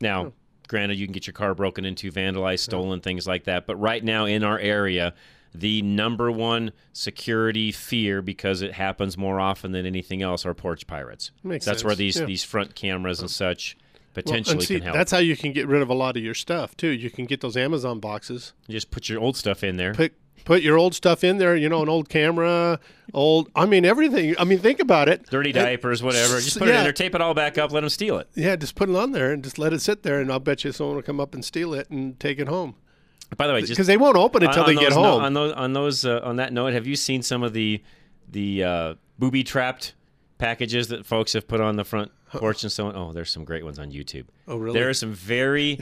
Now, 0.00 0.32
granted, 0.68 0.98
you 0.98 1.06
can 1.06 1.12
get 1.12 1.26
your 1.26 1.34
car 1.34 1.54
broken 1.54 1.84
into, 1.84 2.12
vandalized, 2.12 2.60
stolen, 2.60 3.00
things 3.00 3.26
like 3.26 3.44
that. 3.44 3.66
But 3.66 3.76
right 3.76 4.04
now 4.04 4.26
in 4.26 4.44
our 4.44 4.58
area, 4.58 5.14
the 5.54 5.82
number 5.82 6.30
one 6.30 6.72
security 6.92 7.72
fear, 7.72 8.22
because 8.22 8.62
it 8.62 8.74
happens 8.74 9.16
more 9.16 9.40
often 9.40 9.72
than 9.72 9.86
anything 9.86 10.22
else, 10.22 10.44
are 10.46 10.54
porch 10.54 10.86
pirates. 10.86 11.30
Makes 11.42 11.64
That's 11.64 11.78
sense, 11.78 11.84
where 11.84 11.96
these 11.96 12.18
yeah. 12.20 12.26
these 12.26 12.44
front 12.44 12.74
cameras 12.74 13.20
and 13.20 13.30
such 13.30 13.76
Well, 14.14 14.22
potentially 14.22 14.56
and 14.56 14.62
see, 14.62 14.74
can 14.74 14.84
help. 14.84 14.96
That's 14.96 15.10
how 15.10 15.18
you 15.18 15.36
can 15.36 15.52
get 15.52 15.66
rid 15.66 15.82
of 15.82 15.88
a 15.88 15.94
lot 15.94 16.16
of 16.16 16.22
your 16.22 16.34
stuff 16.34 16.76
too. 16.76 16.88
You 16.88 17.10
can 17.10 17.24
get 17.24 17.40
those 17.40 17.56
Amazon 17.56 17.98
boxes. 17.98 18.52
You 18.66 18.74
just 18.74 18.90
put 18.90 19.08
your 19.08 19.20
old 19.20 19.36
stuff 19.36 19.64
in 19.64 19.76
there. 19.76 19.94
Put 19.94 20.12
put 20.48 20.62
your 20.62 20.78
old 20.78 20.94
stuff 20.94 21.22
in 21.22 21.36
there. 21.36 21.54
You 21.54 21.68
know, 21.68 21.82
an 21.82 21.90
old 21.90 22.08
camera, 22.08 22.80
old. 23.12 23.50
I 23.54 23.66
mean, 23.66 23.84
everything. 23.84 24.34
I 24.38 24.44
mean, 24.44 24.58
think 24.58 24.80
about 24.80 25.06
it. 25.08 25.26
Dirty 25.30 25.52
diapers, 25.52 26.02
whatever. 26.02 26.40
Just 26.40 26.58
put 26.58 26.68
it 26.68 26.74
in 26.74 26.82
there, 26.82 26.92
tape 26.92 27.14
it 27.14 27.20
all 27.20 27.34
back 27.34 27.58
up, 27.58 27.70
let 27.70 27.80
them 27.82 27.90
steal 27.90 28.18
it. 28.18 28.28
Yeah, 28.34 28.56
just 28.56 28.74
put 28.74 28.88
it 28.88 28.96
on 28.96 29.12
there 29.12 29.30
and 29.30 29.44
just 29.44 29.58
let 29.58 29.74
it 29.74 29.80
sit 29.82 30.02
there, 30.02 30.20
and 30.20 30.32
I'll 30.32 30.40
bet 30.40 30.64
you 30.64 30.72
someone 30.72 30.96
will 30.96 31.02
come 31.02 31.20
up 31.20 31.34
and 31.34 31.44
steal 31.44 31.74
it 31.74 31.90
and 31.90 32.18
take 32.18 32.38
it 32.40 32.48
home. 32.48 32.74
By 33.36 33.46
the 33.46 33.52
way, 33.52 33.60
Because 33.60 33.86
they 33.86 33.98
won't 33.98 34.16
open 34.16 34.42
it 34.42 34.46
until 34.46 34.64
they 34.64 34.74
get 34.74 34.84
those 34.84 34.96
no- 34.96 35.02
home. 35.02 35.22
on 35.22 35.34
those, 35.34 35.52
on 35.52 35.72
those, 35.74 36.04
uh, 36.06 36.20
on 36.24 36.36
that 36.36 36.50
note, 36.50 36.72
have 36.72 36.86
you 36.86 36.96
seen 36.96 37.22
some 37.22 37.42
of 37.42 37.52
the 37.52 37.82
the 38.30 38.64
uh, 38.64 38.94
booby 39.18 39.44
trapped 39.44 39.94
packages 40.38 40.88
that 40.88 41.04
folks 41.04 41.34
have 41.34 41.46
put 41.46 41.60
on 41.60 41.76
the 41.76 41.84
front 41.84 42.10
porch 42.30 42.62
and 42.62 42.72
so 42.72 42.86
on? 42.86 42.96
Oh, 42.96 43.12
there's 43.12 43.30
some 43.30 43.44
great 43.44 43.64
ones 43.64 43.78
on 43.78 43.92
YouTube. 43.92 44.24
Oh, 44.46 44.56
really? 44.56 44.78
There 44.80 44.88
are 44.88 44.94
some 44.94 45.12
very 45.12 45.78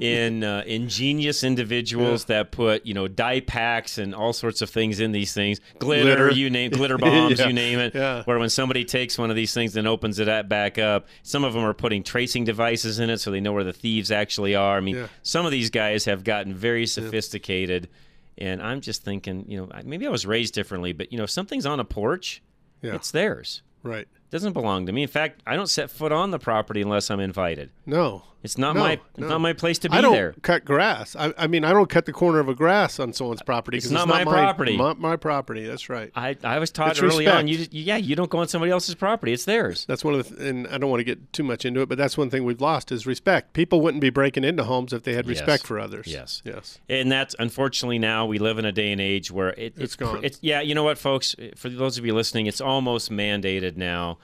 in 0.00 0.44
uh, 0.44 0.62
ingenious 0.66 1.42
individuals 1.42 2.26
that 2.26 2.50
put 2.52 2.86
you 2.86 2.94
know 2.94 3.08
dye 3.08 3.40
packs 3.40 3.98
and 3.98 4.14
all 4.14 4.32
sorts 4.32 4.62
of 4.62 4.70
things 4.70 5.00
in 5.00 5.12
these 5.12 5.32
things, 5.34 5.60
glitter, 5.78 6.04
Glitter. 6.16 6.30
you 6.32 6.50
name 6.50 6.70
glitter 6.70 6.98
bombs, 7.06 7.38
Yeah. 7.40 7.48
you 7.48 7.52
name 7.52 7.78
it. 7.78 7.94
Yeah. 7.94 8.22
Where 8.24 8.38
when 8.38 8.48
somebody 8.50 8.84
takes 8.84 9.18
one 9.18 9.30
of 9.30 9.36
these 9.36 9.52
things 9.52 9.76
and 9.76 9.88
opens 9.88 10.18
it 10.18 10.48
back 10.48 10.78
up, 10.78 11.08
some 11.22 11.44
of 11.44 11.52
them 11.54 11.64
are 11.64 11.74
putting 11.74 12.02
tracing 12.02 12.44
devices 12.44 12.98
in 12.98 13.10
it 13.10 13.18
so 13.18 13.30
they 13.30 13.40
know 13.40 13.52
where 13.52 13.64
the 13.64 13.72
thieves 13.72 14.10
actually 14.12 14.54
are. 14.54 14.76
I 14.76 14.80
mean, 14.80 14.96
Yeah. 14.96 15.06
some 15.22 15.44
of 15.46 15.50
these 15.52 15.70
guys 15.70 16.04
have 16.04 16.22
gotten 16.24 16.54
very 16.54 16.86
sophisticated, 16.86 17.88
and 18.36 18.62
I'm 18.62 18.80
just 18.80 19.02
thinking, 19.02 19.44
you 19.48 19.58
know, 19.58 19.68
maybe 19.84 20.06
I 20.06 20.10
was 20.10 20.26
raised 20.26 20.54
differently, 20.54 20.92
but 20.92 21.10
you 21.12 21.18
know, 21.18 21.24
if 21.24 21.30
something's 21.30 21.66
on 21.66 21.80
a 21.80 21.84
porch, 21.84 22.42
Yeah. 22.82 22.94
it's 22.94 23.10
theirs. 23.10 23.62
right. 23.82 24.06
It 24.28 24.30
doesn't 24.32 24.52
belong 24.52 24.84
to 24.86 24.92
me. 24.92 25.02
In 25.02 25.08
fact, 25.08 25.42
I 25.46 25.56
don't 25.56 25.68
set 25.70 25.90
foot 25.90 26.12
on 26.12 26.30
the 26.32 26.38
property 26.38 26.82
unless 26.82 27.10
I'm 27.10 27.18
invited. 27.20 27.70
No. 27.86 28.24
It's 28.40 28.56
not 28.56 28.76
No, 28.76 28.80
my 28.82 28.92
it's 28.92 29.18
not 29.18 29.40
my 29.40 29.52
place 29.52 29.80
to 29.80 29.90
be 29.90 29.96
I 29.96 30.00
don't 30.00 30.12
there. 30.12 30.32
cut 30.42 30.64
grass. 30.64 31.16
I, 31.16 31.34
I 31.36 31.48
mean, 31.48 31.64
I 31.64 31.72
don't 31.72 31.88
cut 31.90 32.06
the 32.06 32.12
corner 32.12 32.38
of 32.38 32.48
a 32.48 32.54
grass 32.54 33.00
on 33.00 33.12
someone's 33.12 33.40
uh, 33.40 33.44
property. 33.44 33.78
'cause 33.78 33.86
It's 33.86 33.92
not 33.92 34.06
my 34.06 34.22
my 34.22 34.32
property. 34.32 34.76
My, 34.76 34.94
my 34.94 35.16
property. 35.16 35.66
That's 35.66 35.88
right. 35.88 36.12
I, 36.14 36.36
I 36.44 36.60
was 36.60 36.70
taught 36.70 36.92
It's 36.92 37.02
early 37.02 37.26
on. 37.26 37.46
respect. 37.46 37.74
You, 37.74 37.82
yeah, 37.82 37.96
you 37.96 38.14
don't 38.14 38.30
go 38.30 38.38
on 38.38 38.46
somebody 38.46 38.70
else's 38.70 38.94
property. 38.94 39.32
It's 39.32 39.44
theirs. 39.44 39.84
That's 39.86 40.04
one 40.04 40.14
of 40.14 40.28
the, 40.28 40.36
th- 40.36 40.48
and 40.50 40.68
I 40.68 40.78
don't 40.78 40.88
want 40.88 41.00
to 41.00 41.04
get 41.04 41.32
too 41.32 41.42
much 41.42 41.64
into 41.64 41.80
it, 41.80 41.88
but 41.88 41.98
that's 41.98 42.16
one 42.16 42.30
thing 42.30 42.44
we've 42.44 42.60
lost 42.60 42.92
is 42.92 43.06
respect. 43.08 43.54
People 43.54 43.80
wouldn't 43.80 44.00
be 44.00 44.10
breaking 44.10 44.44
into 44.44 44.62
homes 44.62 44.92
if 44.92 45.02
they 45.02 45.14
had 45.14 45.26
Yes. 45.26 45.40
respect 45.40 45.66
for 45.66 45.80
others. 45.80 46.06
Yes. 46.06 46.40
Yes. 46.44 46.78
And 46.88 47.10
that's 47.10 47.34
unfortunately 47.40 47.98
now 47.98 48.24
we 48.26 48.38
live 48.38 48.58
in 48.58 48.64
a 48.64 48.72
day 48.72 48.92
and 48.92 49.00
age 49.00 49.32
where 49.32 49.48
it, 49.50 49.58
it's, 49.74 49.80
It's 49.80 49.96
gone. 49.96 50.24
It's 50.24 50.38
yeah, 50.42 50.60
you 50.60 50.76
know 50.76 50.84
what, 50.84 50.96
folks? 50.96 51.34
For 51.56 51.68
those 51.68 51.98
of 51.98 52.06
you 52.06 52.14
listening, 52.14 52.46
it's 52.46 52.60
almost 52.60 53.10
mandated 53.10 53.76
now 53.76 54.18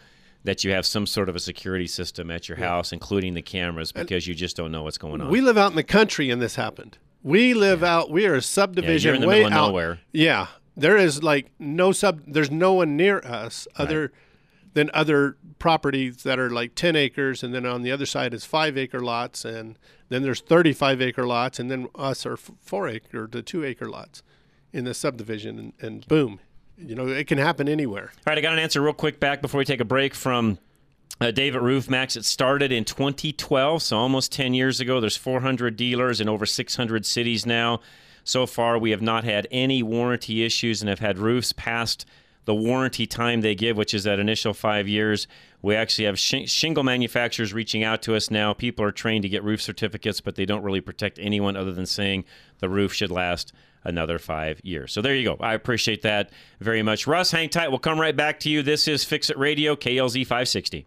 that 0.45 0.63
you 0.63 0.73
have 0.73 0.87
some 0.87 1.07
sort 1.07 1.29
of 1.29 1.37
a 1.37 1.41
security 1.41 1.87
system 1.87 2.31
at 2.31 2.49
your 2.49 2.59
house, 2.59 2.93
including 2.93 3.35
the 3.35 3.43
cameras, 3.43 3.93
because 3.93 4.27
you 4.27 4.35
just 4.35 4.57
don't 4.57 4.71
know 4.71 4.83
what's 4.83 4.99
going 4.99 5.21
on. 5.21 5.31
We 5.31 5.41
live 5.41 5.59
out 5.59 5.71
in 5.71 5.77
the 5.77 5.83
country 5.83 6.31
and 6.31 6.41
this 6.41 6.57
happened. 6.57 6.99
We 7.23 7.55
live 7.55 7.83
out. 7.83 8.11
We 8.11 8.27
are 8.27 8.35
a 8.35 8.43
subdivision 8.43 9.15
in 9.15 9.21
the 9.23 9.27
way 9.27 9.37
middle 9.37 9.47
of 9.49 9.53
out. 9.55 9.67
nowhere. 9.69 10.01
Yeah, 10.13 10.49
there 10.77 10.99
is 10.99 11.23
like 11.23 11.51
no 11.59 11.93
sub. 11.93 12.21
There's 12.27 12.51
no 12.51 12.75
one 12.75 12.97
near 12.97 13.19
us 13.21 13.67
other 13.77 14.13
than 14.75 14.91
other 14.93 15.37
properties 15.59 16.25
that 16.25 16.39
are 16.39 16.51
like 16.51 16.75
ten 16.75 16.97
acres, 16.97 17.43
and 17.43 17.55
then 17.55 17.65
on 17.65 17.81
the 17.83 17.91
other 17.91 18.05
side 18.05 18.35
is 18.35 18.45
five 18.45 18.77
acre 18.77 19.01
lots, 19.01 19.47
and 19.47 19.79
then 20.11 20.23
there's 20.23 20.41
thirty-five 20.41 21.01
acre 21.01 21.27
lots, 21.27 21.59
and 21.59 21.71
then 21.71 21.89
us 21.95 22.27
are 22.27 22.37
four 22.37 22.89
acre 22.89 23.27
to 23.27 23.41
two 23.41 23.65
acre 23.65 23.89
lots 23.89 24.23
in 24.73 24.85
the 24.85 24.93
subdivision, 24.93 25.59
and, 25.59 25.73
and 25.81 26.07
boom, 26.09 26.41
you 26.79 26.95
know 26.95 27.09
it 27.09 27.27
can 27.27 27.39
happen 27.39 27.69
anywhere. 27.69 28.13
All 28.19 28.23
right, 28.27 28.39
I 28.39 28.41
got 28.41 28.53
an 28.53 28.59
answer 28.59 28.81
real 28.81 28.93
quick 28.93 29.21
back 29.21 29.43
before 29.43 29.59
we 29.59 29.65
take 29.65 29.81
a 29.81 29.85
break 29.85 30.15
from 30.15 30.59
uh, 31.21 31.31
David 31.31 31.63
Roof 31.63 31.89
Maxx. 31.89 32.17
It 32.17 32.25
started 32.25 32.73
in 32.73 32.85
2012, 32.85 33.83
so 33.83 33.97
almost 33.97 34.33
10 34.33 34.55
years 34.55 34.81
ago. 34.81 35.01
There's 35.01 35.17
400 35.17 35.77
dealers 35.77 36.21
in 36.21 36.29
over 36.29 36.47
600 36.47 37.07
cities 37.07 37.47
now. 37.47 37.81
So 38.25 38.47
far, 38.47 38.79
we 38.79 38.91
have 38.91 39.03
not 39.03 39.25
had 39.25 39.47
any 39.51 39.83
warranty 39.83 40.45
issues 40.45 40.81
and 40.81 40.89
have 40.89 40.99
had 40.99 41.19
roofs 41.19 41.53
past 41.53 42.07
the 42.45 42.55
warranty 42.55 43.07
time 43.07 43.41
they 43.41 43.55
give, 43.55 43.77
which 43.77 43.95
is 43.95 44.05
that 44.05 44.19
initial 44.19 44.55
five 44.55 44.87
years. 44.89 45.27
We 45.63 45.75
actually 45.75 46.05
have 46.05 46.19
sh- 46.19 46.47
shingle 46.47 46.85
manufacturers 46.85 47.55
reaching 47.55 47.83
out 47.83 48.03
to 48.03 48.15
us 48.15 48.31
now. 48.31 48.53
People 48.53 48.85
are 48.85 48.93
trained 48.93 49.23
to 49.23 49.29
get 49.29 49.43
roof 49.43 49.63
certificates, 49.63 50.21
but 50.21 50.35
they 50.35 50.45
don't 50.45 50.63
really 50.63 50.81
protect 50.81 51.19
anyone 51.19 51.57
other 51.57 51.73
than 51.73 51.87
saying 51.87 52.25
the 52.59 52.69
roof 52.69 52.93
should 52.93 53.11
last 53.11 53.53
another 53.83 54.19
five 54.19 54.61
years. 54.63 54.93
So 54.93 55.01
there 55.01 55.15
you 55.15 55.25
go. 55.25 55.37
I 55.41 55.55
appreciate 55.55 56.03
that 56.03 56.31
very 56.61 56.83
much. 56.83 57.07
Russ, 57.07 57.31
hang 57.31 57.49
tight. 57.49 57.69
We'll 57.69 57.79
come 57.79 58.01
right 58.01 58.17
back 58.17 58.41
to 58.41 58.51
you. 58.51 58.63
This 58.63 58.89
is 58.89 59.05
Fix 59.05 59.31
It 59.31 59.39
Radio, 59.39 59.77
KLZ 59.77 60.23
560. 60.23 60.87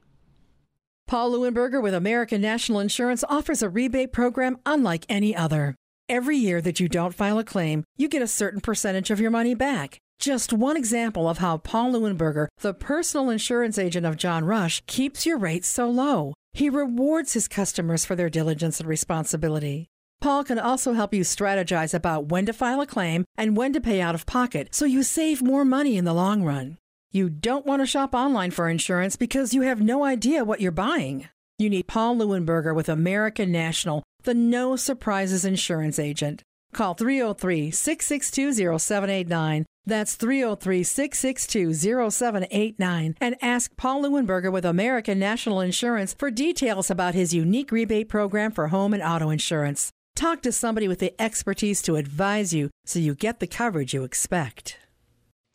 Paul 1.08 1.32
Leuenberger 1.32 1.82
with 1.82 1.94
American 1.94 2.42
National 2.42 2.82
Insurance 2.82 3.24
offers 3.30 3.62
a 3.62 3.70
rebate 3.70 4.12
program 4.12 4.58
unlike 4.66 5.06
any 5.08 5.36
other. 5.36 5.76
Every 6.10 6.38
year 6.38 6.62
that 6.62 6.80
you 6.80 6.90
don't 6.90 7.16
file 7.16 7.40
a 7.40 7.44
claim, 7.44 7.84
you 7.98 8.10
get 8.10 8.22
a 8.22 8.28
certain 8.28 8.62
percentage 8.62 9.10
of 9.10 9.20
your 9.20 9.32
money 9.32 9.56
back. 9.56 10.00
Just 10.20 10.52
one 10.52 10.78
example 10.78 11.30
of 11.30 11.38
how 11.38 11.58
Paul 11.58 11.94
Leuenberger, 11.94 12.48
the 12.62 12.74
personal 12.74 13.30
insurance 13.30 13.78
agent 13.78 14.06
of 14.06 14.18
John 14.18 14.46
Rush, 14.46 14.82
keeps 14.88 15.26
your 15.26 15.38
rates 15.38 15.68
so 15.68 15.90
low. 15.90 16.34
He 16.54 16.70
rewards 16.70 17.34
his 17.34 17.48
customers 17.48 18.04
for 18.04 18.16
their 18.16 18.30
diligence 18.30 18.80
and 18.80 18.90
responsibility. 18.90 19.88
Paul 20.20 20.44
can 20.44 20.58
also 20.58 20.94
help 20.94 21.14
you 21.14 21.22
strategize 21.22 21.94
about 21.94 22.30
when 22.30 22.48
to 22.48 22.54
file 22.54 22.82
a 22.82 22.88
claim 22.88 23.26
and 23.38 23.56
when 23.56 23.74
to 23.74 23.82
pay 23.82 24.02
out 24.02 24.16
of 24.16 24.26
pocket 24.26 24.74
so 24.74 24.86
you 24.86 25.04
save 25.04 25.44
more 25.44 25.64
money 25.64 25.98
in 25.98 26.06
the 26.06 26.14
long 26.14 26.44
run. 26.44 26.80
You 27.12 27.30
don't 27.30 27.68
want 27.68 27.84
to 27.84 27.86
shop 27.86 28.16
online 28.16 28.50
for 28.50 28.68
insurance 28.68 29.16
because 29.16 29.54
you 29.54 29.62
have 29.62 29.80
no 29.82 30.04
idea 30.04 30.44
what 30.44 30.62
you're 30.62 30.72
buying. 30.72 31.30
You 31.60 31.70
need 31.70 31.88
Paul 31.88 32.18
Leuenberger 32.18 32.76
with 32.76 32.90
American 32.90 33.52
National, 33.52 34.04
the 34.24 34.34
no 34.34 34.76
surprises 34.76 35.46
insurance 35.46 36.00
agent. 36.00 36.42
Call 36.74 36.96
303 36.96 37.70
662 37.70 38.80
0789. 38.80 39.66
That's 39.88 40.16
303 40.16 40.84
662 40.84 41.74
0789. 42.12 43.16
And 43.22 43.36
ask 43.42 43.76
Paul 43.78 44.04
Leuenberger 44.04 44.52
with 44.52 44.66
American 44.66 45.18
National 45.18 45.62
Insurance 45.62 46.14
for 46.14 46.30
details 46.30 46.92
about 46.92 47.16
his 47.16 47.34
unique 47.34 47.72
rebate 47.72 48.10
program 48.10 48.52
for 48.52 48.68
home 48.68 48.94
and 48.94 49.02
auto 49.02 49.30
insurance. 49.30 49.92
Talk 50.14 50.42
to 50.42 50.52
somebody 50.52 50.90
with 50.90 51.00
the 51.00 51.20
expertise 51.22 51.82
to 51.84 51.96
advise 51.96 52.54
you 52.54 52.70
so 52.86 53.00
you 53.00 53.16
get 53.16 53.40
the 53.40 53.48
coverage 53.48 53.94
you 53.94 54.04
expect. 54.04 54.78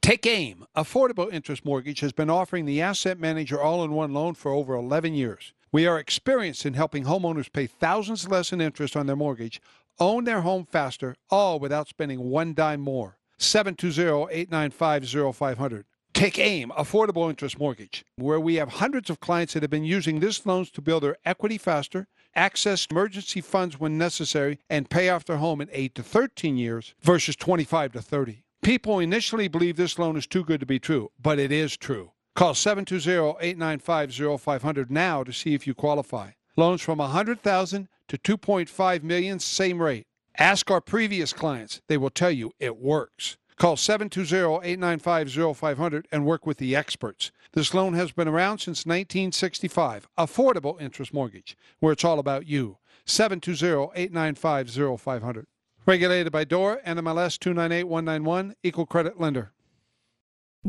Take 0.01 0.27
AIM. 0.27 0.64
Affordable 0.75 1.31
Interest 1.31 1.64
Mortgage 1.64 2.01
has 2.01 2.12
been 2.12 2.31
offering 2.31 2.64
the 2.64 2.81
Asset 2.81 3.21
Manager 3.21 3.61
all 3.61 3.85
in 3.85 3.92
one 3.92 4.14
loan 4.14 4.35
for 4.35 4.51
over 4.51 4.75
11 4.75 5.14
years. 5.14 5.53
We 5.71 5.87
are 5.87 5.99
experienced 5.99 6.64
in 6.64 6.75
helping 6.75 7.05
homeowners 7.05 7.53
pay 7.53 7.66
thousands 7.66 8.27
less 8.29 8.53
in 8.53 8.61
interest 8.61 8.97
on 8.97 9.07
their 9.07 9.16
mortgage, 9.16 9.61
own 10.01 10.25
their 10.25 10.40
home 10.40 10.64
faster, 10.64 11.16
all 11.29 11.59
without 11.59 11.88
spending 11.88 12.21
one 12.21 12.55
dime 12.55 12.81
more. 12.81 13.18
720-895-0500. 13.42 15.85
Take 16.14 16.38
AIM, 16.38 16.70
Affordable 16.70 17.28
Interest 17.31 17.59
Mortgage, 17.59 18.05
where 18.16 18.38
we 18.38 18.57
have 18.57 18.68
hundreds 18.68 19.09
of 19.11 19.20
clients 19.20 19.55
that 19.55 19.62
have 19.62 19.70
been 19.70 19.85
using 19.85 20.20
this 20.20 20.44
loans 20.44 20.70
to 20.72 20.83
build 20.83 21.02
their 21.02 21.16
equity 21.24 21.57
faster, 21.59 22.07
access 22.35 22.87
emergency 22.90 23.40
funds 23.40 23.81
when 23.81 23.98
necessary, 23.98 24.59
and 24.68 24.90
pay 24.90 25.09
off 25.09 25.24
their 25.24 25.38
home 25.38 25.61
in 25.61 25.68
8 25.72 25.94
to 25.94 26.02
13 26.02 26.57
years 26.57 26.94
versus 27.00 27.37
25 27.37 27.92
to 27.92 28.02
30. 28.02 28.42
People 28.62 28.98
initially 29.00 29.48
believe 29.48 29.76
this 29.76 29.98
loan 29.98 30.16
is 30.16 30.26
too 30.26 30.44
good 30.44 30.61
to 30.61 30.66
be 30.66 30.78
true, 30.78 31.11
but 31.20 31.38
it 31.38 31.50
is 31.50 31.76
true. 31.76 32.12
Call 32.35 32.55
720-895-0500 32.55 34.90
now 34.90 35.24
to 35.24 35.33
see 35.33 35.55
if 35.55 35.66
you 35.66 35.74
qualify. 35.74 36.31
Loans 36.57 36.83
from 36.83 36.98
100,000 36.98 37.88
to 38.09 38.18
2.5 38.18 39.02
million, 39.02 39.38
same 39.38 39.81
rate. 39.81 40.07
Ask 40.38 40.71
our 40.71 40.81
previous 40.81 41.33
clients. 41.33 41.81
They 41.88 41.99
will 41.99 42.11
tell 42.11 42.31
you 42.31 42.53
it 42.59 42.77
works. 42.77 43.37
Call 43.57 43.77
720-895-0500 43.77 46.07
and 46.11 46.25
work 46.25 46.47
with 46.47 46.57
the 46.57 46.75
experts. 46.75 47.31
This 47.53 47.75
loan 47.75 47.92
has 47.95 48.12
been 48.12 48.29
around 48.29 48.59
since 48.59 48.87
1965. 48.87 50.09
Affordable 50.18 50.81
interest 50.81 51.12
mortgage, 51.12 51.55
where 51.79 51.92
it's 51.92 52.05
all 52.05 52.18
about 52.18 52.47
you. 52.47 52.79
720-895-0500. 53.07 55.45
Regulated 55.85 56.33
by 56.33 56.45
DORA, 56.45 56.81
NMLS 56.83 57.38
298191, 57.38 58.55
Equal 58.62 58.87
Credit 58.87 59.21
Lender. 59.21 59.53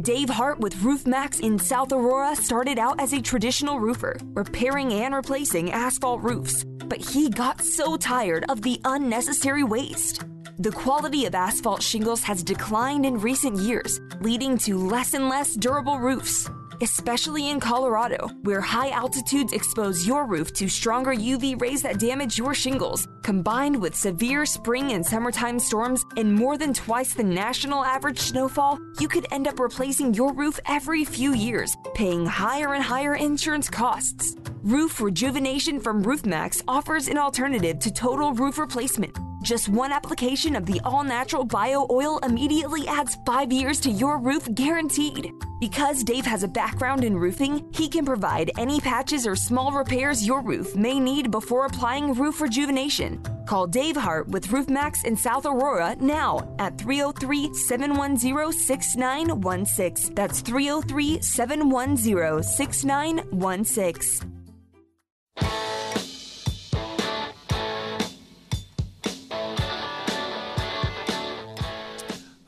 Dave 0.01 0.29
Hart 0.29 0.59
with 0.59 0.81
Roof 0.81 1.05
Maxx 1.05 1.39
in 1.39 1.59
South 1.59 1.91
Aurora 1.91 2.35
started 2.35 2.79
out 2.79 2.99
as 2.99 3.13
a 3.13 3.21
traditional 3.21 3.79
roofer, 3.79 4.17
repairing 4.33 4.91
and 4.91 5.13
replacing 5.13 5.71
asphalt 5.71 6.19
roofs. 6.23 6.63
But 6.63 6.97
he 6.97 7.29
got 7.29 7.61
so 7.61 7.95
tired 7.95 8.43
of 8.49 8.63
the 8.63 8.81
unnecessary 8.85 9.63
waste. 9.63 10.23
The 10.57 10.71
quality 10.71 11.27
of 11.27 11.35
asphalt 11.35 11.83
shingles 11.83 12.23
has 12.23 12.41
declined 12.41 13.05
in 13.05 13.19
recent 13.19 13.59
years, 13.59 14.01
leading 14.19 14.57
to 14.59 14.79
less 14.79 15.13
and 15.13 15.29
less 15.29 15.53
durable 15.53 15.99
roofs. 15.99 16.49
Especially 16.83 17.49
in 17.49 17.61
Colorado, 17.61 18.27
where 18.41 18.59
high 18.59 18.89
altitudes 18.89 19.53
expose 19.53 20.05
your 20.05 20.25
roof 20.25 20.51
to 20.55 20.67
stronger 20.67 21.13
UV 21.13 21.61
rays 21.61 21.81
that 21.81 21.97
damage 21.97 22.37
your 22.37 22.53
shingles, 22.53 23.07
combined 23.21 23.81
with 23.81 23.95
severe 23.95 24.45
spring 24.45 24.91
and 24.91 25.05
summertime 25.05 25.59
storms 25.59 26.03
and 26.17 26.35
more 26.35 26.57
than 26.57 26.73
twice 26.73 27.13
the 27.13 27.23
national 27.23 27.85
average 27.85 28.19
snowfall, 28.19 28.77
you 28.99 29.07
could 29.07 29.25
end 29.31 29.47
up 29.47 29.61
replacing 29.61 30.13
your 30.13 30.33
roof 30.33 30.59
every 30.65 31.05
few 31.05 31.33
years, 31.33 31.73
paying 31.93 32.25
higher 32.25 32.73
and 32.73 32.83
higher 32.83 33.15
insurance 33.15 33.69
costs. 33.69 34.35
Roof 34.63 34.99
Rejuvenation 34.99 35.79
from 35.79 36.03
Roof 36.03 36.25
Maxx 36.25 36.61
offers 36.67 37.07
an 37.07 37.17
alternative 37.17 37.79
to 37.79 37.93
total 37.93 38.33
roof 38.33 38.57
replacement. 38.57 39.17
Just 39.43 39.67
one 39.67 39.91
application 39.91 40.55
of 40.55 40.65
the 40.65 40.79
all 40.85 41.03
natural 41.03 41.43
bio 41.43 41.85
oil 41.91 42.17
immediately 42.19 42.87
adds 42.87 43.17
five 43.25 43.51
years 43.51 43.81
to 43.81 43.91
your 43.91 44.17
roof 44.17 44.47
guaranteed. 44.55 45.33
Because 45.59 46.01
Dave 46.01 46.25
has 46.25 46.43
a 46.43 46.47
background 46.47 47.03
in 47.03 47.17
roofing, 47.17 47.69
he 47.73 47.89
can 47.89 48.05
provide 48.05 48.51
any 48.57 48.79
patches 48.79 49.27
or 49.27 49.35
small 49.35 49.73
repairs 49.73 50.25
your 50.25 50.41
roof 50.41 50.77
may 50.77 50.97
need 50.97 51.29
before 51.29 51.65
applying 51.65 52.13
roof 52.13 52.39
rejuvenation. 52.39 53.21
Call 53.45 53.67
Dave 53.67 53.97
Hart 53.97 54.29
with 54.29 54.49
Roof 54.49 54.69
Maxx 54.69 55.03
in 55.03 55.17
South 55.17 55.45
Aurora 55.45 55.97
now 55.99 56.55
at 56.59 56.77
303 56.77 57.53
710 57.53 58.53
6916. 58.53 60.15
That's 60.15 60.39
303 60.39 61.21
710 61.21 62.43
6916. 62.43 64.33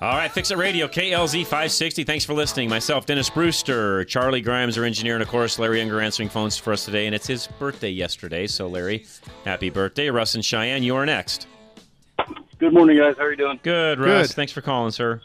All 0.01 0.11
right, 0.13 0.29
Fix 0.29 0.51
It 0.51 0.57
Radio, 0.57 0.87
KLZ 0.87 1.43
560. 1.43 2.03
Thanks 2.03 2.25
for 2.25 2.33
listening. 2.33 2.67
Myself, 2.69 3.05
Dennis 3.05 3.29
Brewster, 3.29 4.03
Charlie 4.03 4.41
Grimes, 4.41 4.77
our 4.77 4.83
engineer, 4.83 5.13
and 5.15 5.23
of 5.23 5.29
course, 5.29 5.57
Larry 5.57 5.79
Younger 5.79 6.01
answering 6.01 6.27
phones 6.27 6.57
for 6.57 6.73
us 6.73 6.83
today. 6.83 7.05
And 7.05 7.15
it's 7.15 7.27
his 7.27 7.47
birthday 7.59 7.89
yesterday. 7.89 8.45
So, 8.45 8.67
Larry, 8.67 9.05
happy 9.45 9.69
birthday. 9.69 10.09
Russ 10.09 10.35
and 10.35 10.43
Cheyenne, 10.43 10.83
you 10.83 10.95
are 10.97 11.05
next. 11.05 11.47
Good 12.59 12.73
morning, 12.73 12.97
guys. 12.97 13.15
How 13.17 13.23
are 13.23 13.31
you 13.31 13.37
doing? 13.37 13.59
Good, 13.63 13.99
Russ. 13.99 14.27
Good. 14.27 14.35
Thanks 14.35 14.51
for 14.51 14.61
calling, 14.61 14.91
sir. 14.91 15.21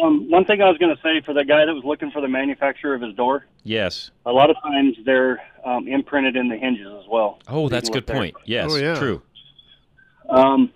Um, 0.00 0.30
one 0.30 0.44
thing 0.44 0.62
I 0.62 0.68
was 0.68 0.78
going 0.78 0.94
to 0.94 1.02
say 1.02 1.20
for 1.26 1.34
the 1.34 1.44
guy 1.44 1.64
that 1.66 1.74
was 1.74 1.82
looking 1.84 2.12
for 2.12 2.20
the 2.20 2.28
manufacturer 2.28 2.94
of 2.94 3.02
his 3.02 3.14
door, 3.16 3.46
Yes. 3.64 4.12
a 4.26 4.32
lot 4.32 4.48
of 4.48 4.56
times 4.62 4.96
they're 5.04 5.40
um, 5.64 5.88
imprinted 5.88 6.36
in 6.36 6.48
the 6.48 6.56
hinges 6.56 6.86
as 6.86 7.04
well. 7.10 7.40
Oh, 7.48 7.68
that's 7.68 7.88
a 7.88 7.92
good 7.92 7.98
look 8.02 8.06
there. 8.06 8.16
point. 8.16 8.36
Yes, 8.44 8.70
Oh, 8.72 8.76
yeah. 8.76 8.94
true. 8.94 9.22
Um, 10.30 10.70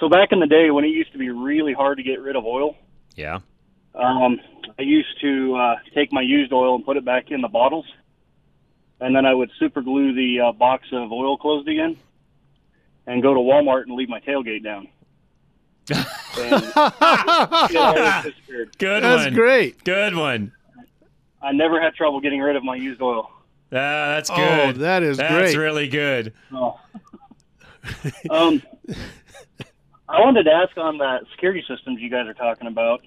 so 0.00 0.08
back 0.08 0.30
in 0.32 0.40
the 0.40 0.46
day 0.46 0.70
when 0.70 0.84
it 0.84 0.88
used 0.88 1.12
to 1.12 1.18
be 1.18 1.30
really 1.30 1.72
hard 1.72 1.98
to 1.98 2.02
get 2.04 2.20
rid 2.20 2.36
of 2.36 2.44
oil, 2.44 2.76
Yeah. 3.16 3.40
um, 3.94 4.40
I 4.78 4.82
used 4.82 5.20
to 5.20 5.54
uh, 5.56 5.74
take 5.94 6.12
my 6.12 6.22
used 6.22 6.52
oil 6.52 6.74
and 6.74 6.84
put 6.84 6.96
it 6.96 7.04
back 7.04 7.30
in 7.30 7.40
the 7.40 7.48
bottles, 7.48 7.86
and 9.00 9.14
then 9.14 9.24
I 9.26 9.34
would 9.34 9.50
super 9.58 9.82
glue 9.82 10.14
the 10.14 10.40
uh, 10.48 10.52
box 10.52 10.86
of 10.92 11.12
oil 11.12 11.36
closed 11.36 11.68
again, 11.68 11.96
and 13.06 13.22
go 13.22 13.34
to 13.34 13.40
Walmart 13.40 13.82
and 13.82 13.94
leave 13.94 14.08
my 14.08 14.20
tailgate 14.20 14.64
down. 14.64 14.88
And 15.90 15.98
it 16.52 17.76
always 17.76 18.24
disappeared. 18.24 18.76
Good 18.78 19.02
That's 19.02 19.24
one. 19.26 19.34
great. 19.34 19.84
Good 19.84 20.16
one. 20.16 20.52
I 21.42 21.52
never 21.52 21.80
had 21.80 21.94
trouble 21.94 22.20
getting 22.20 22.40
rid 22.40 22.56
of 22.56 22.64
my 22.64 22.74
used 22.74 23.02
oil. 23.02 23.30
Ah, 23.70 24.16
that's 24.16 24.30
Oh, 24.30 24.34
good. 24.36 24.76
that 24.76 25.02
is 25.02 25.18
great. 25.18 25.28
that's 25.28 25.54
great. 25.54 25.62
really 25.62 25.88
good. 25.88 26.32
Oh. 26.52 26.80
um, 28.30 28.62
I 30.08 30.20
wanted 30.20 30.44
to 30.44 30.50
ask 30.50 30.76
on 30.76 30.98
that 30.98 31.22
security 31.32 31.64
systems 31.68 32.00
you 32.00 32.10
guys 32.10 32.26
are 32.26 32.34
talking 32.34 32.66
about, 32.66 33.00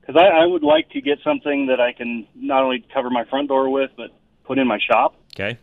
because 0.00 0.16
I, 0.16 0.42
I 0.42 0.46
would 0.46 0.62
like 0.62 0.90
to 0.90 1.00
get 1.00 1.18
something 1.22 1.66
that 1.66 1.80
I 1.80 1.92
can 1.92 2.26
not 2.34 2.64
only 2.64 2.84
cover 2.92 3.10
my 3.10 3.24
front 3.24 3.48
door 3.48 3.70
with, 3.70 3.90
but 3.96 4.10
put 4.44 4.58
in 4.58 4.66
my 4.66 4.78
shop. 4.78 5.14
Okay. 5.34 5.58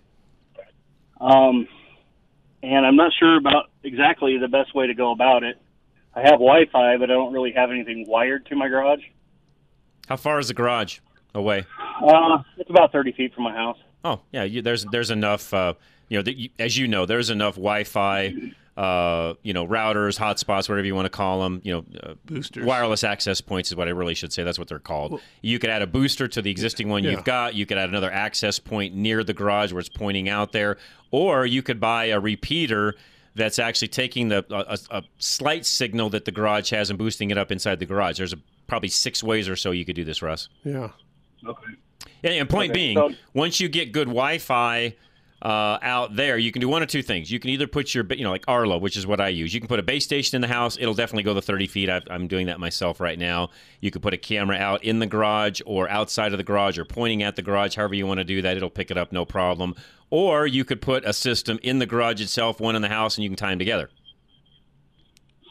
Um, 1.20 1.68
and 2.62 2.86
I'm 2.86 2.96
not 2.96 3.12
sure 3.18 3.38
about 3.38 3.72
exactly 3.84 4.38
the 4.38 4.48
best 4.48 4.74
way 4.74 4.88
to 4.88 4.94
go 4.94 5.12
about 5.12 5.44
it. 5.44 5.60
I 6.16 6.22
have 6.22 6.34
Wi-Fi, 6.34 6.98
but 6.98 7.10
I 7.10 7.14
don't 7.14 7.34
really 7.34 7.52
have 7.54 7.72
anything 7.72 8.06
wired 8.08 8.46
to 8.48 8.56
my 8.56 8.68
garage. 8.68 9.02
How 10.08 10.18
far 10.18 10.40
is 10.40 10.48
the 10.50 10.54
garage 10.54 11.00
away? 11.34 11.66
Uh, 12.02 12.44
it's 12.58 12.70
about 12.70 12.92
30 12.92 13.14
feet 13.14 13.34
from 13.34 13.44
my 13.46 13.54
house. 13.54 13.78
Oh, 14.06 14.22
yeah. 14.32 14.44
You, 14.44 14.62
there's 14.62 14.86
there's 14.86 15.12
enough. 15.12 15.54
Uh, 15.54 15.74
you 16.10 16.18
know, 16.18 16.24
that 16.24 16.38
you, 16.38 16.50
as 16.60 16.78
you 16.78 16.88
know, 16.88 17.06
there's 17.06 17.30
enough 17.30 17.56
Wi-Fi. 17.56 18.34
Uh, 18.76 19.36
you 19.43 19.53
know, 19.53 19.67
routers, 19.67 20.17
hotspots, 20.17 20.67
whatever 20.67 20.84
you 20.84 20.95
want 20.95 21.05
to 21.05 21.09
call 21.11 21.41
them. 21.43 21.61
You 21.63 21.74
know, 21.74 21.86
uh, 22.01 22.13
Boosters. 22.26 22.65
wireless 22.65 23.03
access 23.03 23.39
points 23.39 23.69
is 23.69 23.76
what 23.76 23.88
I 23.88 23.91
really 23.91 24.15
should 24.15 24.34
say. 24.34 24.41
That's 24.43 24.57
what 24.57 24.67
they're 24.67 24.80
called. 24.80 25.21
you 25.43 25.59
could 25.59 25.69
add 25.69 25.84
a 25.84 25.88
booster 25.88 26.28
to 26.30 26.41
the 26.41 26.49
existing 26.49 26.89
one 26.89 27.03
Yeah. 27.03 27.11
you've 27.11 27.24
got. 27.24 27.53
You 27.53 27.67
could 27.67 27.78
add 27.78 27.89
another 27.89 28.11
access 28.11 28.57
point 28.57 28.95
near 28.95 29.24
the 29.24 29.34
garage 29.34 29.71
where 29.71 29.80
it's 29.80 29.89
pointing 29.89 30.28
out 30.28 30.53
there, 30.53 30.78
or 31.11 31.45
you 31.45 31.61
could 31.61 31.80
buy 31.80 32.05
a 32.05 32.19
repeater 32.19 32.95
that's 33.36 33.59
actually 33.59 33.89
taking 33.89 34.30
the 34.30 34.43
a, 34.49 34.78
a, 34.95 34.97
a 34.99 35.03
slight 35.19 35.65
signal 35.67 36.09
that 36.09 36.26
the 36.26 36.32
garage 36.32 36.71
has 36.71 36.89
and 36.89 36.97
boosting 36.97 37.30
it 37.30 37.38
up 37.38 37.51
inside 37.51 37.78
the 37.80 37.86
garage. 37.86 38.17
There's 38.17 38.34
a, 38.34 38.38
probably 38.65 38.89
six 38.89 39.24
ways 39.24 39.47
or 39.47 39.55
so 39.55 39.69
you 39.69 39.86
could 39.86 39.95
do 39.95 40.03
this, 40.03 40.24
Russ. 40.24 40.49
Yeah. 40.63 40.89
Okay. 41.45 41.74
And, 42.24 42.34
and 42.34 42.49
point 42.49 42.71
Okay, 42.71 42.80
being, 42.80 42.97
so- 42.97 43.11
once 43.36 43.59
you 43.59 43.69
get 43.69 43.91
good 43.91 44.07
Wi-Fi 44.07 44.95
uh, 45.44 45.78
out 45.82 46.16
there, 46.16 46.38
you 46.38 46.54
can 46.54 46.62
do 46.62 46.70
one 46.70 46.82
of 46.82 46.88
two 46.88 47.04
things. 47.04 47.30
You 47.30 47.38
can 47.38 47.50
either 47.50 47.68
put 47.68 47.94
your, 47.94 48.06
you 48.14 48.24
know, 48.24 48.32
like 48.32 48.46
Arlo, 48.48 48.78
which 48.78 48.96
is 48.96 49.06
what 49.06 49.20
I 49.20 49.28
use. 49.28 49.54
You 49.54 49.60
can 49.60 49.68
put 49.68 49.78
a 49.78 49.84
base 49.84 50.06
station 50.06 50.38
in 50.38 50.41
the 50.41 50.48
house. 50.48 50.78
It'll 50.80 50.94
definitely 50.94 51.24
go 51.24 51.34
the 51.34 51.41
30 51.41 51.68
feet. 51.68 51.89
I've, 51.89 52.04
I'm 52.10 52.30
doing 52.30 52.48
that 52.48 52.62
myself 52.62 53.02
right 53.02 53.20
now. 53.20 53.50
You 53.82 53.91
could 53.91 54.02
put 54.02 54.14
a 54.14 54.18
camera 54.18 54.56
out 54.56 54.86
in 54.86 55.00
the 55.00 55.06
garage 55.06 55.60
or 55.66 55.89
outside 55.89 56.32
of 56.32 56.38
the 56.38 56.46
garage 56.46 56.80
or 56.80 56.86
pointing 56.86 57.24
at 57.24 57.36
the 57.36 57.41
garage. 57.41 57.76
However 57.76 57.94
you 57.94 58.08
want 58.08 58.20
to 58.20 58.24
do 58.24 58.41
that, 58.41 58.56
it'll 58.56 58.70
pick 58.70 58.89
it 58.89 58.98
up, 58.98 59.12
no 59.12 59.26
problem. 59.26 59.76
Or 60.10 60.48
you 60.48 60.64
could 60.64 60.82
put 60.82 61.04
a 61.04 61.12
system 61.12 61.60
in 61.62 61.80
the 61.80 61.86
garage 61.86 62.22
itself, 62.22 62.62
one 62.62 62.78
in 62.78 62.82
the 62.82 62.88
house, 62.88 63.18
and 63.18 63.24
you 63.24 63.30
can 63.30 63.36
tie 63.36 63.50
them 63.50 63.60
together. 63.60 63.89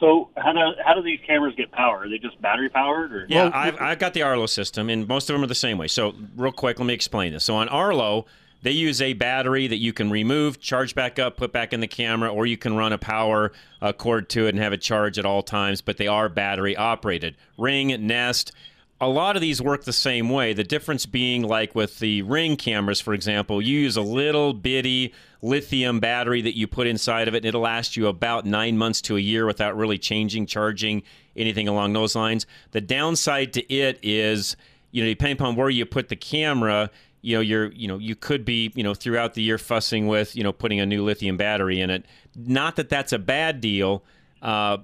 So 0.01 0.30
how 0.36 0.53
do 0.53 0.59
how 0.84 0.95
do 0.95 1.03
these 1.03 1.20
cameras 1.26 1.55
get 1.55 1.70
power? 1.70 1.99
Are 1.99 2.09
they 2.09 2.18
just 2.18 2.40
battery 2.40 2.68
powered, 2.70 3.12
or 3.12 3.26
Yeah, 3.28 3.51
I've, 3.53 3.80
I've 3.80 3.99
got 4.01 4.14
the 4.14 4.22
Arlo 4.22 4.47
system, 4.47 4.88
and 4.88 5.07
most 5.07 5.30
of 5.30 5.34
them 5.34 5.45
are 5.45 5.49
the 5.49 5.55
same 5.55 5.78
way. 5.78 5.86
So, 5.86 6.14
real 6.34 6.51
quick, 6.51 6.80
let 6.80 6.86
me 6.86 6.95
explain 6.95 7.32
this. 7.32 7.45
So, 7.45 7.55
on 7.55 7.68
Arlo, 7.68 8.26
they 8.62 8.70
use 8.70 9.02
a 9.02 9.12
battery 9.12 9.66
that 9.66 9.78
you 9.78 9.92
can 9.92 10.10
remove, 10.10 10.60
charge 10.60 10.94
back 10.94 11.18
up, 11.18 11.36
put 11.36 11.52
back 11.52 11.72
in 11.72 11.80
the 11.80 11.88
camera, 11.88 12.32
or 12.32 12.46
you 12.46 12.56
can 12.56 12.76
run 12.76 12.92
a 12.92 12.98
power 12.98 13.52
uh, 13.80 13.92
cord 13.92 14.28
to 14.30 14.46
it 14.46 14.50
and 14.50 14.58
have 14.58 14.72
it 14.72 14.80
charge 14.80 15.18
at 15.18 15.26
all 15.26 15.42
times, 15.42 15.80
but 15.80 15.96
they 15.96 16.06
are 16.06 16.28
battery 16.28 16.76
operated. 16.76 17.36
Ring, 17.58 18.06
Nest, 18.06 18.52
a 19.00 19.08
lot 19.08 19.34
of 19.34 19.42
these 19.42 19.60
work 19.60 19.82
the 19.82 19.92
same 19.92 20.30
way. 20.30 20.52
The 20.52 20.62
difference 20.62 21.06
being, 21.06 21.42
like 21.42 21.74
with 21.74 21.98
the 21.98 22.22
Ring 22.22 22.56
cameras, 22.56 23.00
for 23.00 23.14
example, 23.14 23.60
you 23.60 23.80
use 23.80 23.96
a 23.96 24.02
little 24.02 24.54
bitty 24.54 25.12
lithium 25.42 25.98
battery 25.98 26.40
that 26.42 26.56
you 26.56 26.68
put 26.68 26.86
inside 26.86 27.26
of 27.26 27.34
it, 27.34 27.38
and 27.38 27.46
it'll 27.46 27.62
last 27.62 27.96
you 27.96 28.06
about 28.06 28.46
nine 28.46 28.78
months 28.78 29.00
to 29.02 29.16
a 29.16 29.20
year 29.20 29.44
without 29.44 29.76
really 29.76 29.98
changing, 29.98 30.46
charging, 30.46 31.02
anything 31.36 31.66
along 31.66 31.94
those 31.94 32.14
lines. 32.14 32.46
The 32.70 32.80
downside 32.80 33.52
to 33.54 33.72
it 33.72 33.98
is, 34.04 34.56
you 34.92 35.02
know, 35.02 35.08
depending 35.08 35.36
upon 35.36 35.56
where 35.56 35.68
you 35.68 35.84
put 35.84 36.08
the 36.08 36.14
camera, 36.14 36.88
you 37.22 37.36
know, 37.36 37.40
you're, 37.40 37.72
you 37.72 37.88
know, 37.88 37.98
you 37.98 38.14
could 38.16 38.44
be, 38.44 38.72
you 38.74 38.82
know, 38.82 38.94
throughout 38.94 39.34
the 39.34 39.42
year 39.42 39.56
fussing 39.56 40.08
with, 40.08 40.36
you 40.36 40.42
know, 40.42 40.52
putting 40.52 40.80
a 40.80 40.86
new 40.86 41.04
lithium 41.04 41.36
battery 41.36 41.80
in 41.80 41.88
it. 41.88 42.04
Not 42.36 42.76
that 42.76 42.88
that's 42.88 43.12
a 43.12 43.18
bad 43.18 43.60
deal. 43.60 44.04
Uh, 44.42 44.78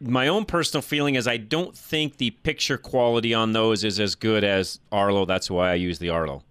my 0.00 0.28
own 0.28 0.44
personal 0.44 0.82
feeling 0.82 1.14
is 1.14 1.26
I 1.28 1.36
don't 1.36 1.76
think 1.76 2.16
the 2.16 2.30
picture 2.30 2.78
quality 2.78 3.34
on 3.34 3.52
those 3.52 3.84
is 3.84 4.00
as 4.00 4.14
good 4.14 4.44
as 4.44 4.80
Arlo. 4.90 5.26
That's 5.26 5.50
why 5.50 5.70
I 5.70 5.74
use 5.74 5.98
the 5.98 6.08
Arlo. 6.08 6.42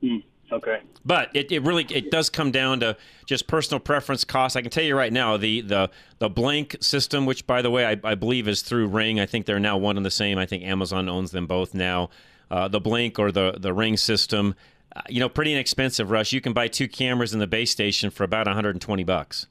Hmm, 0.00 0.18
okay. 0.52 0.80
But 1.04 1.30
it, 1.34 1.50
it 1.50 1.62
really 1.62 1.86
it 1.88 2.10
does 2.10 2.28
come 2.28 2.50
down 2.50 2.80
to 2.80 2.96
just 3.24 3.46
personal 3.46 3.80
preference, 3.80 4.24
cost. 4.24 4.56
I 4.56 4.62
can 4.62 4.70
tell 4.70 4.84
you 4.84 4.96
right 4.96 5.12
now 5.12 5.36
the 5.36 5.62
the 5.62 5.90
the 6.18 6.28
Blink 6.28 6.76
system, 6.80 7.24
which 7.24 7.46
by 7.46 7.62
the 7.62 7.70
way 7.70 7.86
I, 7.86 8.00
I 8.04 8.14
believe 8.16 8.48
is 8.48 8.62
through 8.62 8.88
Ring. 8.88 9.18
I 9.18 9.26
think 9.26 9.46
they're 9.46 9.60
now 9.60 9.78
one 9.78 9.96
and 9.96 10.04
the 10.04 10.10
same. 10.10 10.36
I 10.36 10.44
think 10.44 10.62
Amazon 10.64 11.08
owns 11.08 11.30
them 11.30 11.46
both 11.46 11.72
now. 11.72 12.10
Uh, 12.50 12.68
the 12.68 12.80
Blink 12.80 13.18
or 13.18 13.30
the 13.30 13.56
the 13.58 13.72
Ring 13.72 13.96
system, 13.96 14.54
uh, 14.94 15.02
you 15.08 15.20
know, 15.20 15.28
pretty 15.28 15.52
inexpensive. 15.52 16.10
Rush, 16.10 16.32
you 16.32 16.40
can 16.40 16.52
buy 16.52 16.68
two 16.68 16.88
cameras 16.88 17.32
in 17.32 17.38
the 17.38 17.46
base 17.46 17.70
station 17.70 18.10
for 18.10 18.24
about 18.24 18.46
120 18.46 19.04
bucks. 19.04 19.46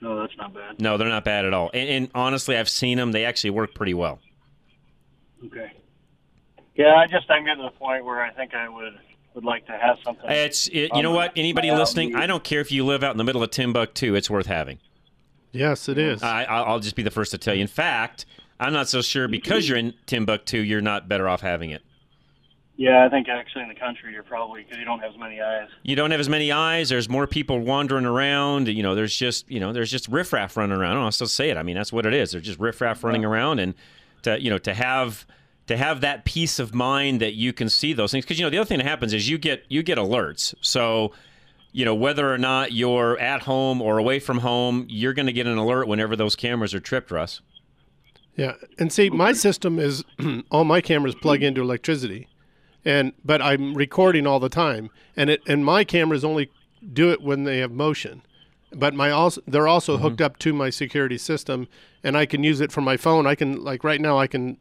No, 0.00 0.20
that's 0.20 0.36
not 0.36 0.52
bad. 0.52 0.78
No, 0.78 0.98
they're 0.98 1.08
not 1.08 1.24
bad 1.24 1.46
at 1.46 1.54
all. 1.54 1.70
And, 1.72 1.88
and 1.88 2.10
honestly, 2.14 2.56
I've 2.58 2.68
seen 2.68 2.98
them; 2.98 3.12
they 3.12 3.24
actually 3.24 3.50
work 3.50 3.74
pretty 3.74 3.94
well. 3.94 4.20
Okay. 5.46 5.72
Yeah, 6.74 6.94
I 6.96 7.06
just 7.06 7.30
I'm 7.30 7.44
getting 7.44 7.62
to 7.62 7.70
the 7.70 7.78
point 7.78 8.04
where 8.04 8.20
I 8.20 8.30
think 8.30 8.54
I 8.54 8.68
would 8.68 8.98
would 9.34 9.44
like 9.44 9.66
to 9.66 9.72
have 9.72 9.96
something. 10.04 10.28
It's 10.28 10.68
it, 10.68 10.90
you 10.94 11.02
know 11.02 11.12
what? 11.12 11.32
Anybody 11.36 11.70
listening. 11.70 12.14
I 12.16 12.26
don't 12.26 12.44
care 12.44 12.60
if 12.60 12.70
you 12.72 12.84
live 12.84 13.02
out 13.02 13.12
in 13.12 13.18
the 13.18 13.24
middle 13.24 13.42
of 13.42 13.50
Timbuktu. 13.50 14.14
It's 14.14 14.28
worth 14.28 14.46
having. 14.46 14.78
Yes, 15.52 15.88
it 15.88 15.98
is. 15.98 16.22
I, 16.22 16.44
I'll 16.44 16.64
I'll 16.64 16.80
just 16.80 16.96
be 16.96 17.02
the 17.02 17.10
first 17.10 17.30
to 17.30 17.38
tell 17.38 17.54
you. 17.54 17.62
In 17.62 17.68
fact, 17.68 18.26
I'm 18.60 18.72
not 18.72 18.88
so 18.88 19.02
sure 19.02 19.28
because 19.28 19.68
you're 19.68 19.78
in 19.78 19.94
Timbuktu, 20.06 20.58
you're 20.58 20.80
not 20.80 21.08
better 21.08 21.28
off 21.28 21.40
having 21.40 21.70
it. 21.70 21.82
Yeah, 22.76 23.04
I 23.04 23.08
think 23.08 23.28
actually 23.28 23.62
in 23.62 23.68
the 23.68 23.74
country 23.74 24.12
you're 24.12 24.24
probably 24.24 24.64
because 24.64 24.78
you 24.78 24.84
don't 24.84 24.98
have 24.98 25.12
as 25.12 25.18
many 25.18 25.40
eyes. 25.40 25.68
You 25.84 25.94
don't 25.94 26.10
have 26.10 26.18
as 26.18 26.28
many 26.28 26.50
eyes. 26.50 26.88
There's 26.88 27.08
more 27.08 27.26
people 27.26 27.60
wandering 27.60 28.04
around. 28.04 28.66
You 28.66 28.82
know, 28.82 28.96
there's 28.96 29.16
just 29.16 29.48
you 29.48 29.60
know, 29.60 29.72
there's 29.72 29.90
just 29.90 30.08
riffraff 30.08 30.56
running 30.56 30.76
around. 30.76 30.96
I'll 30.96 31.12
still 31.12 31.28
say 31.28 31.50
it. 31.50 31.56
I 31.56 31.62
mean, 31.62 31.76
that's 31.76 31.92
what 31.92 32.04
it 32.04 32.14
is. 32.14 32.32
There's 32.32 32.44
just 32.44 32.58
riffraff 32.58 33.04
running 33.04 33.24
around, 33.24 33.60
and 33.60 33.74
to 34.22 34.40
you 34.42 34.50
know, 34.50 34.58
to 34.58 34.74
have 34.74 35.24
to 35.66 35.76
have 35.76 36.00
that 36.00 36.24
peace 36.24 36.58
of 36.58 36.74
mind 36.74 37.20
that 37.20 37.34
you 37.34 37.52
can 37.52 37.68
see 37.68 37.92
those 37.92 38.10
things 38.10 38.24
because 38.24 38.38
you 38.38 38.44
know 38.44 38.50
the 38.50 38.58
other 38.58 38.66
thing 38.66 38.78
that 38.78 38.86
happens 38.86 39.12
is 39.12 39.28
you 39.28 39.38
get 39.38 39.64
you 39.68 39.84
get 39.84 39.96
alerts. 39.96 40.52
So 40.60 41.12
you 41.70 41.84
know 41.84 41.94
whether 41.94 42.32
or 42.32 42.38
not 42.38 42.72
you're 42.72 43.18
at 43.20 43.42
home 43.42 43.82
or 43.82 43.98
away 43.98 44.18
from 44.18 44.38
home, 44.38 44.86
you're 44.88 45.14
going 45.14 45.26
to 45.26 45.32
get 45.32 45.46
an 45.46 45.58
alert 45.58 45.86
whenever 45.86 46.16
those 46.16 46.34
cameras 46.34 46.74
are 46.74 46.80
tripped, 46.80 47.12
Russ. 47.12 47.40
Yeah, 48.36 48.54
and 48.78 48.92
see, 48.92 49.10
my 49.10 49.32
system 49.32 49.78
is 49.78 50.04
all 50.50 50.64
my 50.64 50.80
cameras 50.80 51.14
plug 51.14 51.42
into 51.42 51.60
electricity, 51.60 52.28
and 52.84 53.12
but 53.24 53.40
I'm 53.40 53.74
recording 53.74 54.26
all 54.26 54.40
the 54.40 54.48
time, 54.48 54.90
and 55.16 55.30
it 55.30 55.42
and 55.46 55.64
my 55.64 55.84
cameras 55.84 56.24
only 56.24 56.50
do 56.92 57.10
it 57.10 57.22
when 57.22 57.44
they 57.44 57.58
have 57.58 57.70
motion, 57.70 58.22
but 58.72 58.92
my 58.92 59.10
also 59.10 59.40
they're 59.46 59.68
also 59.68 59.94
mm-hmm. 59.94 60.02
hooked 60.02 60.20
up 60.20 60.38
to 60.40 60.52
my 60.52 60.70
security 60.70 61.16
system, 61.16 61.68
and 62.02 62.16
I 62.16 62.26
can 62.26 62.42
use 62.42 62.60
it 62.60 62.72
from 62.72 62.84
my 62.84 62.96
phone. 62.96 63.26
I 63.26 63.36
can 63.36 63.62
like 63.62 63.84
right 63.84 64.00
now 64.00 64.18
I 64.18 64.26
can, 64.26 64.58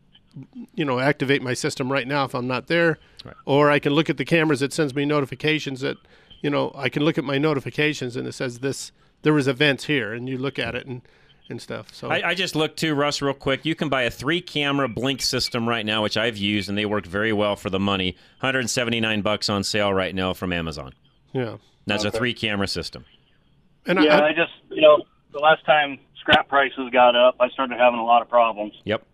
you 0.75 0.85
know, 0.85 0.99
activate 0.99 1.41
my 1.41 1.55
system 1.55 1.91
right 1.91 2.07
now 2.07 2.25
if 2.25 2.35
I'm 2.35 2.47
not 2.47 2.67
there, 2.67 2.99
or 3.45 3.71
I 3.71 3.79
can 3.79 3.93
look 3.93 4.09
at 4.09 4.17
the 4.17 4.25
cameras. 4.25 4.61
It 4.61 4.71
sends 4.71 4.93
me 4.93 5.03
notifications 5.03 5.81
that, 5.81 5.97
you 6.41 6.51
know, 6.51 6.71
I 6.75 6.89
can 6.89 7.03
look 7.03 7.17
at 7.17 7.23
my 7.23 7.39
notifications 7.39 8.15
and 8.15 8.27
it 8.27 8.33
says 8.33 8.59
this 8.59 8.91
there 9.23 9.33
was 9.33 9.47
events 9.47 9.85
here, 9.85 10.13
and 10.13 10.29
you 10.29 10.37
look 10.37 10.59
at 10.59 10.75
it 10.75 10.85
and 10.85 11.01
and 11.49 11.61
stuff. 11.61 11.87
So 11.93 12.09
I, 12.09 12.29
I 12.29 12.33
just 12.33 12.55
looked 12.55 12.77
too, 12.77 12.93
Russ, 12.95 13.21
real 13.21 13.33
quick. 13.33 13.65
You 13.65 13.75
can 13.75 13.89
buy 13.89 14.03
a 14.03 14.09
three 14.11 14.41
camera 14.41 14.87
blink 14.87 15.21
system 15.21 15.67
right 15.67 15.85
now, 15.85 16.01
which 16.03 16.17
I've 16.17 16.37
used, 16.37 16.69
and 16.69 16.77
they 16.77 16.85
work 16.85 17.05
very 17.05 17.33
well 17.33 17.55
for 17.55 17.69
the 17.69 17.79
money. 17.79 18.15
179 18.39 19.21
bucks 19.21 19.49
on 19.49 19.63
sale 19.63 19.93
right 19.93 20.13
now 20.15 20.33
from 20.33 20.53
Amazon. 20.53 20.93
yeah. 21.33 21.57
That's 21.85 22.05
a 22.05 22.11
three 22.11 22.33
camera 22.33 22.67
system. 22.69 23.03
And 23.85 24.01
yeah, 24.01 24.19
I, 24.19 24.27
I, 24.27 24.33
just 24.33 24.53
you 24.69 24.81
know 24.81 25.03
the 25.33 25.39
last 25.39 25.65
time 25.65 25.99
scrap 26.21 26.47
prices 26.47 26.89
got 26.93 27.13
up, 27.13 27.35
I 27.41 27.49
started 27.49 27.77
having 27.77 27.99
a 27.99 28.05
lot 28.05 28.21
of 28.21 28.29
problems, 28.29 28.71
Yep. 28.85 29.05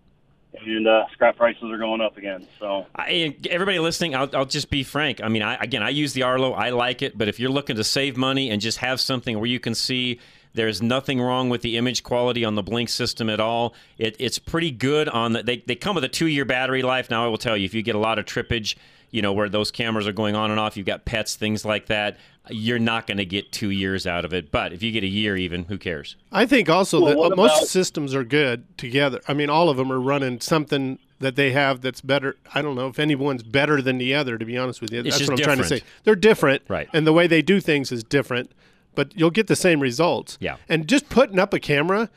and 0.64 0.88
uh, 0.88 1.06
scrap 1.14 1.36
prices 1.36 1.64
are 1.64 1.80
going 1.80 2.00
up 2.00 2.16
again. 2.18 2.48
So 2.60 2.86
I, 2.96 3.36
everybody 3.50 3.80
listening, 3.80 4.14
I'll, 4.14 4.30
I'll 4.36 4.46
just 4.46 4.70
be 4.70 4.84
frank. 4.84 5.20
I 5.24 5.30
mean, 5.30 5.42
I, 5.42 5.56
again, 5.56 5.82
I 5.82 5.90
use 5.90 6.14
the 6.14 6.22
Arlo. 6.22 6.54
I 6.54 6.70
like 6.70 7.02
it, 7.02 7.18
but 7.18 7.28
if 7.28 7.40
you're 7.40 7.50
looking 7.50 7.76
to 7.78 7.84
save 7.84 8.16
money 8.18 8.52
and 8.52 8.62
just 8.62 8.78
have 8.78 9.02
something 9.02 9.38
where 9.40 9.48
you 9.48 9.60
can 9.60 9.74
see 9.74 10.20
There's 10.54 10.82
nothing 10.82 11.22
wrong 11.22 11.50
with 11.50 11.62
the 11.62 11.78
image 11.78 12.04
quality 12.04 12.43
on 12.43 12.56
the 12.56 12.64
Blink 12.64 12.89
system 12.89 13.30
at 13.30 13.39
all. 13.39 13.76
It, 13.97 14.16
it's 14.20 14.39
pretty 14.39 14.72
good 14.72 15.08
on 15.08 15.34
the. 15.34 15.43
They, 15.43 15.58
they 15.58 15.76
come 15.76 15.95
with 15.95 16.04
a 16.04 16.10
two 16.10 16.28
year 16.28 16.45
battery 16.45 16.82
life. 16.82 17.10
Now 17.10 17.24
I 17.24 17.28
will 17.28 17.38
tell 17.38 17.56
you, 17.56 17.66
if 17.66 17.74
you 17.74 17.84
get 17.84 17.95
a 17.95 18.00
lot 18.00 18.18
of 18.18 18.26
trippage, 18.26 18.76
you 19.12 19.22
know 19.22 19.34
where 19.34 19.50
those 19.50 19.72
cameras 19.72 20.08
are 20.08 20.12
going 20.14 20.36
on 20.36 20.52
and 20.52 20.60
off, 20.60 20.76
you've 20.78 20.86
got 20.86 21.06
pets, 21.06 21.36
things 21.36 21.66
like 21.66 21.88
that. 21.88 22.18
You're 22.50 22.80
not 22.80 23.06
going 23.06 23.18
to 23.18 23.26
get 23.26 23.52
two 23.52 23.70
years 23.70 24.08
out 24.08 24.26
of 24.26 24.34
it. 24.34 24.50
But 24.50 24.74
if 24.74 24.82
you 24.82 24.91
get 24.91 25.04
a 25.04 25.08
year, 25.08 25.38
even 25.38 25.66
who 25.66 25.78
cares? 25.78 26.16
I 26.32 26.47
think 26.47 26.68
also 26.68 27.00
Well, 27.00 27.10
that 27.10 27.18
what 27.18 27.34
uh, 27.34 27.36
most 27.36 27.68
systems 27.68 28.16
are 28.16 28.24
good 28.24 28.66
together. 28.78 29.22
I 29.28 29.34
mean, 29.34 29.52
all 29.52 29.70
of 29.70 29.78
them 29.78 29.91
are 29.91 30.00
running 30.00 30.39
something 30.41 30.97
that 31.20 31.36
they 31.36 31.52
have 31.52 31.82
that's 31.82 32.02
better. 32.02 32.38
I 32.56 32.62
don't 32.62 32.76
know 32.76 32.88
if 32.88 32.97
anyone's 32.97 33.43
better 33.43 33.82
than 33.82 33.97
the 33.97 34.16
other. 34.16 34.38
To 34.38 34.45
be 34.45 34.58
honest 34.58 34.82
with 34.82 34.91
you, 34.91 35.00
It's 35.00 35.10
that's 35.10 35.20
just 35.20 35.32
what 35.32 35.39
I'm 35.39 35.43
trying 35.43 35.58
to 35.60 35.64
say. 35.66 35.82
They're 36.04 36.16
different, 36.16 36.64
Right. 36.68 36.89
And 36.93 37.06
the 37.06 37.14
way 37.14 37.28
they 37.28 37.41
do 37.41 37.60
things 37.60 37.91
is 37.91 38.04
different, 38.04 38.52
but 39.00 39.18
you'll 39.18 39.30
get 39.32 39.47
the 39.47 39.56
same 39.56 39.80
results. 39.80 40.38
Yeah. 40.41 40.58
And 40.68 40.86
just 40.86 41.08
putting 41.08 41.39
up 41.39 41.54
a 41.54 41.60
camera, 41.60 42.10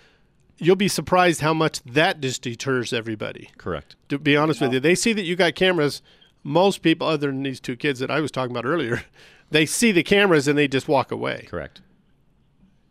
you'll 0.59 0.75
be 0.75 0.89
surprised 0.89 1.41
how 1.41 1.55
much 1.55 1.81
that 1.85 2.21
just 2.21 2.43
deters 2.43 2.93
everybody. 2.93 3.51
Correct. 3.57 3.95
To 4.09 4.19
be 4.19 4.37
honest 4.37 4.61
with 4.61 4.73
you, 4.73 4.81
they 4.81 4.97
see 4.97 5.13
that 5.13 5.23
you 5.23 5.37
got 5.37 5.55
cameras. 5.55 6.03
Most 6.43 6.83
people, 6.83 7.07
other 7.07 7.29
than 7.29 7.45
these 7.45 7.61
two 7.61 7.77
kids 7.77 8.01
that 8.01 8.11
I 8.11 8.19
was 8.19 8.33
talking 8.33 8.51
about 8.51 8.65
earlier, 8.67 9.05
they 9.53 9.65
see 9.65 9.93
the 9.93 10.03
cameras 10.03 10.49
and 10.49 10.59
they 10.59 10.67
just 10.67 10.89
walk 10.89 11.13
away. 11.13 11.47
Correct. 11.49 11.83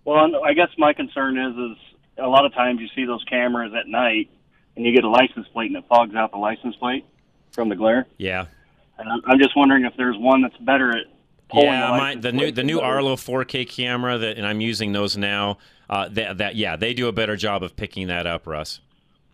Well, 0.05 0.41
I 0.45 0.53
guess 0.53 0.69
my 0.77 0.93
concern 0.93 1.37
is 1.37 1.53
is 1.53 1.77
a 2.17 2.29
lot 2.29 2.45
of 2.45 2.53
times 2.53 2.79
you 2.79 2.87
see 2.95 3.03
those 3.03 3.25
cameras 3.25 3.73
at 3.77 3.89
night, 3.89 4.29
and 4.77 4.85
you 4.85 4.95
get 4.95 5.03
a 5.03 5.09
license 5.09 5.49
plate 5.49 5.67
and 5.67 5.75
it 5.75 5.83
fogs 5.89 6.15
out 6.15 6.31
the 6.31 6.37
license 6.37 6.77
plate 6.77 7.03
from 7.51 7.67
the 7.67 7.75
glare. 7.75 8.07
Yeah. 8.17 8.45
And 8.97 9.09
I'm- 9.09 9.21
I'm 9.25 9.37
just 9.37 9.53
wondering 9.57 9.83
if 9.83 9.97
there's 9.97 10.15
one 10.17 10.41
that's 10.43 10.55
better 10.61 10.95
at 10.95 11.07
pulling 11.09 11.10
Yeah, 11.53 11.91
the 11.91 11.97
my, 11.97 12.15
the 12.15 12.31
new 12.31 12.51
the 12.51 12.63
new 12.63 12.75
than 12.77 12.83
others. 12.85 12.95
Arlo 12.95 13.15
4K 13.15 13.67
camera 13.67 14.17
that, 14.17 14.37
and 14.37 14.45
I'm 14.45 14.61
using 14.61 14.91
those 14.93 15.17
now. 15.17 15.57
Uh, 15.89 16.07
that, 16.09 16.37
that 16.37 16.55
yeah, 16.55 16.77
they 16.77 16.93
do 16.93 17.07
a 17.09 17.11
better 17.11 17.35
job 17.35 17.61
of 17.63 17.75
picking 17.75 18.07
that 18.07 18.25
up, 18.25 18.47
Russ, 18.47 18.79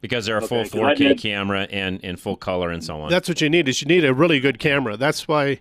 because 0.01 0.25
they're 0.25 0.37
a 0.37 0.41
full 0.41 0.61
Okay, 0.61 0.69
'cause 0.69 0.79
I 0.79 0.93
4K 0.95 0.97
did- 1.09 1.17
camera 1.19 1.67
and 1.69 1.99
in 2.01 2.15
full 2.17 2.35
color 2.35 2.71
and 2.71 2.83
so 2.83 2.99
on. 3.01 3.11
That's 3.11 3.29
what 3.29 3.41
you 3.41 3.49
need. 3.49 3.69
Is 3.69 3.79
you 3.81 3.87
need 3.87 4.03
a 4.03 4.13
really 4.13 4.39
good 4.39 4.57
camera. 4.57 4.97
That's 4.97 5.27
why 5.27 5.59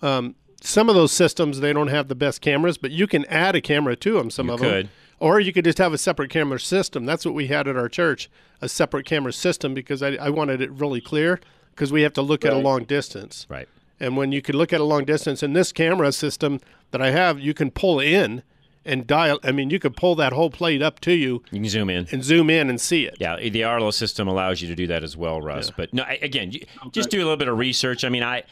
um, 0.00 0.34
some 0.62 0.88
of 0.88 0.94
those 0.94 1.12
systems 1.12 1.60
they 1.60 1.72
don't 1.74 1.88
have 1.88 2.08
the 2.08 2.14
best 2.14 2.40
cameras, 2.40 2.78
but 2.78 2.90
you 2.90 3.06
can 3.06 3.26
add 3.26 3.54
a 3.54 3.60
camera 3.60 3.96
to 3.96 4.12
them. 4.14 4.30
Some 4.30 4.46
You 4.48 4.54
of 4.54 4.60
could. 4.60 4.86
them, 4.86 4.92
or 5.18 5.40
you 5.40 5.52
could 5.52 5.64
just 5.66 5.76
have 5.76 5.92
a 5.92 5.98
separate 5.98 6.30
camera 6.30 6.58
system. 6.58 7.04
That's 7.04 7.26
what 7.26 7.34
we 7.34 7.48
had 7.48 7.68
at 7.68 7.76
our 7.76 7.90
church, 7.90 8.30
a 8.62 8.68
separate 8.70 9.04
camera 9.04 9.34
system, 9.34 9.74
because 9.74 10.02
I, 10.02 10.12
I 10.14 10.30
wanted 10.30 10.62
it 10.62 10.70
really 10.72 11.02
clear 11.02 11.38
because 11.74 11.92
we 11.92 12.00
have 12.00 12.14
to 12.14 12.22
look 12.22 12.46
at 12.46 12.54
a 12.54 12.58
long 12.58 12.84
distance. 12.84 13.46
Right. 13.50 13.68
And 14.00 14.16
when 14.16 14.32
you 14.32 14.40
can 14.40 14.56
look 14.56 14.72
at 14.72 14.80
a 14.80 14.84
long 14.84 15.04
distance, 15.04 15.42
in 15.42 15.52
this 15.52 15.72
camera 15.72 16.10
system 16.12 16.58
that 16.90 17.02
I 17.02 17.10
have, 17.10 17.38
you 17.38 17.54
can 17.54 17.70
pull 17.70 18.00
in 18.00 18.42
and 18.84 19.06
dial. 19.06 19.38
I 19.44 19.52
mean, 19.52 19.70
you 19.70 19.78
could 19.78 19.94
pull 19.94 20.14
that 20.16 20.32
whole 20.32 20.50
plate 20.50 20.82
up 20.82 21.00
to 21.00 21.12
you 21.12 21.42
you 21.50 21.60
can 21.60 21.68
zoom 21.68 21.90
in. 21.90 22.08
and 22.10 22.24
zoom 22.24 22.48
in 22.48 22.70
and 22.70 22.80
see 22.80 23.04
it. 23.04 23.16
Yeah, 23.20 23.36
the 23.36 23.64
Arlo 23.64 23.90
system 23.90 24.26
allows 24.26 24.62
you 24.62 24.68
to 24.68 24.74
do 24.74 24.86
that 24.86 25.04
as 25.04 25.16
well, 25.16 25.40
Russ. 25.40 25.70
But 25.70 25.92
no, 25.92 26.02
I, 26.02 26.18
again, 26.22 26.52
you, 26.52 26.64
just 26.90 27.10
do 27.10 27.18
a 27.18 27.24
little 27.24 27.36
bit 27.36 27.48
of 27.48 27.58
research. 27.58 28.04
I 28.04 28.08
mean, 28.08 28.22
I 28.22 28.44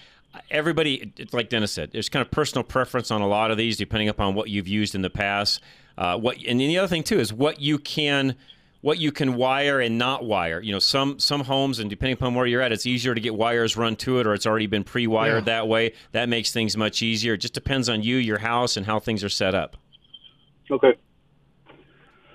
everybody, 0.50 1.12
it's 1.16 1.32
like 1.32 1.48
Dennis 1.48 1.72
said, 1.72 1.92
there's 1.92 2.08
kind 2.08 2.24
of 2.24 2.30
personal 2.30 2.62
preference 2.62 3.10
on 3.10 3.22
a 3.22 3.28
lot 3.28 3.50
of 3.50 3.56
these, 3.56 3.76
depending 3.76 4.08
upon 4.08 4.34
what 4.34 4.50
you've 4.50 4.68
used 4.68 4.94
in 4.94 5.02
the 5.02 5.10
past. 5.10 5.62
Uh, 5.96 6.16
what 6.16 6.36
and 6.46 6.60
the 6.60 6.78
other 6.78 6.88
thing 6.88 7.02
too 7.02 7.18
is 7.18 7.32
what 7.32 7.60
you 7.60 7.78
can 7.78 8.36
what 8.80 8.98
you 8.98 9.10
can 9.10 9.34
wire 9.34 9.80
and 9.80 9.98
not 9.98 10.24
wire. 10.24 10.60
You 10.60 10.72
know, 10.72 10.78
some 10.78 11.18
some 11.18 11.42
homes 11.44 11.78
and 11.78 11.90
depending 11.90 12.14
upon 12.14 12.34
where 12.34 12.46
you're 12.46 12.62
at, 12.62 12.72
it's 12.72 12.86
easier 12.86 13.14
to 13.14 13.20
get 13.20 13.34
wires 13.34 13.76
run 13.76 13.96
to 13.96 14.20
it, 14.20 14.26
or 14.26 14.34
it's 14.34 14.46
already 14.46 14.66
been 14.66 14.84
pre-wired 14.84 15.46
Yeah. 15.46 15.54
that 15.54 15.68
way. 15.68 15.92
That 16.12 16.28
makes 16.28 16.52
things 16.52 16.76
much 16.76 17.02
easier. 17.02 17.34
It 17.34 17.38
just 17.38 17.54
depends 17.54 17.88
on 17.88 18.02
you, 18.02 18.16
your 18.16 18.38
house, 18.38 18.76
and 18.76 18.86
how 18.86 18.98
things 19.00 19.24
are 19.24 19.28
set 19.28 19.54
up. 19.54 19.76
Okay. 20.70 20.94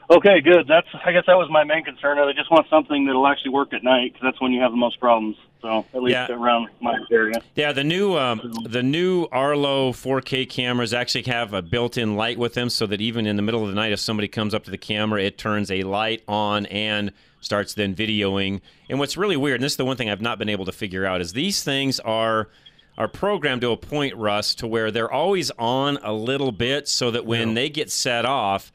Okay, 0.09 0.41
good. 0.41 0.67
That's 0.67 0.87
I 1.05 1.11
guess 1.11 1.23
that 1.27 1.37
was 1.37 1.49
my 1.49 1.63
main 1.63 1.83
concern. 1.83 2.19
I 2.19 2.31
just 2.33 2.51
want 2.51 2.67
something 2.69 3.05
that'll 3.05 3.25
actually 3.27 3.51
work 3.51 3.73
at 3.73 3.83
night 3.83 4.13
because 4.13 4.25
that's 4.25 4.41
when 4.41 4.51
you 4.51 4.61
have 4.61 4.71
the 4.71 4.77
most 4.77 4.99
problems. 4.99 5.37
So 5.63 5.85
at 5.93 6.03
least 6.03 6.11
Yeah. 6.13 6.27
around 6.29 6.67
my 6.81 6.99
area. 7.09 7.41
Yeah, 7.55 7.71
the 7.71 7.85
new 7.85 8.17
um, 8.17 8.41
the 8.65 8.83
new 8.83 9.27
Arlo 9.31 9.93
4K 9.93 10.47
cameras 10.47 10.93
actually 10.93 11.23
have 11.23 11.53
a 11.53 11.61
built-in 11.61 12.17
light 12.17 12.37
with 12.37 12.53
them, 12.53 12.69
so 12.69 12.85
that 12.87 12.99
even 12.99 13.25
in 13.25 13.37
the 13.37 13.41
middle 13.41 13.63
of 13.63 13.69
the 13.69 13.73
night, 13.75 13.93
if 13.93 13.99
somebody 14.01 14.27
comes 14.27 14.53
up 14.53 14.65
to 14.65 14.71
the 14.71 14.77
camera, 14.77 15.23
it 15.23 15.37
turns 15.37 15.71
a 15.71 15.83
light 15.83 16.21
on 16.27 16.65
and 16.65 17.13
starts 17.39 17.73
then 17.73 17.95
videoing. 17.95 18.59
And 18.89 18.99
what's 18.99 19.15
really 19.15 19.37
weird, 19.37 19.55
and 19.55 19.63
this 19.63 19.73
is 19.73 19.77
the 19.77 19.85
one 19.85 19.95
thing 19.95 20.09
I've 20.09 20.21
not 20.21 20.37
been 20.37 20.49
able 20.49 20.65
to 20.65 20.71
figure 20.73 21.05
out, 21.05 21.21
is 21.21 21.31
these 21.31 21.63
things 21.63 21.99
are 22.01 22.49
are 22.97 23.07
programmed 23.07 23.61
to 23.61 23.71
a 23.71 23.77
point, 23.77 24.15
Russ, 24.17 24.53
to 24.55 24.67
where 24.67 24.91
they're 24.91 25.11
always 25.11 25.49
on 25.51 25.97
a 26.03 26.11
little 26.13 26.51
bit, 26.51 26.89
so 26.89 27.09
that 27.09 27.25
when 27.25 27.53
they 27.53 27.69
get 27.69 27.89
set 27.89 28.25
off. 28.25 28.71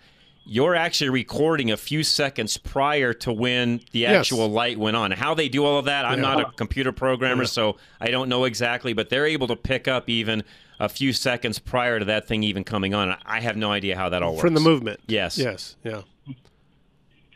You're 0.51 0.75
actually 0.75 1.11
recording 1.11 1.71
a 1.71 1.77
few 1.77 2.03
seconds 2.03 2.57
prior 2.57 3.13
to 3.13 3.31
when 3.31 3.83
the 3.93 4.01
Yes. 4.01 4.21
actual 4.21 4.49
light 4.49 4.79
went 4.79 4.97
on. 4.97 5.11
How 5.11 5.35
they 5.35 5.47
do 5.51 5.63
all 5.67 5.79
of 5.79 5.85
that, 5.85 6.07
I'm 6.07 6.21
Yeah. 6.21 6.35
not 6.35 6.41
a 6.41 6.45
computer 6.57 6.91
programmer, 6.91 7.43
Yeah. 7.43 7.49
so 7.49 7.77
I 8.01 8.11
don't 8.11 8.31
know 8.31 8.45
exactly, 8.45 8.95
but 8.95 9.11
they're 9.11 9.27
able 9.27 9.47
to 9.49 9.57
pick 9.57 9.87
up 9.87 10.09
even 10.09 10.43
a 10.81 10.89
few 10.89 11.13
seconds 11.13 11.59
prior 11.59 11.99
to 11.99 12.05
that 12.07 12.27
thing 12.27 12.43
even 12.45 12.65
coming 12.65 12.95
on. 12.95 13.15
I 13.27 13.41
have 13.41 13.59
no 13.59 13.71
idea 13.73 13.95
how 13.95 14.09
that 14.09 14.23
all 14.23 14.33
works. 14.33 14.41
From 14.41 14.55
the 14.55 14.61
movement. 14.61 15.01
Yes. 15.07 15.37
Yes. 15.37 15.77
Yeah. 15.85 16.01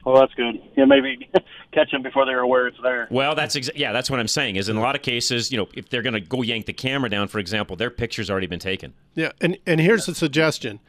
Well, 0.07 0.17
that's 0.17 0.33
good. 0.33 0.59
Yeah, 0.75 0.87
maybe 0.87 1.29
catch 1.73 1.91
them 1.91 2.03
before 2.03 2.25
they're 2.25 2.41
aware 2.41 2.67
it's 2.67 2.79
there. 2.83 3.09
Well, 3.11 3.35
that's 3.35 3.55
exa- 3.57 3.73
yeah, 3.77 3.93
that's 3.93 4.11
what 4.11 4.21
I'm 4.21 4.27
saying. 4.27 4.57
Is 4.57 4.71
in 4.71 4.77
a 4.77 4.81
lot 4.81 4.97
of 4.97 5.03
cases, 5.03 5.53
you 5.53 5.59
know, 5.59 5.69
if 5.75 5.91
they're 5.91 6.03
going 6.03 6.15
to 6.15 6.21
go 6.21 6.41
yank 6.41 6.65
the 6.65 6.73
camera 6.73 7.11
down, 7.11 7.29
for 7.29 7.39
example, 7.41 7.77
their 7.77 7.91
picture's 7.91 8.31
already 8.31 8.47
been 8.47 8.59
taken. 8.59 8.95
Yeah, 9.15 9.33
and 9.43 9.59
and 9.67 9.81
here's 9.81 10.09
a 10.09 10.15
suggestion: 10.15 10.81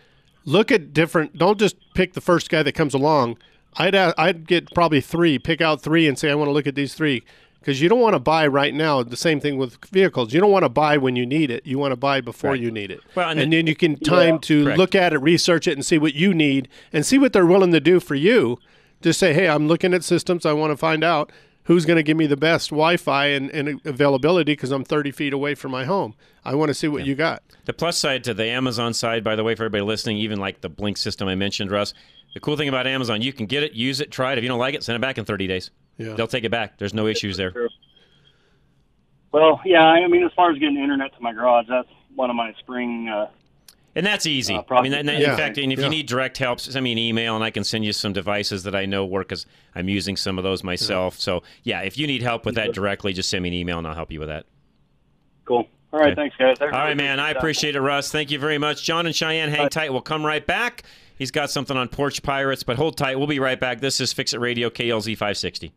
look 0.45 0.71
at 0.71 0.93
different. 0.93 1.37
Don't 1.37 1.59
just 1.59 1.75
pick 1.93 2.13
the 2.13 2.21
first 2.21 2.49
guy 2.49 2.63
that 2.63 2.73
comes 2.73 2.93
along. 2.93 3.37
I'd 3.75 3.95
I'd 3.95 4.47
get 4.47 4.73
probably 4.73 5.01
three. 5.01 5.39
Pick 5.39 5.61
out 5.61 5.81
three 5.81 6.07
and 6.07 6.17
say 6.17 6.29
I 6.29 6.35
want 6.35 6.47
to 6.49 6.51
look 6.53 6.67
at 6.67 6.75
these 6.75 6.93
three 6.93 7.23
because 7.59 7.81
you 7.81 7.89
don't 7.89 8.01
want 8.01 8.13
to 8.13 8.19
buy 8.19 8.45
right 8.45 8.73
now. 8.73 9.01
The 9.01 9.17
same 9.17 9.39
thing 9.39 9.57
with 9.57 9.83
vehicles. 9.85 10.33
You 10.33 10.41
don't 10.41 10.51
want 10.51 10.63
to 10.63 10.69
buy 10.69 10.97
when 10.97 11.15
you 11.15 11.25
need 11.25 11.49
it. 11.49 11.65
You 11.65 11.79
want 11.79 11.91
to 11.91 11.95
buy 11.95 12.21
before 12.21 12.51
Right. 12.51 12.59
you 12.59 12.69
need 12.71 12.91
it. 12.91 12.99
Well, 13.15 13.29
and 13.29 13.39
and, 13.39 13.51
the- 13.51 13.57
then 13.57 13.67
you 13.67 13.75
can 13.75 13.95
time 13.97 14.37
to 14.41 14.63
Correct. 14.65 14.77
look 14.77 14.95
at 14.95 15.13
it, 15.13 15.17
research 15.19 15.67
it, 15.67 15.73
and 15.73 15.85
see 15.85 15.97
what 15.97 16.13
you 16.13 16.33
need, 16.33 16.67
and 16.91 17.05
see 17.05 17.17
what 17.17 17.33
they're 17.33 17.45
willing 17.45 17.71
to 17.71 17.79
do 17.79 17.99
for 17.99 18.15
you. 18.15 18.59
Just 19.01 19.19
say, 19.19 19.33
hey, 19.33 19.49
I'm 19.49 19.67
looking 19.67 19.93
at 19.93 20.03
systems. 20.03 20.45
I 20.45 20.53
want 20.53 20.71
to 20.71 20.77
find 20.77 21.03
out 21.03 21.31
who's 21.65 21.85
going 21.85 21.97
to 21.97 22.03
give 22.03 22.17
me 22.17 22.27
the 22.27 22.37
best 22.37 22.69
Wi-Fi 22.69 23.27
and, 23.27 23.49
and 23.51 23.81
availability 23.85 24.53
because 24.53 24.71
I'm 24.71 24.83
30 24.83 25.11
feet 25.11 25.33
away 25.33 25.55
from 25.55 25.71
my 25.71 25.85
home. 25.85 26.15
I 26.43 26.55
want 26.55 26.69
to 26.69 26.73
see 26.73 26.87
what 26.87 27.05
you 27.05 27.15
got. 27.15 27.41
The 27.65 27.73
plus 27.73 27.97
side 27.97 28.23
to 28.25 28.33
the 28.33 28.45
Amazon 28.45 28.93
side, 28.93 29.23
by 29.23 29.35
the 29.35 29.43
way, 29.43 29.55
for 29.55 29.63
everybody 29.63 29.83
listening, 29.83 30.17
even 30.17 30.39
like 30.39 30.61
the 30.61 30.69
Blink 30.69 30.97
system 30.97 31.27
I 31.27 31.35
mentioned, 31.35 31.71
Russ. 31.71 31.93
The 32.33 32.39
cool 32.39 32.57
thing 32.57 32.67
about 32.67 32.87
Amazon, 32.87 33.21
you 33.21 33.31
can 33.31 33.45
get 33.45 33.63
it, 33.63 33.73
use 33.73 34.01
it, 34.01 34.11
try 34.11 34.33
it. 34.33 34.37
If 34.37 34.43
you 34.43 34.47
don't 34.49 34.59
like 34.59 34.75
it, 34.75 34.83
send 34.83 34.95
it 34.95 35.01
back 35.01 35.17
in 35.17 35.25
30 35.25 35.47
days. 35.47 35.71
Yeah. 35.97 36.15
They'll 36.15 36.27
take 36.27 36.43
it 36.43 36.51
back. 36.51 36.77
There's 36.77 36.93
no 36.93 37.07
issues 37.07 37.37
there. 37.37 37.53
Well, 39.31 39.61
yeah, 39.65 39.83
I 39.83 40.07
mean, 40.07 40.23
as 40.23 40.31
far 40.35 40.51
as 40.51 40.59
getting 40.59 40.77
internet 40.77 41.15
to 41.15 41.21
my 41.21 41.33
garage, 41.33 41.65
that's 41.69 41.89
one 42.15 42.29
of 42.29 42.35
my 42.35 42.53
spring. 42.59 43.07
Uh, 43.07 43.29
And 43.95 44.05
that's 44.05 44.25
easy. 44.25 44.55
Uh, 44.55 44.63
I 44.71 44.81
mean, 44.81 44.91
that, 44.91 45.05
that- 45.05 45.19
Yeah. 45.19 45.31
in 45.31 45.37
fact, 45.37 45.57
and 45.59 45.71
if 45.71 45.77
Yeah. 45.79 45.85
you 45.85 45.91
need 45.91 46.07
direct 46.07 46.37
help, 46.39 46.59
send 46.59 46.83
me 46.83 46.91
an 46.91 46.97
email 46.97 47.35
and 47.35 47.43
I 47.43 47.51
can 47.51 47.63
send 47.63 47.85
you 47.85 47.93
some 47.93 48.11
devices 48.11 48.63
that 48.63 48.73
I 48.75 48.85
know 48.85 49.05
work 49.05 49.27
because 49.29 49.45
I'm 49.75 49.87
using 49.87 50.15
some 50.17 50.37
of 50.39 50.43
those 50.43 50.63
myself. 50.63 51.19
So, 51.19 51.43
yeah, 51.63 51.81
if 51.81 51.97
you 51.97 52.07
need 52.07 52.23
help 52.23 52.45
with 52.45 52.55
that 52.55 52.73
directly, 52.73 53.13
just 53.13 53.29
send 53.29 53.43
me 53.43 53.49
an 53.49 53.53
email 53.55 53.77
and 53.77 53.85
I'll 53.87 53.93
help 53.95 54.11
you 54.11 54.19
with 54.19 54.29
that. 54.29 54.45
cool. 55.45 55.67
All 55.91 55.99
right, 55.99 56.13
Okay. 56.13 56.15
thanks, 56.15 56.35
guys. 56.37 56.57
I 56.59 56.65
All 56.65 56.71
right, 56.85 56.97
man. 56.97 57.19
I 57.19 57.33
that. 57.33 57.37
appreciate 57.37 57.75
it, 57.75 57.81
Russ. 57.81 58.11
Thank 58.11 58.31
you 58.31 58.39
very 58.39 58.57
much. 58.57 58.83
John 58.83 59.05
and 59.05 59.13
Cheyenne, 59.15 59.49
hang 59.49 59.69
tight. 59.69 59.91
We'll 59.91 60.01
come 60.01 60.25
right 60.25 60.43
back. 60.43 60.81
He's 61.19 61.29
got 61.29 61.51
something 61.51 61.77
on 61.77 61.87
Porch 61.89 62.23
Pirates, 62.23 62.63
but 62.63 62.77
hold 62.77 62.97
tight. 62.97 63.17
We'll 63.19 63.27
be 63.27 63.37
right 63.39 63.59
back. 63.59 63.79
This 63.79 64.01
is 64.01 64.11
Fix 64.11 64.33
It 64.33 64.39
Radio, 64.39 64.71
KLZ 64.71 65.13
560. 65.15 65.71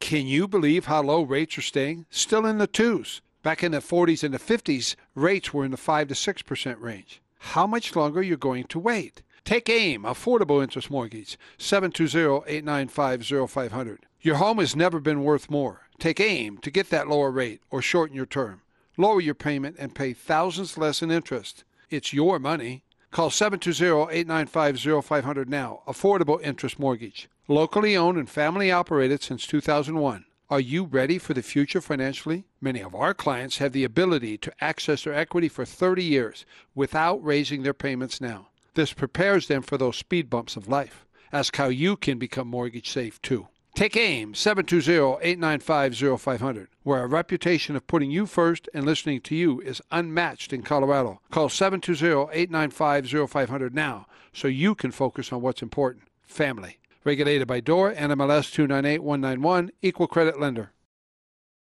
Can 0.00 0.26
you 0.26 0.48
believe 0.48 0.86
how 0.86 1.02
low 1.02 1.22
rates 1.22 1.58
are 1.58 1.62
staying? 1.62 2.06
Still 2.08 2.46
in 2.46 2.56
the 2.56 2.66
twos. 2.66 3.20
Back 3.42 3.62
in 3.62 3.72
the 3.72 3.78
40s 3.78 4.24
and 4.24 4.34
the 4.34 4.38
50s, 4.38 4.96
rates 5.14 5.54
were 5.54 5.64
in 5.64 5.70
the 5.70 5.76
5 5.76 6.08
to 6.08 6.14
6% 6.14 6.80
range. 6.80 7.22
How 7.38 7.68
much 7.68 7.94
longer 7.94 8.18
are 8.20 8.22
you 8.22 8.36
going 8.36 8.64
to 8.64 8.80
wait? 8.80 9.22
Take 9.44 9.68
AIM, 9.68 10.02
Affordable 10.02 10.62
Interest 10.62 10.90
Mortgage, 10.90 11.38
720-895-0500. 11.58 13.98
Your 14.20 14.34
home 14.36 14.58
has 14.58 14.74
never 14.74 14.98
been 14.98 15.22
worth 15.22 15.48
more. 15.48 15.82
Take 15.98 16.18
AIM 16.20 16.58
to 16.58 16.70
get 16.70 16.90
that 16.90 17.08
lower 17.08 17.30
rate 17.30 17.62
or 17.70 17.80
shorten 17.80 18.16
your 18.16 18.26
term. 18.26 18.62
Lower 18.96 19.20
your 19.20 19.34
payment 19.34 19.76
and 19.78 19.94
pay 19.94 20.12
thousands 20.12 20.76
less 20.76 21.00
in 21.00 21.12
interest. 21.12 21.62
It's 21.88 22.12
your 22.12 22.40
money. 22.40 22.82
Call 23.12 23.30
720-895-0500 23.30 25.46
now. 25.46 25.82
Affordable 25.86 26.42
Interest 26.42 26.76
Mortgage. 26.78 27.28
Locally 27.46 27.96
owned 27.96 28.18
and 28.18 28.28
family 28.28 28.72
operated 28.72 29.22
since 29.22 29.46
2001. 29.46 30.24
Are 30.50 30.60
you 30.60 30.84
ready 30.84 31.18
for 31.18 31.34
the 31.34 31.42
future 31.42 31.82
financially? 31.82 32.46
Many 32.58 32.80
of 32.80 32.94
our 32.94 33.12
clients 33.12 33.58
have 33.58 33.72
the 33.72 33.84
ability 33.84 34.38
to 34.38 34.64
access 34.64 35.04
their 35.04 35.12
equity 35.12 35.46
for 35.46 35.66
30 35.66 36.02
years 36.02 36.46
without 36.74 37.22
raising 37.22 37.64
their 37.64 37.74
payments 37.74 38.18
now. 38.18 38.48
This 38.72 38.94
prepares 38.94 39.48
them 39.48 39.60
for 39.60 39.76
those 39.76 39.98
speed 39.98 40.30
bumps 40.30 40.56
of 40.56 40.66
life. 40.66 41.04
Ask 41.34 41.56
how 41.56 41.68
you 41.68 41.98
can 41.98 42.18
become 42.18 42.48
mortgage 42.48 42.88
safe 42.88 43.20
too. 43.20 43.48
Take 43.74 43.94
AIM 43.94 44.32
720-895-0500, 44.32 46.68
where 46.82 47.00
our 47.00 47.08
reputation 47.08 47.76
of 47.76 47.86
putting 47.86 48.10
you 48.10 48.24
first 48.24 48.70
and 48.72 48.86
listening 48.86 49.20
to 49.20 49.36
you 49.36 49.60
is 49.60 49.82
unmatched 49.90 50.54
in 50.54 50.62
Colorado. 50.62 51.20
Call 51.30 51.50
720-895-0500 51.50 53.74
now 53.74 54.06
so 54.32 54.48
you 54.48 54.74
can 54.74 54.92
focus 54.92 55.30
on 55.30 55.42
what's 55.42 55.60
important, 55.60 56.04
family. 56.26 56.77
Regulated 57.04 57.46
by 57.46 57.60
DOR, 57.60 57.92
NMLS 57.94 58.52
298191, 58.52 59.70
Equal 59.82 60.06
Credit 60.06 60.38
Lender. 60.40 60.72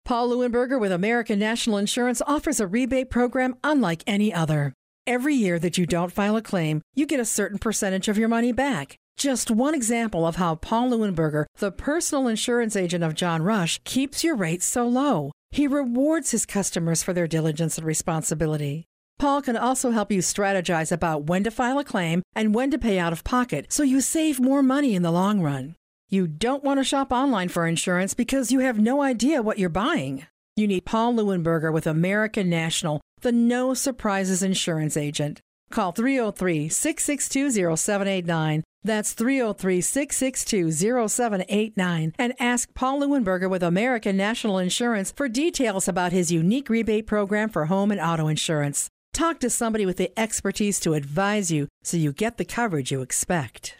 Paul 0.04 0.30
Leuenberger 0.30 0.80
with 0.80 0.92
American 0.92 1.38
National 1.38 1.78
Insurance 1.78 2.22
offers 2.26 2.60
a 2.60 2.66
rebate 2.66 3.10
program 3.10 3.56
unlike 3.64 4.04
any 4.06 4.32
other. 4.32 4.72
Every 5.04 5.34
year 5.34 5.58
that 5.58 5.78
you 5.78 5.86
don't 5.86 6.12
file 6.12 6.36
a 6.36 6.42
claim, 6.42 6.80
you 6.94 7.06
get 7.06 7.20
a 7.20 7.24
certain 7.24 7.58
percentage 7.58 8.06
of 8.06 8.16
your 8.16 8.28
money 8.28 8.52
back. 8.52 8.96
Just 9.16 9.50
one 9.50 9.74
example 9.74 10.26
of 10.26 10.36
how 10.36 10.56
Paul 10.56 10.90
Leuenberger, 10.90 11.46
the 11.58 11.72
personal 11.72 12.28
insurance 12.28 12.76
agent 12.76 13.02
of 13.02 13.14
John 13.14 13.42
Rush, 13.42 13.80
keeps 13.84 14.22
your 14.22 14.36
rates 14.36 14.66
so 14.66 14.86
low. 14.86 15.32
He 15.50 15.66
rewards 15.66 16.30
his 16.30 16.46
customers 16.46 17.02
for 17.02 17.12
their 17.12 17.26
diligence 17.26 17.78
and 17.78 17.86
responsibility. 17.86 18.84
Paul 19.18 19.40
can 19.40 19.56
also 19.56 19.90
help 19.92 20.12
you 20.12 20.20
strategize 20.20 20.92
about 20.92 21.24
when 21.24 21.42
to 21.44 21.50
file 21.50 21.78
a 21.78 21.84
claim 21.84 22.22
and 22.34 22.54
when 22.54 22.70
to 22.70 22.78
pay 22.78 22.98
out 22.98 23.12
of 23.12 23.24
pocket 23.24 23.72
so 23.72 23.82
you 23.82 24.00
save 24.00 24.38
more 24.38 24.62
money 24.62 24.94
in 24.94 25.02
the 25.02 25.10
long 25.10 25.40
run. 25.40 25.74
You 26.08 26.26
don't 26.26 26.62
want 26.62 26.78
to 26.80 26.84
shop 26.84 27.12
online 27.12 27.48
for 27.48 27.66
insurance 27.66 28.14
because 28.14 28.52
you 28.52 28.60
have 28.60 28.78
no 28.78 29.02
idea 29.02 29.42
what 29.42 29.58
you're 29.58 29.68
buying. 29.68 30.26
You 30.54 30.66
need 30.66 30.84
Paul 30.84 31.14
Leuenberger 31.14 31.72
with 31.72 31.86
American 31.86 32.48
National, 32.50 33.00
the 33.22 33.32
no 33.32 33.74
surprises 33.74 34.42
insurance 34.42 34.96
agent. 34.96 35.40
Call 35.70 35.92
303 35.92 36.68
662 36.68 37.76
0789. 37.76 38.62
That's 38.84 39.14
303 39.14 39.80
662 39.80 41.08
0789. 41.08 42.14
And 42.18 42.34
ask 42.38 42.72
Paul 42.74 43.00
Leuenberger 43.00 43.50
with 43.50 43.62
American 43.62 44.16
National 44.16 44.58
Insurance 44.58 45.10
for 45.10 45.28
details 45.28 45.88
about 45.88 46.12
his 46.12 46.30
unique 46.30 46.68
rebate 46.68 47.06
program 47.06 47.48
for 47.48 47.66
home 47.66 47.90
and 47.90 48.00
auto 48.00 48.28
insurance. 48.28 48.88
Talk 49.16 49.40
to 49.40 49.48
somebody 49.48 49.86
with 49.86 49.96
the 49.96 50.12
expertise 50.20 50.78
to 50.80 50.92
advise 50.92 51.50
you 51.50 51.68
so 51.82 51.96
you 51.96 52.12
get 52.12 52.36
the 52.36 52.44
coverage 52.44 52.92
you 52.92 53.00
expect. 53.00 53.74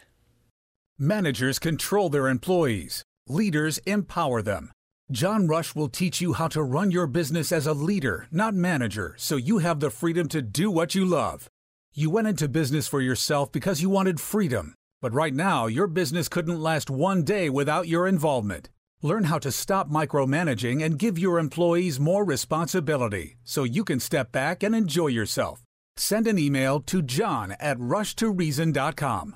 Managers 0.97 1.59
control 1.59 2.09
their 2.09 2.27
employees, 2.27 3.03
leaders 3.27 3.77
empower 3.85 4.41
them. 4.41 4.71
John 5.11 5.47
Rush 5.47 5.75
will 5.75 5.89
teach 5.89 6.19
you 6.21 6.33
how 6.33 6.47
to 6.47 6.63
run 6.63 6.89
your 6.89 7.05
business 7.05 7.51
as 7.51 7.67
a 7.67 7.75
leader, 7.75 8.25
not 8.31 8.55
manager, 8.55 9.13
so 9.15 9.35
you 9.35 9.59
have 9.59 9.79
the 9.79 9.91
freedom 9.91 10.27
to 10.29 10.41
do 10.41 10.71
what 10.71 10.95
you 10.95 11.05
love. 11.05 11.47
You 11.93 12.09
went 12.09 12.27
into 12.27 12.47
business 12.49 12.87
for 12.87 12.99
yourself 12.99 13.51
because 13.51 13.79
you 13.79 13.91
wanted 13.91 14.19
freedom. 14.19 14.73
But 15.03 15.13
right 15.13 15.35
now, 15.35 15.67
your 15.67 15.85
business 15.85 16.29
couldn't 16.29 16.59
last 16.59 16.89
one 16.89 17.21
day 17.21 17.47
without 17.51 17.87
your 17.87 18.07
involvement. 18.07 18.69
Learn 19.03 19.25
how 19.25 19.37
to 19.39 19.51
stop 19.51 19.89
micromanaging 19.91 20.83
and 20.83 20.97
give 20.97 21.19
your 21.19 21.37
employees 21.37 21.99
more 21.99 22.25
responsibility 22.25 23.37
so 23.43 23.63
you 23.63 23.83
can 23.83 23.99
step 23.99 24.31
back 24.31 24.63
and 24.63 24.75
enjoy 24.75 25.07
yourself. 25.07 25.61
Send 25.95 26.25
an 26.25 26.39
email 26.39 26.79
to 26.81 27.01
john 27.01 27.55
at 27.59 27.77
rushtoreason.com. 27.77 29.35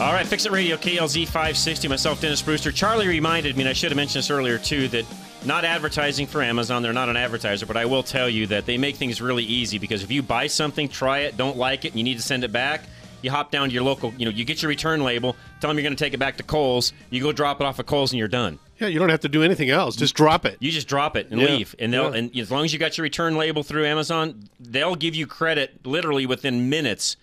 All 0.00 0.12
right, 0.12 0.26
Fix 0.26 0.46
It 0.46 0.50
Radio, 0.50 0.76
KLZ 0.76 1.26
560. 1.26 1.86
Myself, 1.86 2.20
Dennis 2.20 2.42
Brewster. 2.42 2.72
Charlie 2.72 3.06
reminded 3.06 3.56
me, 3.56 3.62
and 3.62 3.68
I 3.68 3.72
should 3.72 3.92
have 3.92 3.96
mentioned 3.96 4.24
this 4.24 4.30
earlier 4.30 4.58
too, 4.58 4.88
that 4.88 5.04
not 5.44 5.64
advertising 5.64 6.26
for 6.26 6.42
Amazon. 6.42 6.82
They're 6.82 6.92
not 6.92 7.08
an 7.08 7.16
advertiser, 7.16 7.66
but 7.66 7.76
I 7.76 7.84
will 7.86 8.02
tell 8.02 8.28
you 8.28 8.46
that 8.48 8.66
they 8.66 8.78
make 8.78 8.96
things 8.96 9.20
really 9.20 9.44
easy 9.44 9.78
because 9.78 10.02
if 10.02 10.10
you 10.10 10.22
buy 10.22 10.46
something, 10.46 10.88
try 10.88 11.20
it, 11.20 11.36
don't 11.36 11.56
like 11.56 11.84
it, 11.84 11.88
and 11.88 11.96
you 11.98 12.04
need 12.04 12.16
to 12.16 12.22
send 12.22 12.44
it 12.44 12.52
back, 12.52 12.82
you 13.22 13.30
hop 13.30 13.50
down 13.50 13.68
to 13.68 13.74
your 13.74 13.82
local, 13.84 14.12
you 14.18 14.24
know, 14.24 14.30
you 14.30 14.44
get 14.44 14.62
your 14.62 14.68
return 14.68 15.02
label, 15.02 15.36
tell 15.60 15.68
them 15.68 15.76
you're 15.78 15.82
going 15.84 15.96
to 15.96 16.04
take 16.04 16.14
it 16.14 16.18
back 16.18 16.36
to 16.38 16.42
Kohl's, 16.42 16.92
you 17.10 17.22
go 17.22 17.32
drop 17.32 17.60
it 17.60 17.64
off 17.64 17.78
at 17.80 17.86
Kohl's, 17.86 18.12
and 18.12 18.18
you're 18.18 18.28
done. 18.28 18.58
Yeah, 18.78 18.88
you 18.88 18.98
don't 18.98 19.10
have 19.10 19.20
to 19.20 19.28
do 19.28 19.42
anything 19.44 19.70
else. 19.70 19.94
Just 19.94 20.14
drop 20.16 20.44
it. 20.44 20.56
You 20.60 20.72
just 20.72 20.88
drop 20.88 21.16
it 21.16 21.30
and 21.30 21.40
Yeah. 21.40 21.46
leave, 21.48 21.74
and 21.78 21.92
they'll 21.92 22.10
Yeah. 22.12 22.18
and 22.18 22.36
as 22.36 22.50
long 22.50 22.64
as 22.64 22.72
you 22.72 22.78
got 22.80 22.98
your 22.98 23.02
return 23.04 23.36
label 23.36 23.62
through 23.62 23.86
Amazon, 23.86 24.48
they'll 24.58 24.96
give 24.96 25.14
you 25.14 25.26
credit 25.28 25.86
literally 25.86 26.26
within 26.26 26.68
minutes 26.68 27.16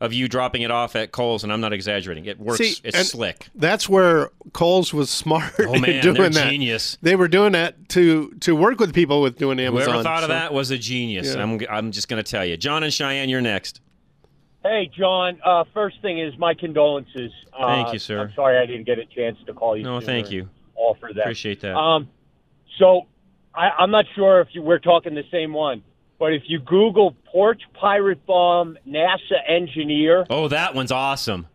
of 0.00 0.12
you 0.12 0.28
dropping 0.28 0.62
it 0.62 0.70
off 0.70 0.96
at 0.96 1.12
Kohl's, 1.12 1.44
and 1.44 1.52
I'm 1.52 1.60
not 1.60 1.72
exaggerating. 1.72 2.26
It 2.26 2.38
works. 2.38 2.58
See, 2.58 2.76
it's 2.84 3.10
slick. 3.10 3.48
That's 3.54 3.88
where 3.88 4.30
Kohl's 4.52 4.92
was 4.92 5.08
smart 5.10 5.52
Oh, 5.60 5.74
in 5.74 5.80
man, 5.82 6.02
doing 6.02 6.14
they're 6.16 6.28
that. 6.30 6.50
genius. 6.50 6.98
They 7.00 7.16
were 7.16 7.28
doing 7.28 7.52
that 7.52 7.88
to 7.90 8.30
to 8.40 8.54
work 8.56 8.80
with 8.80 8.92
people 8.92 9.22
with 9.22 9.38
doing 9.38 9.58
Amazon. 9.60 9.88
Whoever 9.88 10.02
thought 10.02 10.22
of 10.22 10.28
that 10.30 10.52
was 10.52 10.70
a 10.70 10.78
genius. 10.78 11.34
Yeah. 11.34 11.42
I'm 11.42 11.60
I'm 11.70 11.92
just 11.92 12.08
going 12.08 12.22
to 12.22 12.28
tell 12.28 12.44
you, 12.44 12.56
John 12.56 12.82
and 12.82 12.92
Cheyenne, 12.92 13.28
you're 13.28 13.40
next. 13.40 13.80
Hey, 14.62 14.90
John. 14.96 15.38
Uh, 15.44 15.64
first 15.74 16.00
thing 16.00 16.18
is 16.18 16.36
my 16.38 16.54
condolences. 16.54 17.30
Uh, 17.56 17.66
Thank 17.66 17.92
you, 17.92 17.98
sir. 17.98 18.20
I'm 18.20 18.32
sorry 18.34 18.58
I 18.58 18.64
didn't 18.66 18.84
get 18.84 18.98
a 18.98 19.04
chance 19.04 19.36
to 19.46 19.52
call 19.52 19.76
you. 19.76 19.82
No, 19.84 20.00
thank 20.00 20.26
and 20.26 20.34
you. 20.34 20.48
Offer 20.74 21.10
that. 21.14 21.20
Appreciate 21.20 21.60
that. 21.60 21.76
Um, 21.76 22.08
so 22.78 23.02
I, 23.54 23.68
I'm 23.78 23.90
not 23.90 24.06
sure 24.14 24.40
if 24.40 24.48
you, 24.52 24.62
we're 24.62 24.78
talking 24.78 25.14
the 25.14 25.22
same 25.30 25.52
one, 25.52 25.82
but 26.24 26.32
if 26.32 26.44
you 26.46 26.58
Google 26.58 27.14
Porch 27.26 27.60
Pirate 27.74 28.24
Bomb 28.24 28.78
NASA 28.88 29.36
engineer, 29.46 30.24
Oh, 30.30 30.48
that 30.48 30.74
one's 30.74 30.90
awesome. 30.90 31.46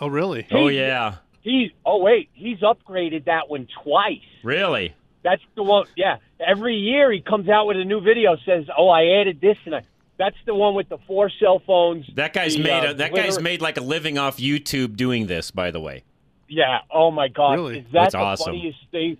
Oh, 0.00 0.08
really? 0.08 0.48
Oh 0.50 0.66
yeah, 0.66 1.16
he 1.42 1.72
oh 1.86 2.02
wait, 2.02 2.28
he's 2.32 2.58
upgraded 2.58 3.26
that 3.26 3.48
one 3.48 3.68
twice. 3.84 4.18
really. 4.42 4.94
That's 5.22 5.42
the 5.54 5.62
one. 5.62 5.86
Yeah, 5.96 6.16
every 6.44 6.74
year 6.74 7.12
he 7.12 7.20
comes 7.20 7.48
out 7.48 7.66
with 7.68 7.76
a 7.76 7.84
new 7.84 8.00
video. 8.00 8.36
Says, 8.44 8.64
"Oh, 8.76 8.88
I 8.88 9.20
added 9.20 9.40
this 9.40 9.56
and 9.64 9.76
I." 9.76 9.82
That's 10.18 10.36
the 10.44 10.54
one 10.56 10.74
with 10.74 10.88
the 10.88 10.98
four 11.06 11.30
cell 11.40 11.62
phones. 11.64 12.04
That 12.16 12.32
guy's 12.32 12.56
the, 12.56 12.64
made 12.64 12.84
uh, 12.84 12.90
a, 12.90 12.94
that 12.94 13.14
guy's 13.14 13.40
made 13.40 13.62
like 13.62 13.76
a 13.76 13.80
living 13.80 14.18
off 14.18 14.38
YouTube 14.38 14.96
doing 14.96 15.28
this. 15.28 15.52
By 15.52 15.70
the 15.70 15.80
way, 15.80 16.02
Yeah. 16.48 16.78
Oh 16.90 17.12
my 17.12 17.28
God. 17.28 17.52
Really? 17.52 17.78
Is 17.78 17.84
that 17.92 17.92
That's 17.92 18.12
the 18.14 18.18
awesome. 18.18 18.46
funniest 18.54 18.78
thing? 18.90 19.18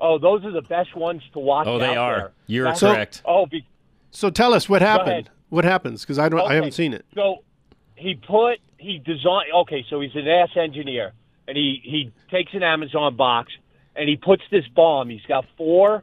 Oh, 0.00 0.18
those 0.18 0.44
are 0.44 0.50
the 0.50 0.62
best 0.62 0.96
ones 0.96 1.22
to 1.34 1.38
watch. 1.38 1.66
Oh, 1.68 1.78
they 1.78 1.90
out 1.90 1.96
are. 1.98 2.16
there. 2.18 2.32
You're 2.46 2.64
That's- 2.64 2.80
correct. 2.80 3.22
Oh, 3.26 3.46
be, 3.46 3.64
So 4.14 4.30
tell 4.30 4.54
us 4.54 4.68
what 4.68 4.80
happened. 4.80 5.28
What 5.48 5.64
happens? 5.64 6.02
Because 6.02 6.18
I 6.18 6.28
don't. 6.28 6.40
I 6.40 6.54
haven't 6.54 6.72
seen 6.72 6.94
it. 6.94 7.04
So 7.14 7.44
he 7.96 8.14
put 8.14 8.58
he 8.78 8.98
designed. 8.98 9.52
Okay, 9.54 9.84
so 9.90 10.00
he's 10.00 10.14
a 10.14 10.18
NASA 10.18 10.58
engineer, 10.58 11.12
and 11.46 11.56
he 11.56 11.80
he 11.82 12.12
takes 12.30 12.54
an 12.54 12.62
Amazon 12.62 13.16
box 13.16 13.52
and 13.96 14.08
he 14.08 14.16
puts 14.16 14.42
this 14.50 14.64
bomb. 14.74 15.08
He's 15.08 15.24
got 15.28 15.44
four 15.56 16.02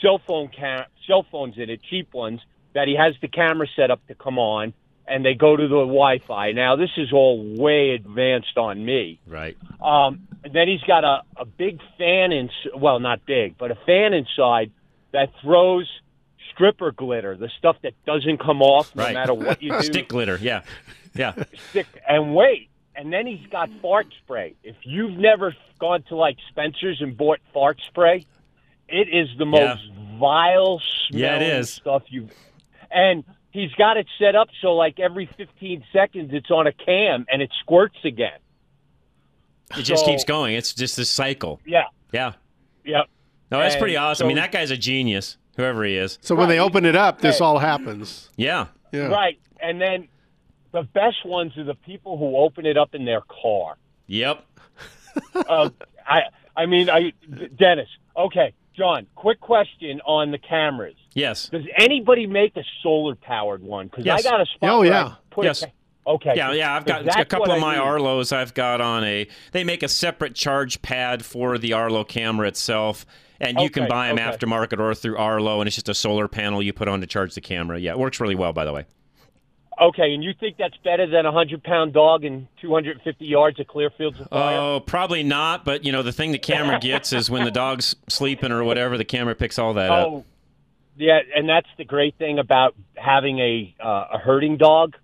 cell 0.00 0.20
phone 0.26 0.48
cam- 0.48 0.86
cell 1.06 1.24
phones 1.30 1.58
in 1.58 1.70
it, 1.70 1.80
cheap 1.82 2.12
ones 2.14 2.40
that 2.74 2.88
he 2.88 2.96
has 2.96 3.14
the 3.20 3.28
camera 3.28 3.66
set 3.76 3.90
up 3.90 4.04
to 4.06 4.14
come 4.14 4.38
on, 4.38 4.72
and 5.06 5.24
they 5.24 5.34
go 5.34 5.56
to 5.56 5.62
the 5.68 5.74
Wi-Fi. 5.74 6.52
Now 6.52 6.76
this 6.76 6.90
is 6.96 7.12
all 7.12 7.42
way 7.56 7.90
advanced 7.90 8.56
on 8.56 8.84
me. 8.84 9.20
right? 9.26 9.56
Um, 9.80 10.26
and 10.44 10.52
then 10.54 10.68
he's 10.68 10.80
got 10.82 11.04
a, 11.04 11.22
a 11.36 11.44
big 11.44 11.80
fan 11.98 12.32
in 12.32 12.50
well, 12.76 13.00
not 13.00 13.24
big, 13.26 13.56
but 13.58 13.70
a 13.70 13.76
fan 13.86 14.12
inside 14.14 14.70
that 15.12 15.30
throws 15.42 15.88
stripper 16.54 16.92
glitter, 16.92 17.36
the 17.36 17.50
stuff 17.58 17.76
that 17.82 17.94
doesn't 18.06 18.38
come 18.38 18.62
off 18.62 18.94
no 18.94 19.04
Right. 19.04 19.14
matter 19.14 19.34
what 19.34 19.62
you 19.62 19.70
do. 19.80 19.82
Stick 19.82 20.08
glitter. 20.08 20.38
Yeah, 20.40 20.62
yeah. 21.14 21.34
Stick 21.70 21.86
and 22.08 22.34
wait. 22.34 22.68
And 22.94 23.10
then 23.12 23.26
he's 23.26 23.46
got 23.50 23.70
fart 23.80 24.06
spray. 24.22 24.54
If 24.62 24.76
you've 24.82 25.16
never 25.18 25.54
gone 25.78 26.02
to 26.08 26.16
like 26.16 26.36
Spencer's 26.50 27.00
and 27.00 27.16
bought 27.16 27.40
fart 27.54 27.80
spray, 27.88 28.26
it 28.88 29.08
is 29.08 29.28
the 29.38 29.46
most 29.46 29.80
vile 30.18 30.80
Yeah, 31.10 31.36
it 31.36 31.38
smelling 31.38 31.42
is. 31.60 31.70
stuff 31.72 32.02
you've. 32.08 32.30
And 32.90 33.24
he's 33.50 33.72
got 33.72 33.96
it 33.96 34.06
set 34.18 34.36
up 34.36 34.48
so 34.60 34.74
like 34.74 35.00
every 35.00 35.24
15 35.24 35.84
seconds 35.90 36.30
it's 36.34 36.50
on 36.50 36.66
a 36.66 36.72
cam 36.72 37.24
and 37.32 37.40
it 37.40 37.50
squirts 37.60 37.96
again. 38.04 38.38
It 39.78 39.84
just 39.84 40.04
keeps 40.04 40.24
going. 40.24 40.54
It's 40.54 40.74
just 40.74 40.98
a 40.98 41.04
cycle. 41.06 41.60
Yeah. 41.64 41.84
Yeah. 42.12 42.32
Yep. 42.84 43.06
No, 43.50 43.58
that's 43.58 43.74
And 43.74 43.80
pretty 43.80 43.96
awesome. 43.96 44.26
I 44.26 44.28
mean, 44.28 44.36
that 44.36 44.52
guy's 44.52 44.70
a 44.70 44.76
genius, 44.76 45.38
whoever 45.56 45.84
he 45.84 45.96
is. 45.96 46.18
So 46.22 46.34
when 46.34 46.48
they 46.48 46.58
open 46.58 46.84
it 46.84 46.96
up, 46.96 47.20
this 47.20 47.40
all 47.40 47.58
happens. 47.58 48.30
Yeah. 48.36 48.66
Yeah. 48.92 49.06
Right. 49.06 49.38
And 49.60 49.80
then 49.80 50.08
the 50.72 50.82
best 50.82 51.24
ones 51.24 51.56
are 51.56 51.64
the 51.64 51.74
people 51.74 52.18
who 52.18 52.36
open 52.36 52.66
it 52.66 52.76
up 52.76 52.94
in 52.94 53.04
their 53.04 53.22
car. 53.22 53.76
Yep. 54.06 54.44
uh, 55.34 55.70
I 56.06 56.22
I 56.56 56.66
mean, 56.66 56.90
I 56.90 57.12
Dennis. 57.58 57.88
Okay, 58.16 58.52
John. 58.76 59.06
Quick 59.14 59.40
question 59.40 60.00
on 60.06 60.30
the 60.30 60.38
cameras. 60.38 60.96
Yes. 61.14 61.48
Does 61.48 61.64
anybody 61.76 62.26
make 62.26 62.56
a 62.56 62.64
solar 62.82 63.14
powered 63.14 63.62
one? 63.62 63.86
Because 63.88 64.04
Yes. 64.04 64.26
I 64.26 64.30
got 64.30 64.40
a 64.40 64.46
spot. 64.46 64.70
Oh, 64.70 64.82
yeah. 64.82 65.04
I 65.04 65.16
put 65.30 65.44
Yes. 65.44 65.62
A, 65.62 65.72
okay. 66.06 66.32
Yeah, 66.36 66.52
yeah. 66.52 66.74
I've 66.74 66.84
got 66.84 67.06
a 67.06 67.24
couple 67.24 67.40
what 67.46 67.50
of 67.50 67.62
I 67.62 67.76
my. 67.76 67.76
Arlos. 67.76 68.32
I've 68.34 68.54
got 68.54 68.80
on 68.80 69.04
a. 69.04 69.26
They 69.52 69.64
make 69.64 69.82
a 69.82 69.88
separate 69.88 70.34
charge 70.34 70.82
pad 70.82 71.24
for 71.24 71.58
the 71.58 71.72
Arlo 71.74 72.04
camera 72.04 72.48
itself, 72.48 73.06
and 73.42 73.58
you 73.60 73.68
can 73.68 73.88
buy 73.88 74.08
them 74.08 74.18
okay. 74.18 74.36
aftermarket 74.36 74.78
or 74.78 74.94
through 74.94 75.16
Arlo, 75.18 75.60
and 75.60 75.66
it's 75.66 75.76
just 75.76 75.88
a 75.88 75.94
solar 75.94 76.28
panel 76.28 76.62
you 76.62 76.72
put 76.72 76.88
on 76.88 77.00
to 77.00 77.06
charge 77.06 77.34
the 77.34 77.40
camera. 77.40 77.78
Yeah, 77.78 77.92
it 77.92 77.98
works 77.98 78.20
really 78.20 78.34
well, 78.34 78.52
by 78.52 78.64
the 78.64 78.72
way. 78.72 78.86
Okay, 79.80 80.14
and 80.14 80.22
you 80.22 80.32
think 80.38 80.58
that's 80.58 80.76
better 80.84 81.06
than 81.06 81.26
a 81.26 81.32
hundred 81.32 81.62
pound 81.64 81.92
dog 81.92 82.24
and 82.24 82.46
two 82.60 82.72
hundred 82.72 82.92
and 82.92 83.02
fifty 83.02 83.24
yards 83.24 83.58
of 83.58 83.66
clear 83.66 83.90
fields 83.90 84.20
of 84.20 84.28
fire? 84.28 84.58
Oh, 84.58 84.80
probably 84.80 85.22
not. 85.22 85.64
But 85.64 85.84
you 85.84 85.92
know, 85.92 86.02
the 86.02 86.12
thing 86.12 86.32
the 86.32 86.38
camera 86.38 86.78
gets 86.80 87.12
is 87.12 87.30
when 87.30 87.44
the 87.44 87.50
dog's 87.50 87.96
sleeping 88.08 88.52
or 88.52 88.62
whatever, 88.64 88.96
the 88.96 89.04
camera 89.04 89.34
picks 89.34 89.58
all 89.58 89.74
that 89.74 89.90
up. 89.90 90.08
Oh, 90.08 90.24
yeah, 90.96 91.20
and 91.34 91.48
that's 91.48 91.68
the 91.78 91.84
great 91.84 92.16
thing 92.16 92.38
about 92.38 92.74
having 92.96 93.38
a 93.38 93.74
uh, 93.82 94.06
a 94.12 94.18
herding 94.18 94.58
dog. 94.58 94.94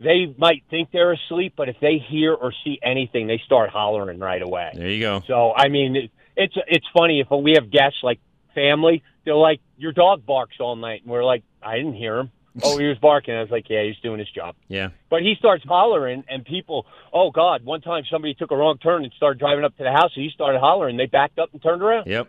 they 0.00 0.32
might 0.38 0.62
think 0.70 0.90
they're 0.92 1.12
asleep, 1.12 1.54
but 1.56 1.68
if 1.68 1.76
they 1.80 1.98
hear 1.98 2.32
or 2.32 2.54
see 2.64 2.78
anything, 2.82 3.26
they 3.26 3.42
start 3.44 3.70
hollering 3.70 4.18
right 4.18 4.40
away. 4.40 4.70
There 4.74 4.88
you 4.88 5.00
go. 5.00 5.22
So 5.26 5.52
I 5.52 5.68
mean, 5.68 5.96
it, 5.96 6.10
it's 6.36 6.54
it's 6.68 6.86
funny 6.96 7.20
if 7.20 7.28
we 7.30 7.52
have 7.52 7.70
guests 7.70 7.98
like 8.02 8.20
family, 8.54 9.02
they're 9.24 9.34
like, 9.34 9.60
"Your 9.76 9.92
dog 9.92 10.24
barks 10.26 10.56
all 10.60 10.76
night," 10.76 11.02
and 11.02 11.10
we're 11.10 11.24
like, 11.24 11.42
"I 11.62 11.76
didn't 11.76 11.94
hear 11.94 12.18
him." 12.18 12.30
oh, 12.62 12.76
he 12.76 12.86
was 12.86 12.98
barking. 12.98 13.34
I 13.34 13.40
was 13.40 13.50
like, 13.50 13.68
"Yeah, 13.70 13.82
he's 13.84 13.96
doing 14.02 14.18
his 14.18 14.28
job." 14.30 14.56
Yeah. 14.68 14.88
But 15.08 15.22
he 15.22 15.34
starts 15.38 15.64
hollering, 15.64 16.24
and 16.28 16.44
people, 16.44 16.86
oh 17.12 17.30
God! 17.30 17.64
One 17.64 17.80
time 17.80 18.04
somebody 18.10 18.34
took 18.34 18.50
a 18.50 18.56
wrong 18.56 18.78
turn 18.78 19.04
and 19.04 19.12
started 19.14 19.38
driving 19.38 19.64
up 19.64 19.76
to 19.78 19.84
the 19.84 19.92
house, 19.92 20.10
and 20.14 20.24
he 20.24 20.30
started 20.30 20.60
hollering. 20.60 20.96
They 20.96 21.06
backed 21.06 21.38
up 21.38 21.50
and 21.52 21.62
turned 21.62 21.82
around. 21.82 22.06
Yep. 22.06 22.28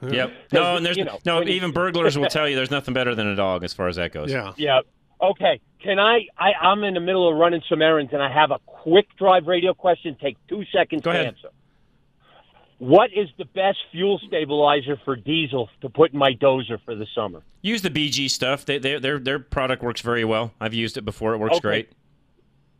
Yep. 0.00 0.32
No, 0.52 0.76
and 0.76 0.86
there's 0.86 0.96
You 0.96 1.04
know, 1.04 1.18
no 1.26 1.42
even 1.42 1.72
burglars 1.72 2.16
will 2.16 2.28
tell 2.28 2.48
you 2.48 2.54
there's 2.54 2.70
nothing 2.70 2.94
better 2.94 3.16
than 3.16 3.26
a 3.26 3.34
dog 3.34 3.64
as 3.64 3.74
far 3.74 3.88
as 3.88 3.96
that 3.96 4.12
goes. 4.12 4.30
Yeah. 4.30 4.52
Yeah. 4.56 4.80
Okay. 5.20 5.60
Can 5.82 5.98
I, 5.98 6.26
I? 6.38 6.52
I'm 6.52 6.84
in 6.84 6.94
the 6.94 7.00
middle 7.00 7.28
of 7.28 7.36
running 7.36 7.62
some 7.68 7.82
errands, 7.82 8.12
and 8.12 8.22
I 8.22 8.32
have 8.32 8.52
a 8.52 8.60
quick 8.64 9.08
drive 9.16 9.48
radio 9.48 9.74
question. 9.74 10.16
Take 10.20 10.36
two 10.46 10.62
seconds 10.72 11.02
Go 11.02 11.10
to 11.12 11.18
ahead. 11.18 11.34
answer. 11.34 11.48
What 12.78 13.10
is 13.12 13.28
the 13.38 13.44
best 13.44 13.78
fuel 13.90 14.20
stabilizer 14.26 14.96
for 15.04 15.16
diesel 15.16 15.68
to 15.80 15.88
put 15.88 16.12
in 16.12 16.18
my 16.18 16.32
dozer 16.34 16.78
for 16.84 16.94
the 16.94 17.06
summer? 17.14 17.42
Use 17.60 17.82
the 17.82 17.90
BG 17.90 18.30
stuff. 18.30 18.64
They, 18.64 18.78
they, 18.78 18.98
their 19.00 19.18
their 19.18 19.40
product 19.40 19.82
works 19.82 20.00
very 20.00 20.24
well. 20.24 20.52
I've 20.60 20.74
used 20.74 20.96
it 20.96 21.04
before. 21.04 21.34
It 21.34 21.38
works 21.38 21.54
Okay. 21.56 21.60
great. 21.60 21.88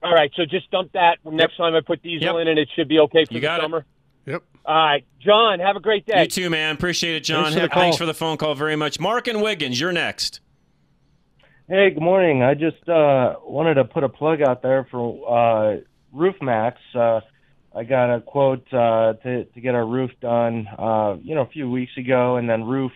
All 0.00 0.14
right, 0.14 0.30
so 0.36 0.44
just 0.44 0.70
dump 0.70 0.92
that 0.92 1.18
next 1.24 1.56
time 1.56 1.74
I 1.74 1.80
put 1.84 2.00
diesel 2.04 2.34
Yep. 2.38 2.42
in, 2.42 2.48
and 2.48 2.58
it 2.60 2.68
should 2.76 2.86
be 2.86 3.00
okay 3.00 3.24
for 3.24 3.34
You 3.34 3.40
the 3.40 3.44
got 3.46 3.58
it. 3.58 3.62
summer. 3.62 3.84
Yep. 4.26 4.44
All 4.64 4.74
right, 4.76 5.04
John, 5.18 5.58
have 5.58 5.74
a 5.74 5.80
great 5.80 6.06
day. 6.06 6.22
You 6.22 6.28
too, 6.28 6.50
man. 6.50 6.76
Appreciate 6.76 7.16
it, 7.16 7.24
John. 7.24 7.46
Thanks 7.52 7.56
for 7.56 7.60
the 7.62 7.68
Thanks 7.74 7.96
for 7.96 8.06
the 8.06 8.14
phone 8.14 8.36
call 8.36 8.54
very 8.54 8.76
much. 8.76 9.00
Mark 9.00 9.26
and 9.26 9.42
Wiggins, 9.42 9.80
you're 9.80 9.90
next. 9.90 10.38
Hey, 11.68 11.90
good 11.90 12.02
morning. 12.02 12.42
I 12.44 12.54
just 12.54 12.88
uh, 12.88 13.34
wanted 13.42 13.74
to 13.74 13.84
put 13.84 14.04
a 14.04 14.08
plug 14.08 14.40
out 14.42 14.62
there 14.62 14.86
for 14.90 15.28
uh, 15.28 15.80
Roof 16.12 16.36
Maxx. 16.40 16.78
Uh, 16.94 17.20
I 17.74 17.84
got 17.84 18.14
a 18.14 18.20
quote 18.20 18.66
uh, 18.72 19.14
to 19.22 19.44
to 19.44 19.60
get 19.60 19.74
our 19.74 19.86
roof 19.86 20.10
done, 20.20 20.66
uh, 20.78 21.16
you 21.22 21.34
know, 21.34 21.42
a 21.42 21.48
few 21.48 21.70
weeks 21.70 21.92
ago, 21.98 22.36
and 22.36 22.48
then 22.48 22.64
roof 22.64 22.92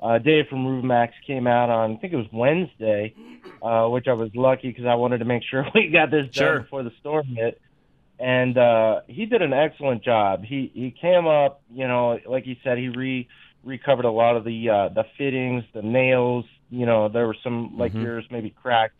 uh, 0.00 0.18
Dave 0.18 0.46
from 0.48 0.66
Roof 0.66 0.84
Maxx 0.84 1.14
came 1.26 1.46
out 1.46 1.70
on 1.70 1.92
I 1.92 1.96
think 1.98 2.12
it 2.12 2.16
was 2.16 2.26
Wednesday, 2.32 3.14
uh, 3.62 3.86
which 3.88 4.06
I 4.08 4.14
was 4.14 4.30
lucky 4.34 4.68
because 4.68 4.86
I 4.86 4.94
wanted 4.94 5.18
to 5.18 5.24
make 5.24 5.42
sure 5.50 5.64
we 5.74 5.88
got 5.92 6.10
this 6.10 6.24
done 6.26 6.32
Sure. 6.32 6.60
before 6.60 6.82
the 6.82 6.92
storm 7.00 7.26
hit. 7.34 7.60
And 8.18 8.56
uh, 8.56 9.00
he 9.08 9.26
did 9.26 9.42
an 9.42 9.52
excellent 9.52 10.02
job. 10.02 10.42
He 10.42 10.70
he 10.74 10.94
came 10.98 11.26
up, 11.26 11.60
you 11.70 11.86
know, 11.86 12.18
like 12.26 12.44
he 12.44 12.58
said, 12.64 12.78
he 12.78 12.88
re 12.88 13.28
recovered 13.62 14.06
a 14.06 14.10
lot 14.10 14.36
of 14.36 14.44
the 14.44 14.70
uh, 14.70 14.88
the 14.94 15.04
fittings, 15.18 15.64
the 15.74 15.82
nails. 15.82 16.46
You 16.70 16.86
know, 16.86 17.08
there 17.10 17.26
were 17.26 17.36
some 17.44 17.76
like 17.76 17.92
Mhm. 17.92 18.02
yours 18.02 18.24
maybe 18.30 18.50
cracked 18.50 18.96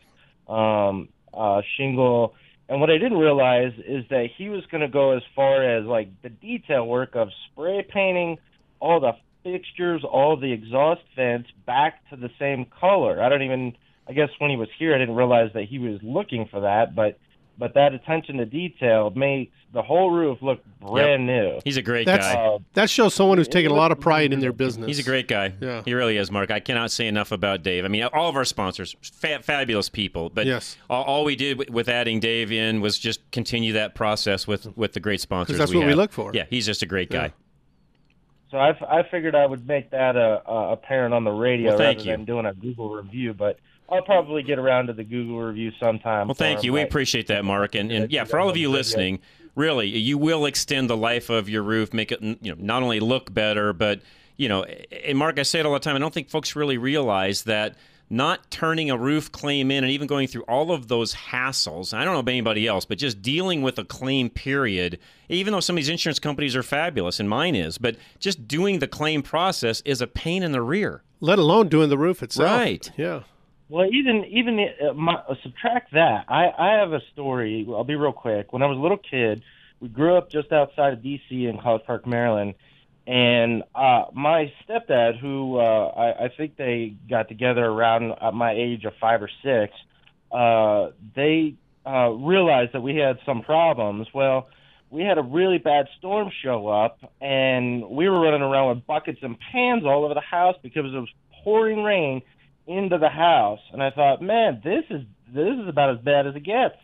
um, 0.49 1.09
uh, 1.33 1.63
shingle. 1.77 2.35
And 2.69 2.81
what 2.81 2.91
I 2.91 2.99
didn't 2.99 3.19
realize 3.19 3.73
is 3.87 4.05
that 4.11 4.27
he 4.37 4.49
was 4.49 4.65
going 4.71 4.81
to 4.81 4.89
go 4.89 5.17
as 5.17 5.23
far 5.35 5.63
as 5.63 5.85
like 5.85 6.09
the 6.23 6.29
detail 6.29 6.87
work 6.87 7.15
of 7.15 7.29
spray 7.51 7.87
painting 7.89 8.39
all 8.81 9.01
the 9.01 9.13
fixtures, 9.45 10.03
all 10.05 10.37
the 10.37 10.53
exhaust 10.53 11.03
vents 11.15 11.49
back 11.65 12.09
to 12.11 12.17
the 12.17 12.31
same 12.39 12.67
color. 12.81 13.23
I 13.23 13.29
don't 13.29 13.43
even. 13.43 13.77
I 14.09 14.13
guess 14.13 14.29
when 14.39 14.51
he 14.51 14.57
was 14.57 14.69
here, 14.79 14.95
I 14.95 14.99
didn't 14.99 15.17
realize 15.17 15.51
that 15.55 15.65
he 15.65 15.81
was 15.81 15.99
looking 16.01 16.47
for 16.49 16.61
that, 16.61 16.95
but 16.95 17.19
but 17.59 17.75
that 17.75 17.95
attention 17.95 18.37
to 18.39 18.47
detail 18.47 19.11
makes 19.17 19.53
the 19.73 19.83
whole 19.83 20.11
roof 20.11 20.39
look 20.41 20.61
brand 20.81 21.27
new. 21.27 21.61
He's 21.65 21.77
a 21.77 21.83
great 21.83 22.07
That's- 22.07 22.33
guy. 22.33 22.41
Uh, 22.41 22.59
That 22.75 22.89
shows 22.89 23.15
someone 23.15 23.37
who's 23.39 23.49
taking 23.49 23.71
a 23.71 23.75
lot 23.75 23.93
of 23.93 24.01
pride 24.01 24.33
in 24.33 24.41
their 24.41 24.53
business. 24.53 24.87
He's 24.87 24.99
a 24.99 25.03
great 25.03 25.29
guy. 25.29 25.53
Yeah. 25.61 25.83
He 25.85 25.93
really 25.95 26.17
is, 26.17 26.31
Mark. 26.31 26.51
I 26.51 26.61
cannot 26.61 26.91
say 26.91 27.07
enough 27.07 27.33
about 27.33 27.63
Dave. 27.63 27.85
I 27.85 27.89
mean, 27.89 28.05
all 28.05 28.29
of 28.29 28.37
our 28.37 28.45
sponsors, 28.45 28.97
fa- 29.03 29.41
fabulous 29.43 29.89
people. 29.89 30.31
But 30.31 30.47
Yes. 30.47 30.77
all, 30.89 31.03
all 31.05 31.25
we 31.25 31.37
did 31.37 31.59
with, 31.59 31.71
with 31.71 31.89
adding 31.89 32.21
Dave 32.21 32.51
in 32.53 32.81
was 32.81 32.99
just 32.99 33.29
continue 33.33 33.73
that 33.75 33.95
process 33.95 34.47
with, 34.47 34.75
with 34.77 34.93
the 34.95 35.01
great 35.01 35.21
sponsors. 35.21 35.59
that's 35.59 35.75
what 35.75 35.81
we 35.81 35.87
have. 35.91 35.97
look 35.97 36.13
for. 36.13 36.31
Yeah, 36.33 36.45
he's 36.49 36.65
just 36.67 36.83
a 36.83 36.87
great 36.87 37.11
guy. 37.11 37.33
So 38.51 38.59
I, 38.59 38.71
f- 38.71 38.83
I 38.83 39.03
figured 39.03 39.35
I 39.35 39.45
would 39.45 39.67
make 39.67 39.91
that 39.91 40.15
a, 40.17 40.41
a 40.49 40.73
apparent 40.73 41.13
on 41.13 41.25
the 41.25 41.33
radio 41.33 41.71
Well, 41.71 41.79
thank 41.79 41.99
rather 41.99 42.11
you. 42.11 42.17
than 42.17 42.25
doing 42.25 42.47
a 42.47 42.55
Google 42.55 42.91
review. 42.95 43.35
But 43.35 43.59
I'll 43.89 44.03
probably 44.03 44.43
get 44.43 44.59
around 44.59 44.89
to 44.89 44.93
the 44.93 45.05
Google 45.05 45.41
review 45.41 45.71
sometime. 45.81 46.29
Well, 46.29 46.35
for 46.35 46.39
thank 46.39 46.61
him, 46.61 46.67
you. 46.67 46.73
We 46.73 46.81
but- 46.81 46.89
appreciate 46.89 47.29
that, 47.29 47.45
Mark. 47.45 47.75
And, 47.75 47.93
and 47.93 48.11
yeah, 48.11 48.25
for 48.25 48.39
all 48.39 48.49
of 48.49 48.57
you 48.57 48.71
listening, 48.71 49.21
really, 49.55 49.89
you 49.89 50.19
will 50.19 50.47
extend 50.47 50.91
the 50.91 50.97
life 50.97 51.31
of 51.31 51.49
your 51.49 51.63
roof, 51.63 51.93
make 51.93 52.13
it 52.13 52.21
you 52.23 52.37
know 52.43 52.57
not 52.59 52.83
only 52.83 53.01
look 53.01 53.33
better, 53.33 53.73
but 53.73 54.03
you 54.37 54.49
know, 54.49 54.65
and 54.65 55.17
Mark, 55.17 55.39
I 55.39 55.43
say 55.43 55.61
it 55.61 55.67
all 55.67 55.73
the 55.73 55.79
time. 55.79 55.97
I 55.97 55.99
don't 55.99 56.13
think 56.13 56.29
folks 56.29 56.55
really 56.55 56.79
realize 56.79 57.45
that 57.45 57.77
not 58.09 58.51
turning 58.51 58.91
a 58.91 58.97
roof 58.97 59.33
claim 59.33 59.71
in 59.71 59.83
and 59.83 59.91
even 59.91 60.07
going 60.07 60.29
through 60.29 60.43
all 60.43 60.71
of 60.71 60.89
those 60.89 61.15
hassles. 61.15 61.93
I 61.93 62.05
don't 62.05 62.15
know 62.15 62.21
about 62.21 62.31
anybody 62.31 62.67
else, 62.67 62.85
but 62.85 62.99
just 62.99 63.21
dealing 63.21 63.63
with 63.63 63.79
a 63.79 63.85
claim 63.85 64.31
period, 64.31 65.01
even 65.29 65.53
though 65.53 65.61
some 65.61 65.75
of 65.75 65.79
these 65.79 65.89
insurance 65.89 66.19
companies 66.19 66.55
are 66.55 66.63
fabulous, 66.63 67.19
and 67.19 67.29
mine 67.29 67.57
is, 67.57 67.79
but 67.79 67.97
just 68.21 68.47
doing 68.47 68.79
the 68.79 68.87
claim 68.87 69.23
process 69.23 69.81
is 69.85 70.01
a 70.01 70.07
pain 70.07 70.43
in 70.43 70.53
the 70.53 70.63
rear. 70.63 71.03
Let 71.21 71.39
alone 71.39 71.69
doing 71.69 71.89
the 71.89 71.99
roof 71.99 72.23
itself. 72.23 72.49
Right. 72.49 72.91
Yeah. 72.97 73.23
Well, 73.69 73.87
even 73.93 74.25
even 74.27 74.61
uh, 74.61 74.93
my, 74.93 75.15
uh, 75.15 75.35
subtract 75.43 75.93
that. 75.93 76.27
I 76.29 76.47
I 76.57 76.79
have 76.79 76.93
a 76.93 77.01
story. 77.13 77.67
I'll 77.69 77.85
be 77.85 77.97
real 77.97 78.13
quick. 78.13 78.53
When 78.53 78.63
I 78.63 78.67
was 78.67 78.79
a 78.79 78.81
little 78.81 78.99
kid, 78.99 79.43
we 79.81 79.89
grew 79.89 80.17
up 80.17 80.31
just 80.31 80.53
outside 80.53 80.93
of 80.93 81.03
D.C. 81.03 81.47
in 81.47 81.59
College 81.59 81.83
Park, 81.85 82.07
Maryland, 82.07 82.55
and 83.07 83.65
uh, 83.75 84.05
my 84.13 84.53
stepdad, 84.69 85.19
who 85.19 85.59
uh, 85.59 85.87
I, 85.89 86.25
I 86.27 86.29
think 86.37 86.57
they 86.57 86.95
got 87.11 87.29
together 87.29 87.65
around 87.65 88.15
uh, 88.21 88.31
my 88.31 88.53
age 88.53 88.85
of 88.85 88.93
five 89.01 89.21
or 89.21 89.31
six, 89.43 89.75
uh, 90.31 90.91
they 91.17 91.55
uh, 91.85 92.11
realized 92.11 92.73
that 92.73 92.83
we 92.83 92.97
had 92.97 93.19
some 93.27 93.43
problems. 93.43 94.07
Well, 94.15 94.49
we 94.91 95.03
had 95.03 95.19
a 95.19 95.23
really 95.23 95.59
bad 95.59 95.89
storm 95.99 96.31
show 96.43 96.69
up, 96.69 96.99
and 97.21 97.89
we 97.91 98.09
were 98.09 98.21
running 98.21 98.43
around 98.43 98.77
with 98.77 98.87
buckets 98.87 99.19
and 99.23 99.37
pans 99.53 99.85
all 99.85 100.05
over 100.05 100.15
the 100.15 100.21
house 100.21 100.57
because 100.63 100.85
it 100.85 100.99
was 100.99 101.09
pouring 101.43 101.83
rain 101.83 102.23
into 102.67 102.99
the 102.99 103.09
house. 103.09 103.61
And 103.73 103.83
I 103.83 103.91
thought, 103.91 104.21
man, 104.23 104.61
this 104.65 104.85
is 104.91 105.03
this 105.33 105.59
is 105.61 105.69
about 105.69 105.91
as 105.97 105.99
bad 106.05 106.27
as 106.27 106.35
it 106.37 106.45
gets. 106.45 106.77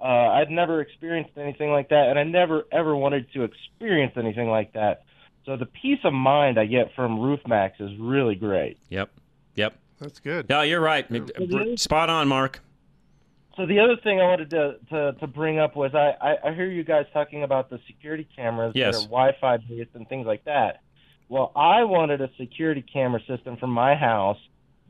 Uh, 0.00 0.06
I'd 0.06 0.50
never 0.50 0.80
experienced 0.82 1.30
anything 1.38 1.70
like 1.70 1.88
that, 1.88 2.08
and 2.08 2.18
I 2.18 2.24
never 2.24 2.64
ever 2.70 2.94
wanted 2.94 3.32
to 3.32 3.44
experience 3.44 4.12
anything 4.16 4.48
like 4.50 4.74
that. 4.74 5.04
So 5.46 5.56
the 5.56 5.64
peace 5.66 6.00
of 6.04 6.12
mind 6.12 6.58
I 6.58 6.66
get 6.66 6.94
from 6.94 7.20
Roof 7.20 7.40
Maxx 7.46 7.80
is 7.80 7.90
really 7.98 8.34
great. 8.34 8.76
Yep. 8.90 9.10
Yep. 9.54 9.74
That's 10.00 10.20
good. 10.20 10.48
No, 10.50 10.60
you're 10.62 10.80
right. 10.80 11.06
Spot 11.78 12.10
on, 12.10 12.28
Mark. 12.28 12.60
So 13.56 13.66
the 13.66 13.78
other 13.78 13.96
thing 13.96 14.20
I 14.20 14.24
wanted 14.24 14.50
to 14.50 14.76
to, 14.90 15.12
to 15.20 15.26
bring 15.26 15.58
up 15.58 15.76
was 15.76 15.94
I, 15.94 16.14
I 16.20 16.48
I 16.48 16.54
hear 16.54 16.70
you 16.70 16.82
guys 16.84 17.06
talking 17.12 17.42
about 17.44 17.70
the 17.70 17.78
security 17.86 18.26
cameras 18.36 18.72
Yes. 18.74 18.96
that 18.96 19.00
are 19.04 19.08
Wi-Fi 19.08 19.56
based 19.58 19.90
and 19.94 20.08
things 20.08 20.26
like 20.26 20.44
that. 20.44 20.80
Well, 21.28 21.52
I 21.56 21.84
wanted 21.84 22.20
a 22.20 22.28
security 22.36 22.82
camera 22.82 23.20
system 23.26 23.56
for 23.56 23.68
my 23.68 23.94
house 23.94 24.38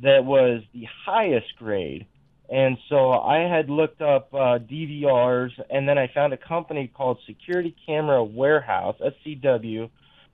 that 0.01 0.25
was 0.25 0.63
the 0.73 0.87
highest 1.05 1.57
grade, 1.57 2.07
and 2.49 2.77
so 2.89 3.13
I 3.13 3.39
had 3.41 3.71
looked 3.71 4.03
up 4.03 4.33
uh, 4.35 4.59
DVRs, 4.59 5.53
and 5.71 5.89
then 5.89 5.99
I 5.99 6.09
found 6.09 6.33
a 6.33 6.37
company 6.37 6.91
called 6.93 7.19
Security 7.27 7.75
Camera 7.87 8.23
Warehouse 8.23 8.97
(SCW), 9.01 9.91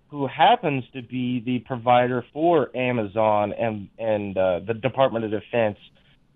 who 0.08 0.26
happens 0.26 0.84
to 0.94 1.02
be 1.02 1.40
the 1.40 1.61
provider 1.61 2.24
for 2.32 2.74
Amazon 2.76 3.52
and 3.52 3.88
and 3.98 4.36
uh, 4.36 4.61
the 4.61 4.74
Department 4.74 5.24
of 5.24 5.30
Defense 5.30 5.78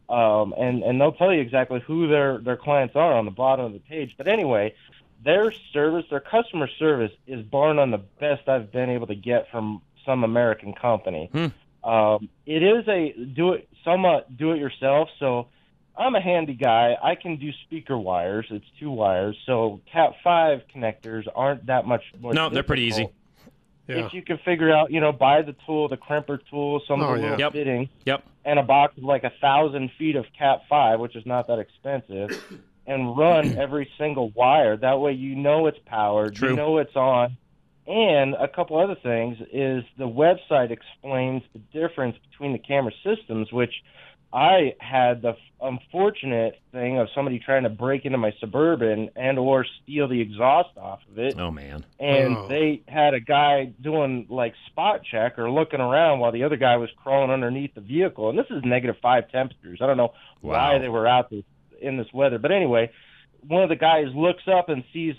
um, 0.08 0.54
and 0.58 0.82
and 0.82 1.00
they'll 1.00 1.12
tell 1.12 1.32
you 1.32 1.40
exactly 1.40 1.80
who 1.80 2.08
their 2.08 2.38
their 2.38 2.56
clients 2.56 2.94
are 2.94 3.14
on 3.14 3.24
the 3.24 3.30
bottom 3.30 3.64
of 3.66 3.72
the 3.72 3.78
page. 3.78 4.14
But 4.16 4.28
anyway, 4.28 4.74
their 5.24 5.50
service, 5.72 6.04
their 6.10 6.20
customer 6.20 6.68
service, 6.78 7.12
is 7.26 7.44
bar 7.44 7.72
none 7.72 7.90
the 7.90 8.02
best 8.20 8.48
I've 8.48 8.70
been 8.70 8.90
able 8.90 9.06
to 9.06 9.14
get 9.14 9.50
from 9.50 9.80
some 10.04 10.22
American 10.22 10.74
company. 10.74 11.30
Um, 11.84 12.28
it 12.46 12.62
is 12.62 12.86
a 12.88 13.12
do 13.12 13.52
it 13.52 13.68
somewhat 13.84 14.36
do 14.36 14.52
it 14.52 14.58
yourself. 14.58 15.08
So 15.18 15.48
I'm 15.96 16.14
a 16.14 16.20
handy 16.20 16.54
guy. 16.54 16.96
I 17.02 17.14
can 17.14 17.36
do 17.36 17.50
speaker 17.66 17.96
wires. 17.98 18.46
It's 18.50 18.64
two 18.80 18.90
wires, 18.90 19.36
so 19.46 19.80
Cat 19.92 20.14
five 20.24 20.62
connectors 20.74 21.26
aren't 21.34 21.66
that 21.66 21.86
much 21.86 22.02
more. 22.20 22.32
No, 22.34 22.48
they're 22.48 22.62
pretty 22.62 22.82
easy. 22.84 23.08
Yeah. 23.86 24.06
If 24.06 24.14
you 24.14 24.22
can 24.22 24.38
figure 24.38 24.72
out, 24.74 24.90
you 24.90 25.00
know, 25.00 25.12
buy 25.12 25.42
the 25.42 25.54
tool, 25.66 25.88
the 25.88 25.98
crimper 25.98 26.38
tool, 26.50 26.80
some 26.88 27.02
Oh, 27.02 27.10
of 27.10 27.16
the 27.16 27.22
yeah. 27.22 27.22
little 27.32 27.40
Yep. 27.40 27.52
fitting, 27.52 27.88
Yep. 28.06 28.24
and 28.46 28.58
a 28.58 28.62
box 28.62 28.96
of 28.96 29.04
like 29.04 29.24
a 29.24 29.32
thousand 29.42 29.90
feet 29.98 30.16
of 30.16 30.24
Cat 30.38 30.62
five, 30.70 31.00
which 31.00 31.14
is 31.14 31.26
not 31.26 31.48
that 31.48 31.58
expensive, 31.58 32.30
and 32.86 33.14
run 33.14 33.58
every 33.58 33.90
single 33.98 34.30
wire. 34.30 34.78
That 34.78 35.00
way, 35.00 35.12
you 35.12 35.36
know 35.36 35.66
it's 35.66 35.78
powered, 35.84 36.34
True. 36.34 36.50
you 36.50 36.56
know 36.56 36.78
it's 36.78 36.96
on. 36.96 37.36
And 37.86 38.34
a 38.34 38.48
couple 38.48 38.78
other 38.78 38.96
things 39.02 39.36
is 39.52 39.84
the 39.98 40.08
website 40.08 40.70
explains 40.70 41.42
the 41.52 41.58
difference 41.78 42.16
between 42.30 42.52
the 42.52 42.58
camera 42.58 42.92
systems, 43.04 43.52
which 43.52 43.72
I 44.32 44.74
had 44.80 45.22
the 45.22 45.36
unfortunate 45.60 46.58
thing 46.72 46.98
of 46.98 47.08
somebody 47.14 47.38
trying 47.38 47.62
to 47.64 47.68
break 47.68 48.04
into 48.04 48.18
my 48.18 48.32
suburban 48.40 49.10
and 49.16 49.38
or 49.38 49.64
steal 49.82 50.08
the 50.08 50.20
exhaust 50.20 50.70
off 50.76 51.00
of 51.10 51.18
it 51.18 51.34
Oh 51.38 51.50
man. 51.50 51.84
and 52.00 52.36
Oh. 52.36 52.48
they 52.48 52.82
had 52.88 53.14
a 53.14 53.20
guy 53.20 53.66
doing 53.80 54.26
like 54.28 54.54
spot 54.66 55.02
check 55.08 55.38
or 55.38 55.50
looking 55.50 55.80
around 55.80 56.18
while 56.18 56.32
the 56.32 56.42
other 56.44 56.56
guy 56.56 56.76
was 56.76 56.90
crawling 57.02 57.30
underneath 57.30 57.74
the 57.74 57.80
vehicle 57.80 58.28
and 58.28 58.38
this 58.38 58.46
is 58.50 58.62
negative 58.64 58.96
five 59.00 59.30
temperatures 59.30 59.78
i 59.80 59.86
don't 59.86 59.96
know 59.96 60.12
why 60.40 60.78
they 60.78 60.88
were 60.88 61.06
out 61.06 61.30
there 61.30 61.42
in 61.80 61.96
this 61.96 62.06
weather. 62.12 62.38
But 62.38 62.50
anyway, 62.50 62.90
one 63.46 63.62
of 63.62 63.68
the 63.68 63.76
guys 63.76 64.06
looks 64.14 64.42
up 64.48 64.68
and 64.68 64.84
sees 64.92 65.14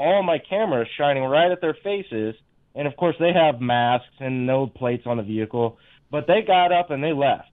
all 0.00 0.22
my 0.22 0.38
cameras 0.38 0.88
shining 0.96 1.22
right 1.24 1.52
at 1.52 1.60
their 1.60 1.76
faces, 1.84 2.34
and 2.74 2.88
of 2.88 2.96
course 2.96 3.14
they 3.20 3.32
have 3.34 3.60
masks 3.60 4.16
and 4.18 4.46
no 4.46 4.66
plates 4.66 5.02
on 5.06 5.18
the 5.18 5.22
vehicle. 5.22 5.76
But 6.10 6.26
they 6.26 6.40
got 6.44 6.72
up 6.72 6.90
and 6.90 7.04
they 7.04 7.12
left 7.12 7.50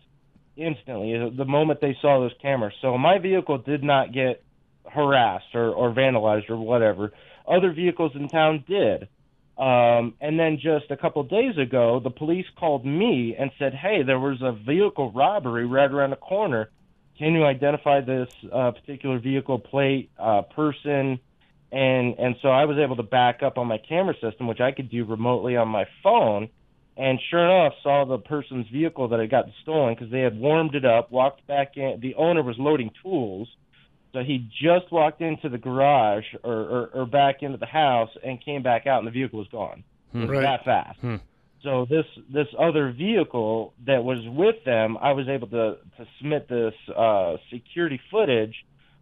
instantly 0.56 1.14
the 1.38 1.46
moment 1.46 1.82
they 1.82 1.96
saw 2.02 2.22
those 2.22 2.32
cameras. 2.42 2.74
So 2.82 2.98
my 2.98 3.20
vehicle 3.20 3.58
did 3.60 3.84
not 3.84 4.14
get 4.14 4.44
harassed 4.90 5.54
or, 5.54 5.70
or 5.72 5.94
vandalized 5.94 6.50
or 6.50 6.58
whatever. 6.58 7.12
Other 7.48 7.74
vehicles 7.74 8.14
in 8.16 8.30
town 8.30 8.64
did. 8.68 9.10
Um, 9.58 10.14
and 10.22 10.40
then 10.40 10.60
just 10.62 10.90
a 10.90 10.98
couple 10.98 11.22
of 11.22 11.30
days 11.30 11.58
ago, 11.58 12.00
the 12.02 12.10
police 12.10 12.46
called 12.58 12.86
me 12.86 13.36
and 13.38 13.52
said, 13.60 13.74
"Hey, 13.74 14.04
there 14.04 14.20
was 14.20 14.38
a 14.42 14.52
vehicle 14.54 15.12
robbery 15.12 15.66
right 15.66 15.92
around 15.92 16.12
the 16.12 16.16
corner. 16.16 16.70
Can 17.18 17.34
you 17.34 17.44
identify 17.44 18.02
this 18.02 18.30
uh, 18.54 18.72
particular 18.72 19.20
vehicle 19.20 19.60
plate, 19.60 20.12
uh, 20.18 20.44
person?" 20.44 21.20
And 21.72 22.16
and 22.18 22.36
so 22.42 22.50
I 22.50 22.66
was 22.66 22.78
able 22.78 22.96
to 22.96 23.04
back 23.04 23.44
up 23.44 23.58
on 23.58 23.68
my 23.68 23.78
camera 23.78 24.14
system, 24.22 24.48
which 24.48 24.62
I 24.62 24.72
could 24.72 24.90
do 24.90 25.06
remotely 25.06 25.58
on 25.58 25.68
my 25.68 25.86
phone. 26.04 26.50
And 26.96 27.20
sure 27.30 27.46
enough, 27.46 27.74
saw 27.84 28.06
the 28.06 28.18
person's 28.18 28.68
vehicle 28.70 29.10
that 29.10 29.20
had 29.20 29.30
gotten 29.30 29.54
stolen 29.62 29.94
because 29.94 30.12
they 30.12 30.22
had 30.22 30.38
warmed 30.40 30.74
it 30.74 30.84
up, 30.84 31.12
walked 31.12 31.46
back 31.46 31.78
in. 31.78 32.00
The 32.02 32.16
owner 32.16 32.42
was 32.42 32.56
loading 32.58 32.90
tools 33.04 33.48
so 34.18 34.24
he 34.24 34.50
just 34.60 34.92
walked 34.92 35.22
into 35.22 35.50
the 35.50 35.58
garage 35.58 36.24
or, 36.44 36.54
or, 36.54 36.90
or 36.94 37.06
back 37.06 37.44
into 37.44 37.58
the 37.58 37.68
house 37.68 38.10
and 38.24 38.44
came 38.44 38.64
back 38.64 38.88
out, 38.88 39.00
and 39.00 39.08
the 39.08 39.12
vehicle 39.12 39.40
was 39.40 39.48
gone. 39.50 39.84
Hmm. 40.12 40.24
It 40.24 40.30
was 40.30 40.38
Right. 40.38 40.42
That 40.42 40.66
fast. 40.66 41.00
Hmm. 41.00 41.16
So 41.64 41.86
this 41.90 42.06
this 42.32 42.48
other 42.58 42.92
vehicle 42.92 43.74
that 43.86 44.04
was 44.04 44.20
with 44.28 44.64
them, 44.64 44.98
I 45.02 45.12
was 45.14 45.28
able 45.28 45.48
to 45.48 45.78
to 45.98 46.08
submit 46.18 46.48
this 46.48 46.74
uh, 46.96 47.38
security 47.52 48.00
footage 48.10 48.56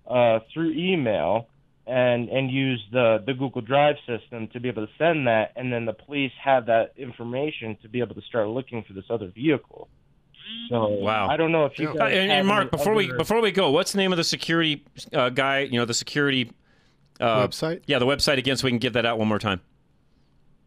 uh, 0.10 0.40
through 0.54 0.72
email 0.72 1.48
and 1.88 2.30
and 2.30 2.50
use 2.52 2.84
the 2.92 3.24
the 3.26 3.34
Google 3.34 3.62
Drive 3.62 3.96
system 4.08 4.48
to 4.50 4.60
be 4.60 4.70
able 4.70 4.86
to 4.88 4.94
send 4.98 5.28
that, 5.28 5.52
and 5.56 5.72
then 5.72 5.86
the 5.86 5.94
police 5.94 6.32
have 6.44 6.66
that 6.68 6.94
information 6.98 7.78
to 7.84 7.90
be 7.90 8.00
able 8.02 8.16
to 8.16 8.22
start 8.22 8.48
looking 8.48 8.84
for 8.84 8.94
this 8.94 9.06
other 9.10 9.28
vehicle. 9.28 9.88
So 10.70 10.88
Wow. 10.88 11.28
I 11.28 11.38
don't 11.38 11.52
know 11.52 11.66
if 11.66 11.78
you 11.80 11.90
Uh, 11.90 11.94
guys 11.94 12.16
and, 12.18 12.32
and 12.32 12.48
Mark, 12.48 12.62
any 12.64 12.70
before 12.70 12.94
we 12.94 13.12
before 13.12 13.42
we 13.42 13.52
go, 13.52 13.72
what's 13.72 13.92
the 13.92 13.98
name 13.98 14.12
of 14.14 14.18
the 14.18 14.24
security 14.24 14.84
uh, 15.14 15.30
guy? 15.30 15.60
You 15.62 15.80
know, 15.80 15.86
the 15.86 15.94
security 15.94 16.52
uh, 17.20 17.48
Website? 17.48 17.82
Yeah, 17.88 18.00
the 18.00 18.06
website 18.06 18.38
again, 18.38 18.58
so 18.58 18.66
we 18.66 18.72
can 18.72 18.80
give 18.80 18.94
that 18.94 19.06
out 19.06 19.18
one 19.18 19.28
more 19.28 19.40
time. 19.40 19.62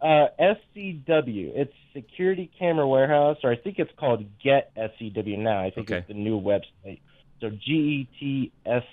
Uh, 0.00 0.28
SCW. 0.38 1.52
It's 1.56 1.72
Security 1.92 2.50
Camera 2.58 2.86
Warehouse, 2.86 3.38
or 3.42 3.50
I 3.50 3.56
think 3.56 3.78
it's 3.78 3.90
called 3.98 4.24
Get 4.42 4.72
SCW 4.76 5.38
now. 5.38 5.60
I 5.60 5.70
think 5.70 5.90
Okay. 5.90 5.98
it's 5.98 6.08
the 6.08 6.14
new 6.14 6.40
website. 6.40 7.00
So 7.40 7.50
G 7.50 7.72
E 7.72 8.08
T 8.18 8.52
S 8.66 8.84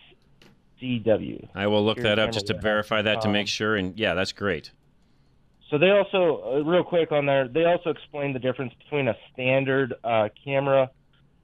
C 0.80 1.00
W. 1.00 1.48
I 1.56 1.68
will 1.68 1.84
look 1.84 2.00
that 2.00 2.20
up 2.20 2.32
just 2.32 2.48
to 2.48 2.54
verify 2.54 3.02
that 3.02 3.22
to 3.22 3.28
Um, 3.28 3.34
make 3.34 3.48
sure. 3.48 3.76
And 3.76 3.98
yeah, 3.98 4.14
that's 4.14 4.34
great. 4.34 4.72
So 5.70 5.78
they 5.78 5.90
also, 5.90 6.44
uh, 6.46 6.64
real 6.64 6.84
quick 6.84 7.12
on 7.12 7.26
there, 7.26 7.48
they 7.48 7.66
also 7.66 7.90
explain 7.90 8.34
the 8.34 8.40
difference 8.40 8.74
between 8.84 9.08
a 9.08 9.16
standard 9.34 9.96
uh, 10.04 10.30
camera 10.44 10.92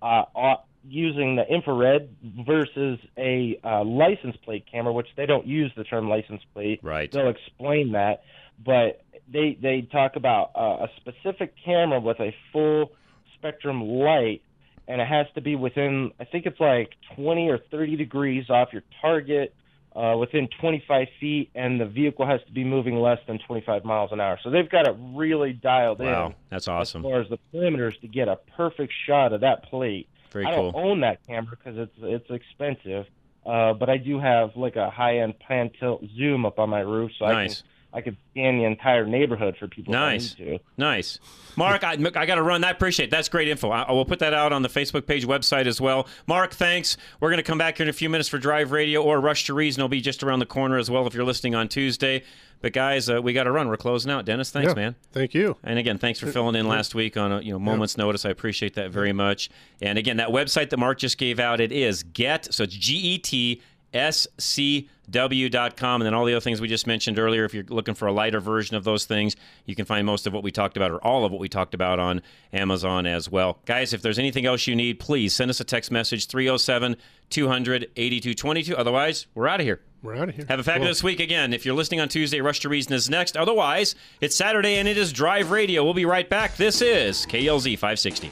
uh, 0.01 0.23
uh, 0.35 0.55
using 0.87 1.35
the 1.35 1.47
infrared 1.47 2.09
versus 2.45 2.99
a 3.17 3.59
uh, 3.63 3.83
license 3.83 4.35
plate 4.43 4.65
camera, 4.71 4.93
which 4.93 5.07
they 5.15 5.25
don't 5.25 5.47
use 5.47 5.71
the 5.75 5.83
term 5.83 6.07
license 6.07 6.41
plate. 6.53 6.79
Right. 6.83 7.11
They'll 7.11 7.29
explain 7.29 7.93
that, 7.93 8.23
but 8.63 9.01
they 9.27 9.57
they 9.61 9.81
talk 9.81 10.15
about 10.15 10.51
uh, 10.55 10.85
a 10.85 10.89
specific 10.97 11.53
camera 11.63 11.99
with 11.99 12.19
a 12.19 12.35
full 12.51 12.91
spectrum 13.35 13.81
light, 13.81 14.43
and 14.87 15.01
it 15.01 15.07
has 15.07 15.27
to 15.35 15.41
be 15.41 15.55
within, 15.55 16.11
I 16.19 16.25
think 16.25 16.45
it's 16.45 16.59
like 16.59 16.91
20 17.15 17.49
or 17.49 17.57
30 17.57 17.95
degrees 17.95 18.49
off 18.49 18.69
your 18.73 18.83
target 19.01 19.53
uh, 19.95 20.15
within 20.17 20.47
25 20.59 21.07
feet, 21.19 21.49
and 21.53 21.79
the 21.79 21.85
vehicle 21.85 22.25
has 22.25 22.39
to 22.45 22.51
be 22.51 22.63
moving 22.63 22.95
less 22.95 23.19
than 23.27 23.39
25 23.39 23.83
miles 23.83 24.11
an 24.11 24.21
hour. 24.21 24.39
So 24.43 24.49
they've 24.49 24.69
got 24.69 24.87
it 24.87 24.95
really 25.13 25.53
dialed 25.53 25.99
Wow, 25.99 26.27
in 26.27 26.35
that's 26.49 26.67
awesome. 26.67 27.05
as 27.05 27.09
far 27.11 27.21
as 27.21 27.29
the 27.29 27.39
perimeters 27.53 27.99
to 28.01 28.07
get 28.07 28.27
a 28.27 28.37
perfect 28.55 28.93
shot 29.05 29.33
of 29.33 29.41
that 29.41 29.63
plate. 29.63 30.07
Very 30.31 30.45
I 30.45 30.51
don't 30.51 30.71
cool. 30.71 30.81
own 30.81 31.01
that 31.01 31.25
camera 31.27 31.57
because 31.57 31.77
it's 31.77 31.93
it's 32.01 32.29
expensive, 32.29 33.05
uh, 33.45 33.73
but 33.73 33.89
I 33.89 33.97
do 33.97 34.17
have 34.17 34.55
like 34.55 34.77
a 34.77 34.89
high 34.89 35.17
end 35.19 35.37
pan 35.39 35.71
tilt 35.77 36.03
zoom 36.15 36.45
up 36.45 36.57
on 36.57 36.69
my 36.69 36.79
roof, 36.79 37.11
so 37.19 37.25
Nice. 37.25 37.33
I 37.33 37.61
can 37.61 37.70
I 37.93 38.01
could 38.01 38.15
scan 38.31 38.57
the 38.57 38.63
entire 38.65 39.05
neighborhood 39.05 39.57
for 39.57 39.67
people. 39.67 39.91
Nice, 39.91 40.33
If 40.37 40.47
I 40.47 40.57
to. 40.57 40.59
nice. 40.77 41.19
Mark, 41.57 41.83
I, 41.83 41.91
I 41.93 42.25
got 42.25 42.35
to 42.35 42.41
run. 42.43 42.63
I 42.63 42.69
appreciate 42.69 43.07
it. 43.07 43.11
that's 43.11 43.27
great 43.27 43.49
info. 43.49 43.69
I, 43.71 43.81
I 43.83 43.91
will 43.91 44.05
put 44.05 44.19
that 44.19 44.33
out 44.33 44.53
on 44.53 44.61
the 44.61 44.69
Facebook 44.69 45.05
page 45.05 45.25
website 45.27 45.65
as 45.65 45.81
well. 45.81 46.07
Mark, 46.25 46.53
thanks. 46.53 46.95
We're 47.19 47.29
going 47.29 47.37
to 47.37 47.43
come 47.43 47.57
back 47.57 47.77
here 47.77 47.83
in 47.83 47.89
a 47.89 47.93
few 47.93 48.09
minutes 48.09 48.29
for 48.29 48.37
Drive 48.37 48.71
Radio 48.71 49.03
or 49.03 49.19
Rush 49.19 49.45
to 49.45 49.53
Reason. 49.53 49.81
will 49.81 49.89
be 49.89 49.99
just 49.99 50.23
around 50.23 50.39
the 50.39 50.45
corner 50.45 50.77
as 50.77 50.89
well 50.89 51.05
if 51.07 51.13
you're 51.13 51.25
listening 51.25 51.53
on 51.55 51.67
Tuesday. 51.67 52.23
But 52.61 52.73
guys, 52.73 53.09
uh, 53.09 53.21
we 53.21 53.33
got 53.33 53.45
to 53.45 53.51
run. 53.51 53.67
We're 53.67 53.75
closing 53.77 54.11
out. 54.11 54.23
Dennis, 54.23 54.51
thanks, 54.51 54.69
Yeah, 54.69 54.75
man. 54.75 54.95
Thank 55.11 55.33
you. 55.33 55.57
And 55.63 55.79
again, 55.79 55.97
thanks 55.97 56.19
for 56.19 56.27
filling 56.31 56.55
in 56.55 56.67
last 56.67 56.93
week 56.93 57.17
on 57.17 57.31
a 57.31 57.41
you 57.41 57.51
know 57.51 57.57
moment's 57.59 57.97
notice. 57.97 58.23
I 58.23 58.29
appreciate 58.29 58.75
that 58.75 58.91
very 58.91 59.11
much. 59.13 59.49
And 59.81 59.97
again, 59.97 60.17
that 60.17 60.29
website 60.29 60.69
that 60.69 60.77
Mark 60.77 60.99
just 60.99 61.17
gave 61.17 61.39
out, 61.39 61.59
it 61.59 61.71
is 61.71 62.03
get 62.03 62.53
so 62.53 62.63
it's 62.63 62.75
G 62.75 62.93
E 62.97 63.17
T 63.17 63.61
S 63.93 64.27
C 64.37 64.89
W 65.09 65.49
dot 65.49 65.75
com, 65.75 66.01
and 66.01 66.05
then 66.05 66.13
all 66.13 66.25
the 66.25 66.33
other 66.33 66.41
things 66.41 66.61
we 66.61 66.67
just 66.67 66.87
mentioned 66.87 67.19
earlier. 67.19 67.43
If 67.43 67.53
you're 67.53 67.65
looking 67.65 67.95
for 67.95 68.07
a 68.07 68.13
lighter 68.13 68.39
version 68.39 68.75
of 68.77 68.83
those 68.83 69.05
things, 69.05 69.35
you 69.65 69.75
can 69.75 69.85
find 69.85 70.05
most 70.05 70.25
of 70.25 70.33
what 70.33 70.43
we 70.43 70.51
talked 70.51 70.77
about 70.77 70.91
or 70.91 71.03
all 71.03 71.25
of 71.25 71.31
what 71.31 71.41
we 71.41 71.49
talked 71.49 71.73
about 71.73 71.99
on 71.99 72.21
Amazon 72.53 73.05
as 73.05 73.29
well. 73.29 73.59
Guys, 73.65 73.93
if 73.93 74.01
there's 74.01 74.19
anything 74.19 74.45
else 74.45 74.67
you 74.67 74.75
need, 74.75 74.99
please 74.99 75.33
send 75.33 75.49
us 75.49 75.59
a 75.59 75.65
text 75.65 75.91
message 75.91 76.27
307 76.27 76.95
200 77.29 77.91
8222. 77.95 78.77
Otherwise, 78.77 79.27
we're 79.35 79.47
out 79.47 79.59
of 79.59 79.65
here. 79.65 79.81
We're 80.01 80.15
out 80.15 80.29
of 80.29 80.35
here. 80.35 80.45
Have 80.47 80.59
a 80.59 80.63
fabulous 80.63 81.03
week 81.03 81.19
again. 81.19 81.53
If 81.53 81.65
you're 81.65 81.75
listening 81.75 81.99
on 81.99 82.09
Tuesday, 82.09 82.41
Rush 82.41 82.61
to 82.61 82.69
Reason 82.69 82.93
is 82.93 83.09
next. 83.09 83.37
Otherwise, 83.37 83.95
it's 84.19 84.35
Saturday 84.35 84.75
and 84.75 84.87
it 84.87 84.97
is 84.97 85.13
Drive 85.13 85.51
Radio. 85.51 85.83
We'll 85.83 85.93
be 85.93 86.05
right 86.05 86.27
back. 86.27 86.55
This 86.57 86.81
is 86.81 87.25
KLZ 87.27 87.73
560. 87.73 88.31